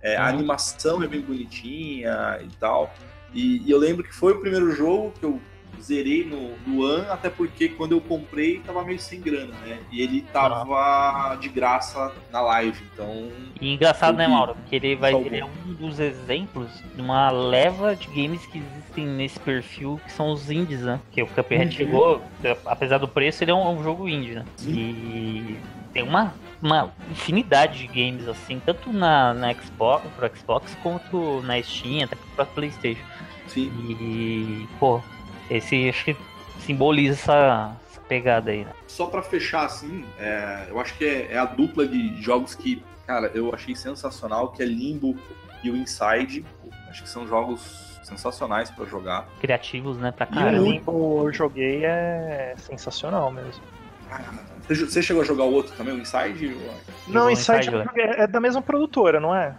É, 0.00 0.16
A 0.16 0.22
Uhum. 0.22 0.28
animação 0.28 1.02
é 1.02 1.06
bem 1.08 1.20
bonitinha 1.20 2.38
e 2.42 2.48
tal. 2.56 2.94
E, 3.34 3.58
e 3.66 3.70
eu 3.70 3.78
lembro 3.78 4.02
que 4.04 4.14
foi 4.14 4.32
o 4.32 4.40
primeiro 4.40 4.70
jogo 4.70 5.12
que 5.18 5.24
eu 5.26 5.38
zerei 5.80 6.24
no, 6.24 6.56
no 6.66 6.84
One, 6.84 7.06
até 7.08 7.28
porque 7.30 7.68
quando 7.68 7.92
eu 7.92 8.00
comprei 8.00 8.58
tava 8.60 8.84
meio 8.84 8.98
sem 8.98 9.20
grana, 9.20 9.54
né? 9.64 9.78
E 9.90 10.00
ele 10.00 10.22
tava 10.32 11.36
de 11.40 11.48
graça 11.48 12.12
na 12.32 12.40
live, 12.40 12.82
então. 12.92 13.28
E 13.60 13.72
engraçado, 13.74 14.16
né. 14.16 14.26
Mauro? 14.28 14.56
Que 14.68 14.76
ele, 14.76 14.96
vai, 14.96 15.12
Salvou. 15.12 15.26
ele 15.30 15.40
é 15.40 15.44
um 15.44 15.74
dos 15.74 15.98
exemplos 16.00 16.68
de 16.94 17.00
uma 17.00 17.30
leva 17.30 17.94
de 17.96 18.06
games 18.08 18.44
que 18.46 18.58
existem 18.58 19.06
nesse 19.06 19.38
perfil, 19.40 20.00
que 20.04 20.12
são 20.12 20.30
os 20.32 20.50
indies, 20.50 20.80
né? 20.82 21.00
Que 21.10 21.22
o 21.22 21.26
Cuphead 21.26 21.64
Uhum. 21.66 21.70
chegou, 21.70 22.22
apesar 22.66 22.98
do 22.98 23.08
preço, 23.08 23.42
ele 23.44 23.50
é 23.50 23.54
um, 23.54 23.68
um 23.78 23.82
jogo 23.82 24.08
indie, 24.08 24.34
né? 24.34 24.44
Sim. 24.56 24.72
E 24.72 25.58
tem 25.92 26.02
uma, 26.02 26.34
uma 26.60 26.92
infinidade 27.10 27.78
de 27.78 27.86
games, 27.86 28.26
assim, 28.28 28.60
tanto 28.64 28.92
na, 28.92 29.32
na 29.34 29.52
Xbox, 29.54 30.04
pro 30.16 30.30
Xbox, 30.36 30.76
quanto 30.82 31.40
na 31.42 31.60
Steam, 31.62 32.04
até 32.04 32.16
pra 32.36 32.44
Playstation. 32.44 33.02
Sim. 33.46 33.70
E, 34.00 34.66
pô, 34.80 35.00
esse 35.50 35.88
acho 35.88 36.04
que 36.04 36.16
simboliza 36.60 37.14
essa, 37.14 37.76
essa 37.90 38.00
pegada 38.02 38.50
aí, 38.50 38.64
né? 38.64 38.72
Só 38.86 39.06
pra 39.06 39.22
fechar, 39.22 39.64
assim, 39.66 40.04
é, 40.18 40.66
eu 40.68 40.78
acho 40.80 40.94
que 40.96 41.04
é, 41.04 41.32
é 41.32 41.38
a 41.38 41.44
dupla 41.44 41.86
de 41.86 42.20
jogos 42.22 42.54
que, 42.54 42.82
cara, 43.06 43.30
eu 43.34 43.52
achei 43.54 43.74
sensacional, 43.74 44.48
que 44.52 44.62
é 44.62 44.66
Limbo 44.66 45.16
e 45.62 45.70
o 45.70 45.76
Inside. 45.76 46.44
Acho 46.88 47.02
que 47.02 47.08
são 47.08 47.26
jogos 47.26 47.98
sensacionais 48.04 48.70
pra 48.70 48.84
jogar. 48.84 49.26
Criativos, 49.40 49.96
né, 49.98 50.12
pra 50.12 50.26
E 50.26 50.30
o 50.30 50.34
caramba. 50.34 50.58
Limbo 50.68 51.24
eu 51.26 51.32
joguei 51.32 51.84
é 51.84 52.54
sensacional 52.58 53.30
mesmo. 53.32 53.62
Você 54.68 54.86
você 54.86 55.02
chegou 55.02 55.22
a 55.22 55.24
jogar 55.26 55.44
o 55.44 55.52
outro 55.52 55.74
também, 55.76 55.94
o 55.94 55.98
Inside? 55.98 56.56
Não, 57.08 57.28
Inside 57.30 57.58
Inside, 57.68 57.84
joguei- 57.84 58.04
é 58.04 58.26
da 58.26 58.40
mesma 58.40 58.62
produtora, 58.62 59.18
não 59.18 59.34
é? 59.34 59.54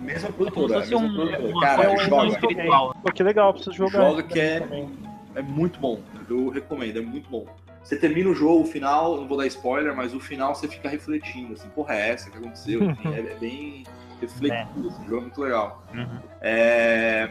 Mesma 0.00 0.28
fosse 0.30 0.56
mesma 0.68 0.98
um, 0.98 1.14
produtora. 1.14 1.46
uma 1.48 1.60
Cara, 1.60 1.86
coisa 1.86 2.04
joga. 2.04 2.26
espiritual. 2.28 2.96
Pô, 3.02 3.12
que 3.12 3.22
legal, 3.22 3.52
preciso 3.54 3.76
jogar. 3.76 4.10
Joga 4.10 4.22
que 4.22 4.38
é- 4.40 4.60
também. 4.60 4.88
É 5.34 5.42
muito 5.42 5.80
bom. 5.80 6.00
Eu 6.28 6.48
recomendo, 6.48 6.98
é 6.98 7.02
muito 7.02 7.28
bom. 7.28 7.46
Você 7.82 7.96
termina 7.96 8.30
o 8.30 8.34
jogo, 8.34 8.62
o 8.62 8.66
final, 8.66 9.16
não 9.16 9.26
vou 9.28 9.36
dar 9.36 9.46
spoiler, 9.46 9.94
mas 9.94 10.14
o 10.14 10.20
final 10.20 10.54
você 10.54 10.66
fica 10.68 10.88
refletindo, 10.88 11.52
assim, 11.54 11.68
porra, 11.70 11.94
é 11.96 12.10
essa 12.10 12.30
que 12.30 12.38
aconteceu? 12.38 12.80
É, 13.12 13.18
é 13.20 13.36
bem 13.38 13.84
reflexivo, 14.20 14.88
assim, 14.88 15.02
o 15.02 15.08
jogo 15.08 15.16
é 15.16 15.20
muito 15.20 15.40
legal. 15.40 15.82
Uhum. 15.92 16.18
É, 16.40 17.30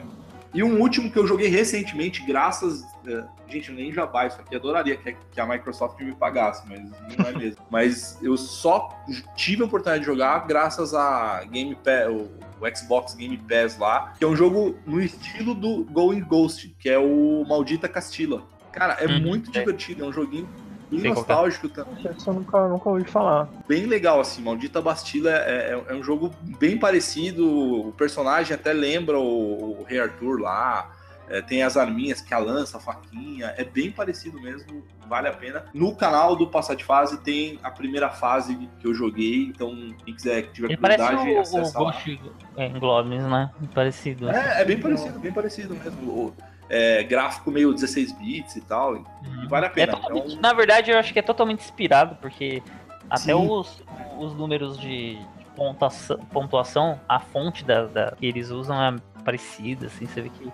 E 0.54 0.62
um 0.64 0.80
último 0.80 1.10
que 1.12 1.18
eu 1.18 1.26
joguei 1.26 1.48
recentemente, 1.48 2.24
graças. 2.24 2.84
É, 3.08 3.24
Gente, 3.47 3.70
eu 3.70 3.76
nem 3.76 3.91
jabá 3.91 4.26
isso 4.28 4.39
aqui, 4.39 4.56
adoraria 4.56 4.95
que, 4.97 5.16
que 5.32 5.39
a 5.39 5.45
Microsoft 5.45 5.99
me 6.01 6.14
pagasse, 6.16 6.64
mas 6.68 6.80
não 7.18 7.26
é 7.28 7.32
mesmo. 7.34 7.62
mas 7.70 8.18
eu 8.22 8.36
só 8.38 8.89
tive 9.36 9.62
a 9.62 9.66
oportunidade 9.66 10.01
de 10.01 10.06
jogar 10.06 10.45
graças 10.47 10.93
a 10.93 11.43
Game 11.45 11.76
Pass, 11.76 12.08
o, 12.10 12.30
o 12.64 12.76
Xbox 12.78 13.14
Game 13.16 13.38
Pass 13.38 13.78
lá, 13.78 14.14
que 14.18 14.24
é 14.24 14.28
um 14.28 14.36
jogo 14.36 14.78
no 14.86 15.01
estilo 15.01 15.54
do 15.54 15.84
Going 15.86 16.22
Ghost, 16.22 16.76
que 16.80 16.89
é 16.89 16.97
o 16.97 17.45
Maldita 17.47 17.88
Castilla. 17.88 18.43
Cara, 18.72 18.93
é 18.99 19.06
Uhum, 19.08 19.20
muito 19.20 19.49
é. 19.51 19.54
divertido, 19.60 20.04
é 20.04 20.08
um 20.08 20.14
joguinho 20.14 20.49
bem 20.89 21.12
nostálgico 21.14 21.70
também 21.70 21.93
Esse 22.06 22.28
eu 22.28 22.34
nunca, 22.34 22.68
nunca 22.68 22.89
ouvi 22.89 23.04
falar. 23.06 23.47
bem 23.68 23.86
legal, 23.86 24.20
assim. 24.20 24.41
Maldita 24.43 24.82
Bastila 24.82 25.32
é, 25.32 25.72
é- 25.74 25.84
é 25.89 25.93
um 25.95 26.04
jogo 26.04 26.32
bem 26.60 26.78
parecido. 26.78 27.88
O 27.88 27.91
personagem 27.93 28.54
até 28.56 28.74
lembra 28.74 29.18
o, 29.20 29.80
o 29.82 29.84
Rei 29.84 29.99
Arthur 29.99 30.39
lá. 30.41 30.91
É, 31.30 31.41
tem 31.41 31.63
as 31.63 31.78
arminhas 31.78 32.19
que 32.21 32.34
a 32.34 32.38
lança, 32.38 32.78
a 32.78 32.80
faquinha. 32.80 33.53
É 33.57 33.63
bem 33.63 33.89
parecido 33.91 34.39
mesmo, 34.41 34.84
vale 35.07 35.28
a 35.30 35.34
pena. 35.34 35.65
No 35.74 35.95
canal 35.95 36.36
do 36.36 36.47
Passar 36.47 36.76
de 36.76 36.84
Fase 36.84 37.17
tem 37.21 37.59
a 37.63 37.71
primeira 37.71 38.09
fase 38.09 38.69
que 38.80 38.86
eu 38.88 38.93
joguei. 38.93 39.43
Então, 39.45 39.74
quem 40.03 40.13
quiser, 40.13 40.41
que 40.43 40.53
tiver 40.53 40.67
Ele 40.71 40.78
curiosidade, 40.78 41.30
o, 41.30 41.36
o 41.38 41.39
acessa 41.39 41.80
lá. 41.80 41.91
Ghost 41.91 42.21
em 42.57 42.80
Globins, 42.80 43.24
né? 43.24 43.49
Parecido. 43.74 44.30
É, 44.30 44.61
é 44.61 44.65
bem 44.65 44.80
parecido, 44.80 45.19
bem 45.19 45.32
parecido 45.32 45.76
mesmo. 45.76 46.11
O- 46.11 46.34
é, 46.69 47.03
gráfico 47.03 47.51
meio 47.51 47.74
16 47.74 48.11
bits 48.13 48.55
e 48.55 48.61
tal. 48.61 48.95
E 48.97 49.47
vale 49.47 49.65
a 49.65 49.69
É 49.69 49.71
pena. 49.71 49.93
totalmente- 49.93 50.28
Então, 50.32 50.41
Na 50.41 50.53
verdade, 50.53 50.91
eu 50.91 50.97
acho 50.97 51.13
que 51.13 51.19
é 51.19 51.21
totalmente 51.21 51.59
inspirado, 51.59 52.15
porque 52.15 52.63
até 53.09 53.34
Sim. 53.34 53.47
os, 53.49 53.84
os 54.17 54.34
números 54.34 54.78
de 54.80 55.19
pontuação, 55.55 56.17
pontuação, 56.32 56.99
a 57.07 57.19
fonte 57.19 57.63
da, 57.63 57.86
da- 57.86 58.11
que 58.15 58.26
eles 58.26 58.49
usam 58.49 58.82
é 58.82 58.95
parecida, 59.24 59.86
assim, 59.88 60.05
você 60.07 60.21
vê 60.21 60.30
que, 60.30 60.51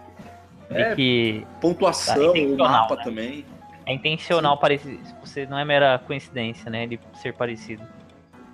É. 0.72 0.96
que 0.96 1.46
pontuação, 1.60 2.16
Tá, 2.16 2.22
o 2.22 2.38
intencional, 2.38 2.70
mapa 2.82 2.96
né? 2.98 3.04
também. 3.04 3.46
é 3.86 3.94
intencional 3.94 4.58
parecido. 4.58 5.00
Você 5.24 5.46
não 5.46 5.58
é 5.58 5.66
mera 5.66 6.00
coincidência, 6.06 6.70
né? 6.70 6.84
Ele 6.84 7.00
ser 7.16 7.34
parecido. 7.34 7.84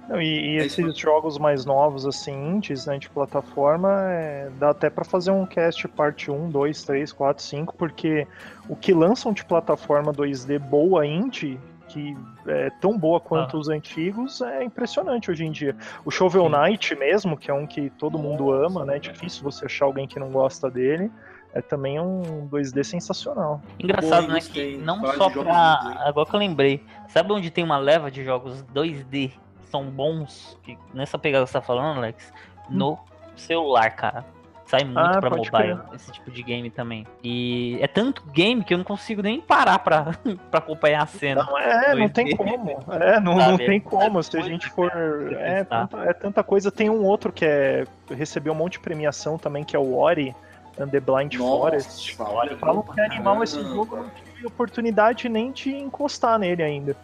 Não, 0.08 0.22
e, 0.22 0.56
e 0.56 0.58
É 0.60 0.66
esses 0.66 0.96
jogos 0.98 1.38
mais 1.40 1.66
novos, 1.66 2.06
assim, 2.06 2.32
indies, 2.32 2.86
né, 2.86 3.00
de 3.00 3.10
plataforma, 3.10 3.90
é, 4.12 4.50
dá 4.60 4.70
até 4.70 4.88
pra 4.88 5.04
fazer 5.04 5.32
um 5.32 5.48
cast 5.48 5.88
parte 5.88 6.30
1, 6.30 6.50
2, 6.52 6.84
3, 6.84 7.12
4, 7.12 7.44
5, 7.44 7.76
porque 7.76 8.28
o 8.70 8.76
que 8.76 8.94
lançam 8.94 9.34
de 9.34 9.44
plataforma 9.44 10.14
2D 10.14 10.60
boa 10.60 11.08
indie, 11.08 11.60
que 11.88 12.16
é 12.48 12.70
tão 12.80 12.96
boa 12.96 13.20
quanto 13.20 13.58
Ah. 13.58 13.60
os 13.60 13.68
antigos, 13.68 14.42
é 14.42 14.64
impressionante 14.64 15.32
hoje 15.32 15.44
em 15.44 15.52
dia. 15.52 15.76
O 16.06 16.12
Shovel 16.12 16.48
Knight 16.50 16.96
mesmo, 16.96 17.36
que 17.36 17.50
é 17.50 17.54
um 17.54 17.66
que 17.66 17.90
todo 17.92 18.20
mundo 18.20 18.52
ama, 18.52 18.86
né? 18.86 18.98
É 18.98 19.00
difícil 19.00 19.42
você 19.44 19.66
achar 19.66 19.86
alguém 19.86 20.08
que 20.08 20.20
não 20.20 20.30
gosta 20.30 20.70
dele. 20.70 21.12
É 21.56 21.62
também 21.62 21.98
um 22.02 22.48
2D 22.52 22.84
sensacional. 22.84 23.62
Engraçado, 23.80 24.28
Pô, 24.28 24.34
né? 24.34 24.42
Que 24.42 24.76
não 24.76 25.00
só 25.14 25.30
pra. 25.30 25.42
2D. 25.42 25.98
Agora 26.06 26.30
que 26.30 26.36
eu 26.36 26.40
lembrei. 26.40 26.84
Sabe 27.08 27.32
onde 27.32 27.50
tem 27.50 27.64
uma 27.64 27.78
leva 27.78 28.12
de 28.12 28.26
jogos 28.26 28.62
2D 28.74 29.32
que 29.62 29.70
são 29.72 29.86
bons? 29.86 30.60
Que 30.64 30.78
nessa 30.94 31.18
pegada 31.18 31.46
que 31.46 31.52
você 31.52 31.58
tá 31.58 31.62
falando, 31.62 31.98
Alex? 32.00 32.34
No 32.70 33.00
celular, 33.38 33.90
cara. 33.92 34.26
Sai 34.66 34.84
muito 34.84 34.98
Ah, 35.00 35.20
pra 35.20 35.30
mobile 35.30 35.80
esse 35.94 36.12
tipo 36.12 36.30
de 36.30 36.44
game 36.44 36.70
também. 36.70 37.06
E 37.24 37.78
é 37.80 37.88
tanto 37.88 38.24
game 38.34 38.64
que 38.64 38.74
eu 38.74 38.80
não 38.80 38.84
consigo 38.86 39.22
nem 39.22 39.40
parar 39.40 39.80
pra, 39.80 40.08
pra 40.52 40.58
acompanhar 40.58 41.04
a 41.04 41.06
cena. 41.06 41.44
Não, 41.44 41.58
é, 41.58 41.96
não 41.96 42.08
2D. 42.08 42.12
tem 42.14 42.36
como. 42.36 42.84
É, 42.92 43.20
não, 43.22 43.36
não 43.36 43.58
tem 43.58 43.78
é 43.78 43.80
como. 43.80 44.22
Se 44.22 44.38
a 44.38 44.42
gente 44.42 44.68
for. 44.72 44.92
É 45.38 45.60
testar. 45.60 45.88
tanta, 45.88 46.04
é 46.04 46.14
tanta 46.14 46.44
coisa. 46.44 46.70
Tem 46.70 46.90
um 46.90 47.06
outro 47.06 47.32
que 47.32 47.46
é. 47.46 47.86
Recebeu 48.10 48.52
um 48.52 48.58
monte 48.58 48.74
de 48.74 48.80
premiação 48.80 49.38
também, 49.38 49.64
que 49.64 49.74
é 49.76 49.80
o 49.80 49.96
Ori 49.96 50.36
and 50.80 50.88
the 50.90 51.00
Blind 51.00 51.36
Forest. 51.36 52.16
olha, 52.20 52.58
Falam 52.58 52.84
que 52.84 53.00
é 53.00 53.06
animal 53.06 53.44
esse 53.44 53.62
jogo, 53.62 53.96
não 53.98 54.10
tive 54.10 54.46
oportunidade 54.48 55.28
nem 55.30 55.52
de 55.52 55.76
encostar 55.76 56.38
nele 56.40 56.64
ainda. 56.64 56.96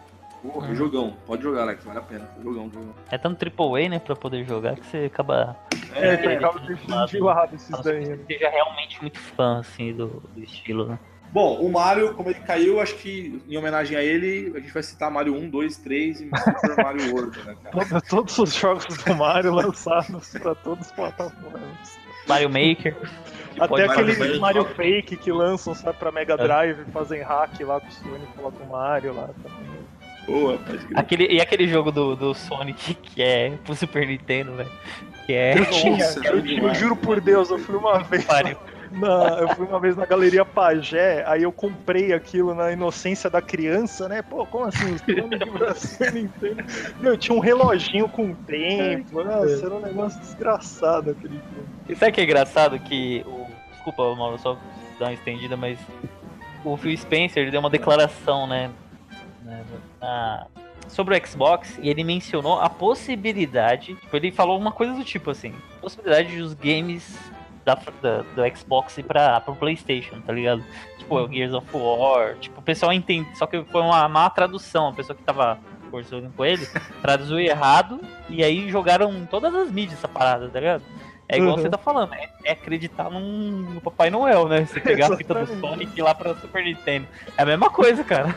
Porra, 0.41 0.73
jogão. 0.73 1.13
Pode 1.27 1.43
jogar, 1.43 1.61
Alex, 1.61 1.83
vale 1.83 1.99
a 1.99 2.01
pena. 2.01 2.27
Jogão, 2.43 2.69
jogão. 2.73 2.93
É 3.11 3.17
tanto 3.17 3.45
AAA, 3.45 3.89
né, 3.89 3.99
pra 3.99 4.15
poder 4.15 4.43
jogar, 4.45 4.75
que 4.75 4.85
você 4.87 5.05
acaba. 5.05 5.55
É, 5.93 6.13
É, 6.13 6.17
tem 6.17 6.35
acaba 6.37 6.59
é, 6.59 6.65
deixando 6.65 7.07
de 7.07 7.19
lado 7.19 7.55
esses 7.55 7.79
daí. 7.83 8.05
né? 8.07 8.15
você 8.17 8.33
seja 8.33 8.49
realmente 8.49 8.99
muito 9.01 9.19
fã, 9.19 9.59
assim, 9.59 9.93
do, 9.93 10.07
do 10.07 10.39
estilo, 10.43 10.87
né? 10.87 10.99
Bom, 11.31 11.59
o 11.61 11.71
Mario, 11.71 12.13
como 12.15 12.29
ele 12.29 12.39
caiu, 12.39 12.81
acho 12.81 12.95
que 12.95 13.41
em 13.47 13.55
homenagem 13.55 13.95
a 13.95 14.03
ele, 14.03 14.51
a 14.55 14.59
gente 14.59 14.73
vai 14.73 14.83
citar 14.83 15.09
Mario 15.11 15.33
1, 15.35 15.49
2, 15.49 15.77
3 15.77 16.21
e 16.21 16.29
Super 16.37 16.75
Mario 16.83 17.13
World, 17.13 17.37
né, 17.45 17.55
cara? 17.63 17.85
Todo- 17.85 18.01
Todos 18.09 18.37
os 18.39 18.53
jogos 18.55 18.85
do 18.97 19.15
Mario 19.15 19.53
lançados 19.53 20.29
pra 20.39 20.55
todas 20.55 20.87
as 20.87 20.91
plataformas. 20.91 21.99
Mario 22.27 22.49
Maker. 22.49 22.97
Até 23.59 23.85
aqueles 23.85 24.39
Mario. 24.39 24.65
Fake 24.65 25.15
que 25.17 25.31
lançam, 25.31 25.73
sabe, 25.75 25.97
pra 25.97 26.11
Mega 26.11 26.33
É. 26.33 26.37
Drive, 26.37 26.85
fazem 26.93 27.21
hack 27.21 27.59
lá 27.61 27.79
com 27.79 27.87
o 27.87 27.91
Sonic, 27.91 28.41
lá 28.41 28.51
com 28.51 28.63
o 28.63 28.69
Mario 28.71 29.13
lá 29.13 29.29
também. 29.43 29.71
Boa. 30.25 30.59
Aquele, 30.95 31.27
e 31.27 31.41
aquele 31.41 31.67
jogo 31.67 31.91
do, 31.91 32.15
do 32.15 32.33
Sonic 32.33 32.93
que 32.93 33.21
é 33.21 33.51
pro 33.63 33.75
Super 33.75 34.07
Nintendo, 34.07 34.53
velho. 34.53 34.71
Que 35.25 35.33
é. 35.33 35.57
Eu 35.57 35.65
tinha, 35.65 36.05
eu, 36.23 36.35
eu 36.35 36.41
demais. 36.41 36.77
juro 36.77 36.95
por 36.95 37.19
Deus, 37.19 37.49
eu 37.49 37.59
fui 37.59 37.75
uma 37.75 37.99
vez. 38.03 38.25
Na, 38.91 39.39
eu 39.39 39.47
fui 39.55 39.65
uma 39.65 39.79
vez 39.79 39.95
na 39.95 40.05
Galeria 40.05 40.43
Pajé, 40.43 41.23
aí 41.25 41.43
eu 41.43 41.51
comprei 41.51 42.13
aquilo 42.13 42.53
na 42.53 42.71
inocência 42.71 43.29
da 43.29 43.41
criança, 43.41 44.09
né? 44.09 44.21
Pô, 44.21 44.45
como 44.45 44.65
assim? 44.65 44.95
Os 44.95 45.01
Super 45.79 46.13
Nintendo. 46.13 46.63
Meu, 46.99 47.17
tinha 47.17 47.35
um 47.35 47.39
reloginho 47.39 48.09
com 48.09 48.33
tempo. 48.33 49.23
Nossa, 49.23 49.65
era 49.65 49.75
um 49.75 49.79
negócio 49.79 50.19
desgraçado 50.19 51.11
aquele 51.11 51.35
jogo. 51.35 51.67
E 51.87 51.95
sabe 51.95 52.11
o 52.11 52.13
que 52.15 52.21
é 52.21 52.23
engraçado? 52.25 52.77
Que. 52.79 53.23
O... 53.25 53.47
Desculpa, 53.71 54.15
Mauro, 54.15 54.37
só 54.37 54.57
dar 54.99 55.05
uma 55.05 55.13
estendida, 55.13 55.55
mas. 55.55 55.79
O 56.63 56.77
Phil 56.77 56.95
Spencer 56.95 57.41
ele 57.41 57.51
deu 57.51 57.59
uma 57.59 57.69
declaração, 57.69 58.45
né? 58.45 58.69
né, 59.43 59.63
na- 59.99 60.45
Sobre 60.87 61.17
o 61.17 61.27
Xbox 61.27 61.79
e 61.81 61.89
ele 61.89 62.03
mencionou 62.03 62.59
a 62.59 62.69
possibilidade. 62.69 63.95
Tipo, 63.95 64.17
ele 64.17 64.31
falou 64.31 64.59
uma 64.59 64.71
coisa 64.73 64.93
do 64.93 65.03
tipo 65.05 65.31
assim: 65.31 65.53
possibilidade 65.79 66.29
de 66.35 66.41
os 66.41 66.53
games 66.53 67.17
da, 67.65 67.75
da- 68.01 68.21
do 68.21 68.57
Xbox 68.57 68.97
pra, 69.07 69.39
pro 69.41 69.55
PlayStation, 69.55 70.19
tá 70.21 70.33
ligado? 70.33 70.63
Tipo, 70.97 71.15
o 71.19 71.27
Gears 71.31 71.53
of 71.53 71.67
War. 71.73 72.35
Tipo, 72.39 72.59
o 72.59 72.63
pessoal 72.63 72.91
entende. 72.93 73.27
Só 73.37 73.45
que 73.45 73.63
foi 73.65 73.81
uma 73.81 74.07
má 74.07 74.29
tradução. 74.29 74.87
A 74.89 74.93
pessoa 74.93 75.15
que 75.15 75.23
tava 75.23 75.59
conversando 75.89 76.31
com 76.35 76.45
ele 76.45 76.65
traduziu 77.01 77.39
errado 77.39 77.99
e 78.29 78.43
aí 78.43 78.69
jogaram 78.69 79.25
todas 79.29 79.53
as 79.53 79.69
mídias 79.71 79.97
essa 79.99 80.07
parada, 80.07 80.47
tá 80.49 80.59
ligado? 80.59 80.83
É 81.27 81.37
igual 81.37 81.55
Uhum. 81.55 81.61
você 81.61 81.69
tá 81.69 81.77
falando, 81.77 82.13
é, 82.13 82.29
é 82.43 82.51
acreditar 82.51 83.09
num, 83.09 83.19
no 83.75 83.79
Papai 83.81 84.09
Noel, 84.09 84.49
né? 84.49 84.65
Você 84.65 84.81
pegar 84.81 85.13
a 85.13 85.15
fita 85.17 85.33
do. 85.33 85.59
Sonic 85.61 85.93
e 85.95 85.99
ir 85.99 86.03
lá 86.03 86.13
pra 86.13 86.35
Super 86.35 86.61
Nintendo. 86.63 87.07
É 87.37 87.43
a 87.43 87.45
mesma 87.45 87.69
coisa, 87.69 88.03
cara. 88.03 88.35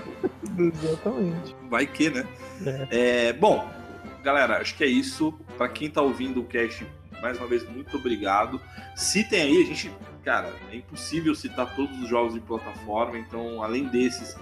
Exatamente. 0.59 1.57
Vai 1.69 1.87
que, 1.87 2.11
né? 2.11 2.25
É, 2.91 3.33
bom, 3.33 3.69
galera, 4.23 4.59
acho 4.61 4.77
que 4.77 4.85
é 4.85 4.87
isso. 4.87 5.35
Pra 5.57 5.69
quem 5.69 5.91
tá 5.91 6.03
ouvindo 6.03 6.41
o 6.41 6.45
cast, 6.45 6.87
mais 7.25 7.39
uma 7.39 7.47
vez, 7.47 7.67
muito 7.67 7.97
obrigado. 7.97 8.61
Citem 8.95 9.41
aí, 9.41 9.63
a 9.63 9.67
gente, 9.67 9.91
cara, 10.23 10.53
é 10.71 10.77
impossível 10.77 11.35
citar 11.35 11.75
todos 11.75 11.99
os 11.99 12.07
jogos 12.07 12.35
de 12.35 12.41
plataforma, 12.41 13.19
então, 13.19 13.63
além 13.63 13.85
desses, 13.85 14.37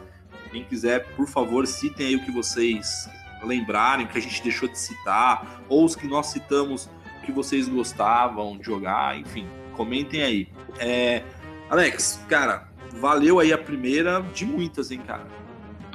quem 0.50 0.64
quiser, 0.64 1.06
por 1.14 1.28
favor, 1.28 1.64
citem 1.64 2.08
aí 2.08 2.16
o 2.16 2.24
que 2.24 2.32
vocês 2.32 3.08
lembrarem, 3.44 4.08
que 4.08 4.18
a 4.18 4.20
gente 4.20 4.42
deixou 4.42 4.68
de 4.68 4.76
citar, 4.76 5.62
ou 5.68 5.84
os 5.84 5.94
que 5.94 6.08
nós 6.08 6.26
citamos, 6.26 6.90
que 7.24 7.30
vocês 7.30 7.68
gostavam 7.68 8.58
de 8.58 8.66
jogar, 8.66 9.16
enfim, 9.16 9.46
comentem 9.74 10.20
aí. 10.20 10.48
É, 10.80 11.22
Alex, 11.70 12.20
cara, 12.28 12.68
valeu 12.94 13.38
aí 13.38 13.52
a 13.52 13.58
primeira 13.58 14.20
de 14.34 14.44
muitas, 14.44 14.90
hein, 14.90 15.00
cara. 15.06 15.28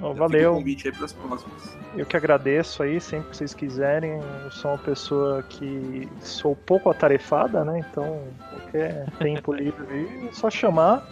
Ó, 0.01 0.07
Já 0.09 0.13
fica 0.13 0.13
o 0.13 0.15
valeu. 0.29 0.53
convite 0.55 0.87
aí 0.87 0.93
próximas. 0.93 1.77
Eu 1.95 2.05
que 2.05 2.15
agradeço 2.15 2.83
aí, 2.83 3.01
sempre 3.01 3.29
que 3.29 3.37
vocês 3.37 3.53
quiserem. 3.53 4.21
Eu 4.43 4.51
sou 4.51 4.71
uma 4.71 4.77
pessoa 4.77 5.43
que 5.43 6.07
sou 6.21 6.55
pouco 6.55 6.89
atarefada, 6.89 7.63
né? 7.63 7.79
Então, 7.79 8.21
qualquer 8.51 9.07
tempo 9.19 9.53
livre 9.53 10.27
é 10.27 10.33
só 10.33 10.49
chamar. 10.49 11.07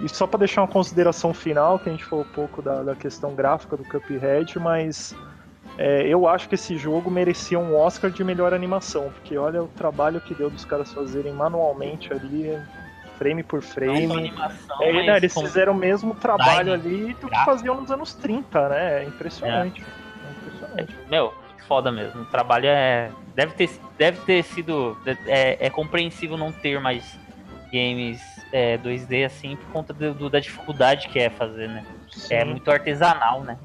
E 0.00 0.08
só 0.08 0.26
para 0.26 0.40
deixar 0.40 0.62
uma 0.62 0.68
consideração 0.68 1.32
final, 1.32 1.78
que 1.78 1.88
a 1.88 1.92
gente 1.92 2.04
falou 2.04 2.24
um 2.24 2.32
pouco 2.32 2.60
da, 2.62 2.82
da 2.82 2.94
questão 2.94 3.34
gráfica 3.34 3.76
do 3.76 3.84
Cuphead, 3.84 4.58
mas 4.58 5.14
é, 5.78 6.06
eu 6.08 6.26
acho 6.26 6.48
que 6.48 6.54
esse 6.56 6.76
jogo 6.76 7.10
merecia 7.10 7.58
um 7.58 7.76
Oscar 7.76 8.10
de 8.10 8.24
melhor 8.24 8.52
animação, 8.52 9.10
porque 9.12 9.36
olha 9.38 9.62
o 9.62 9.68
trabalho 9.68 10.20
que 10.20 10.34
deu 10.34 10.50
dos 10.50 10.64
caras 10.64 10.92
fazerem 10.92 11.32
manualmente 11.32 12.12
ali, 12.12 12.58
frame 13.22 13.42
por 13.42 13.62
Não 13.62 13.68
frame. 13.68 14.12
animação, 14.18 14.76
É, 14.82 14.92
não, 15.06 15.16
eles 15.16 15.32
fizeram 15.32 15.72
o 15.72 15.76
mesmo 15.76 16.14
trabalho 16.14 16.72
ali 16.72 17.14
do 17.14 17.28
que 17.28 17.44
faziam 17.44 17.80
nos 17.80 17.90
anos 17.90 18.14
30, 18.14 18.68
né? 18.68 19.02
É 19.02 19.04
impressionante. 19.04 19.82
É 20.26 20.30
impressionante. 20.30 20.96
Meu, 21.08 21.32
foda 21.68 21.90
mesmo. 21.92 22.22
O 22.22 22.26
trabalho 22.26 22.66
é. 22.66 23.10
Deve 23.34 23.52
ter, 23.54 23.70
deve 23.96 24.18
ter 24.22 24.42
sido. 24.42 24.96
É, 25.26 25.66
é 25.66 25.70
compreensível 25.70 26.36
não 26.36 26.52
ter 26.52 26.80
mais 26.80 27.18
games 27.72 28.20
é, 28.52 28.76
2D 28.76 29.24
assim 29.24 29.56
por 29.56 29.66
conta 29.72 29.92
do- 29.94 30.12
do- 30.14 30.28
da 30.30 30.38
dificuldade 30.40 31.08
que 31.08 31.18
é 31.18 31.30
fazer, 31.30 31.68
né? 31.68 31.84
É 32.30 32.44
Sim. 32.44 32.50
muito 32.50 32.70
artesanal, 32.70 33.42
né? 33.42 33.56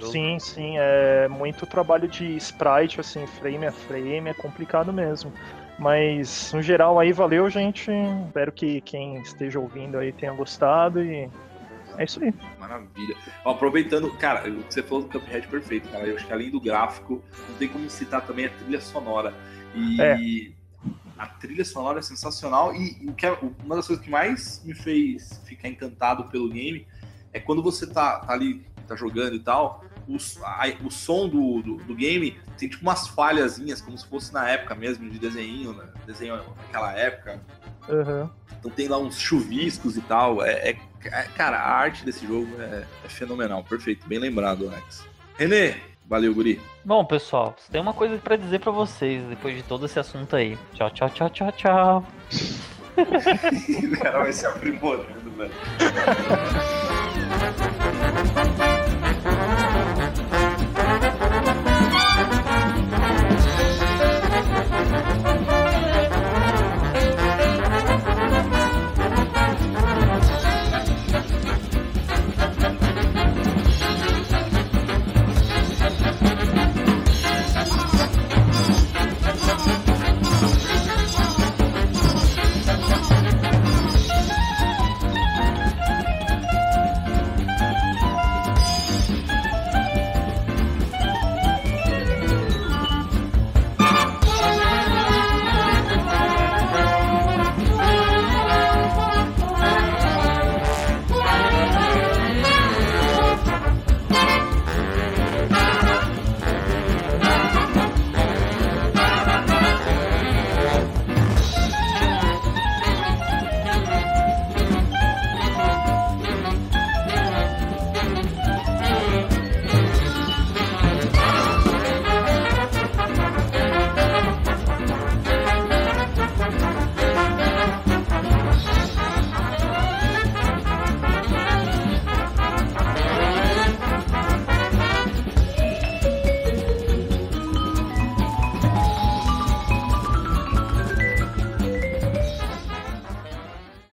Sim, 0.00 0.38
sim, 0.38 0.76
é 0.78 1.28
muito 1.28 1.66
trabalho 1.66 2.06
de 2.08 2.36
sprite, 2.36 3.00
assim, 3.00 3.26
frame 3.26 3.66
a 3.66 3.72
frame, 3.72 4.30
é 4.30 4.34
complicado 4.34 4.92
mesmo. 4.92 5.32
Mas, 5.80 6.52
no 6.52 6.60
geral, 6.60 6.98
aí 7.00 7.10
valeu, 7.10 7.48
gente. 7.48 7.90
Espero 8.26 8.52
que 8.52 8.82
quem 8.82 9.16
esteja 9.22 9.58
ouvindo 9.58 9.96
aí 9.96 10.12
tenha 10.12 10.32
gostado 10.32 11.02
e 11.02 11.26
é 11.96 12.04
isso 12.04 12.22
aí. 12.22 12.34
Maravilha. 12.58 13.16
Ó, 13.46 13.52
aproveitando, 13.52 14.10
cara, 14.18 14.48
o 14.50 14.62
que 14.62 14.74
você 14.74 14.82
falou 14.82 15.04
do 15.04 15.08
Cuphead 15.08 15.48
perfeito, 15.48 15.88
cara. 15.88 16.04
Eu 16.04 16.16
acho 16.16 16.26
que 16.26 16.32
além 16.32 16.50
do 16.50 16.60
gráfico, 16.60 17.22
não 17.48 17.56
tem 17.56 17.66
como 17.66 17.88
citar 17.88 18.20
também 18.26 18.44
a 18.44 18.50
trilha 18.50 18.80
sonora. 18.80 19.32
E 19.74 20.00
É. 20.00 20.16
a 21.18 21.26
trilha 21.26 21.64
sonora 21.64 22.00
é 22.00 22.02
sensacional. 22.02 22.74
E 22.74 23.10
é- 23.22 23.38
uma 23.64 23.76
das 23.76 23.86
coisas 23.86 24.04
que 24.04 24.10
mais 24.10 24.62
me 24.64 24.74
fez 24.74 25.40
ficar 25.46 25.68
encantado 25.68 26.24
pelo 26.24 26.50
game 26.50 26.86
é 27.32 27.40
quando 27.40 27.62
você 27.62 27.86
tá, 27.86 28.18
tá 28.18 28.32
ali, 28.34 28.62
tá 28.86 28.94
jogando 28.94 29.34
e 29.34 29.40
tal. 29.40 29.82
Os- 30.08 30.38
a- 30.42 30.72
o 30.84 30.90
som 30.90 31.28
do, 31.28 31.62
do, 31.62 31.76
do 31.76 31.94
game 31.94 32.38
tem 32.58 32.68
tipo 32.68 32.82
umas 32.82 33.08
falhazinhas, 33.08 33.80
como 33.80 33.96
se 33.96 34.06
fosse 34.06 34.32
na 34.32 34.48
época 34.48 34.74
mesmo, 34.74 35.08
de 35.10 35.18
desenho, 35.18 35.72
né? 35.72 35.84
desenho 36.06 36.36
naquela 36.36 36.92
época. 36.92 37.40
Aham. 37.88 38.30
Então 38.58 38.70
tem 38.70 38.88
lá 38.88 38.98
uns 38.98 39.18
chuviscos 39.18 39.96
e 39.96 40.00
tal. 40.02 40.44
É, 40.44 40.70
é- 40.70 40.78
é- 41.04 41.22
cara, 41.34 41.58
a 41.58 41.70
arte 41.70 42.04
desse 42.04 42.26
jogo 42.26 42.48
é, 42.60 42.84
é 43.04 43.08
fenomenal. 43.08 43.64
Perfeito. 43.64 44.06
Bem 44.06 44.18
lembrado, 44.18 44.68
Alex. 44.68 45.04
Renê, 45.38 45.74
valeu, 46.06 46.34
Guri. 46.34 46.60
Bom, 46.84 47.04
pessoal, 47.04 47.56
tem 47.70 47.80
uma 47.80 47.94
coisa 47.94 48.18
pra 48.18 48.36
dizer 48.36 48.58
pra 48.60 48.70
vocês 48.70 49.22
depois 49.28 49.56
de 49.56 49.62
todo 49.62 49.86
esse 49.86 49.98
assunto 49.98 50.36
aí. 50.36 50.58
Tchau, 50.74 50.90
tchau, 50.90 51.08
tchau, 51.10 51.30
tchau, 51.30 51.52
tchau. 51.52 52.06
o 52.98 53.98
cara 53.98 54.18
vai 54.20 54.32
se 54.32 54.44
aprimorando, 54.46 55.30
velho. 55.36 55.52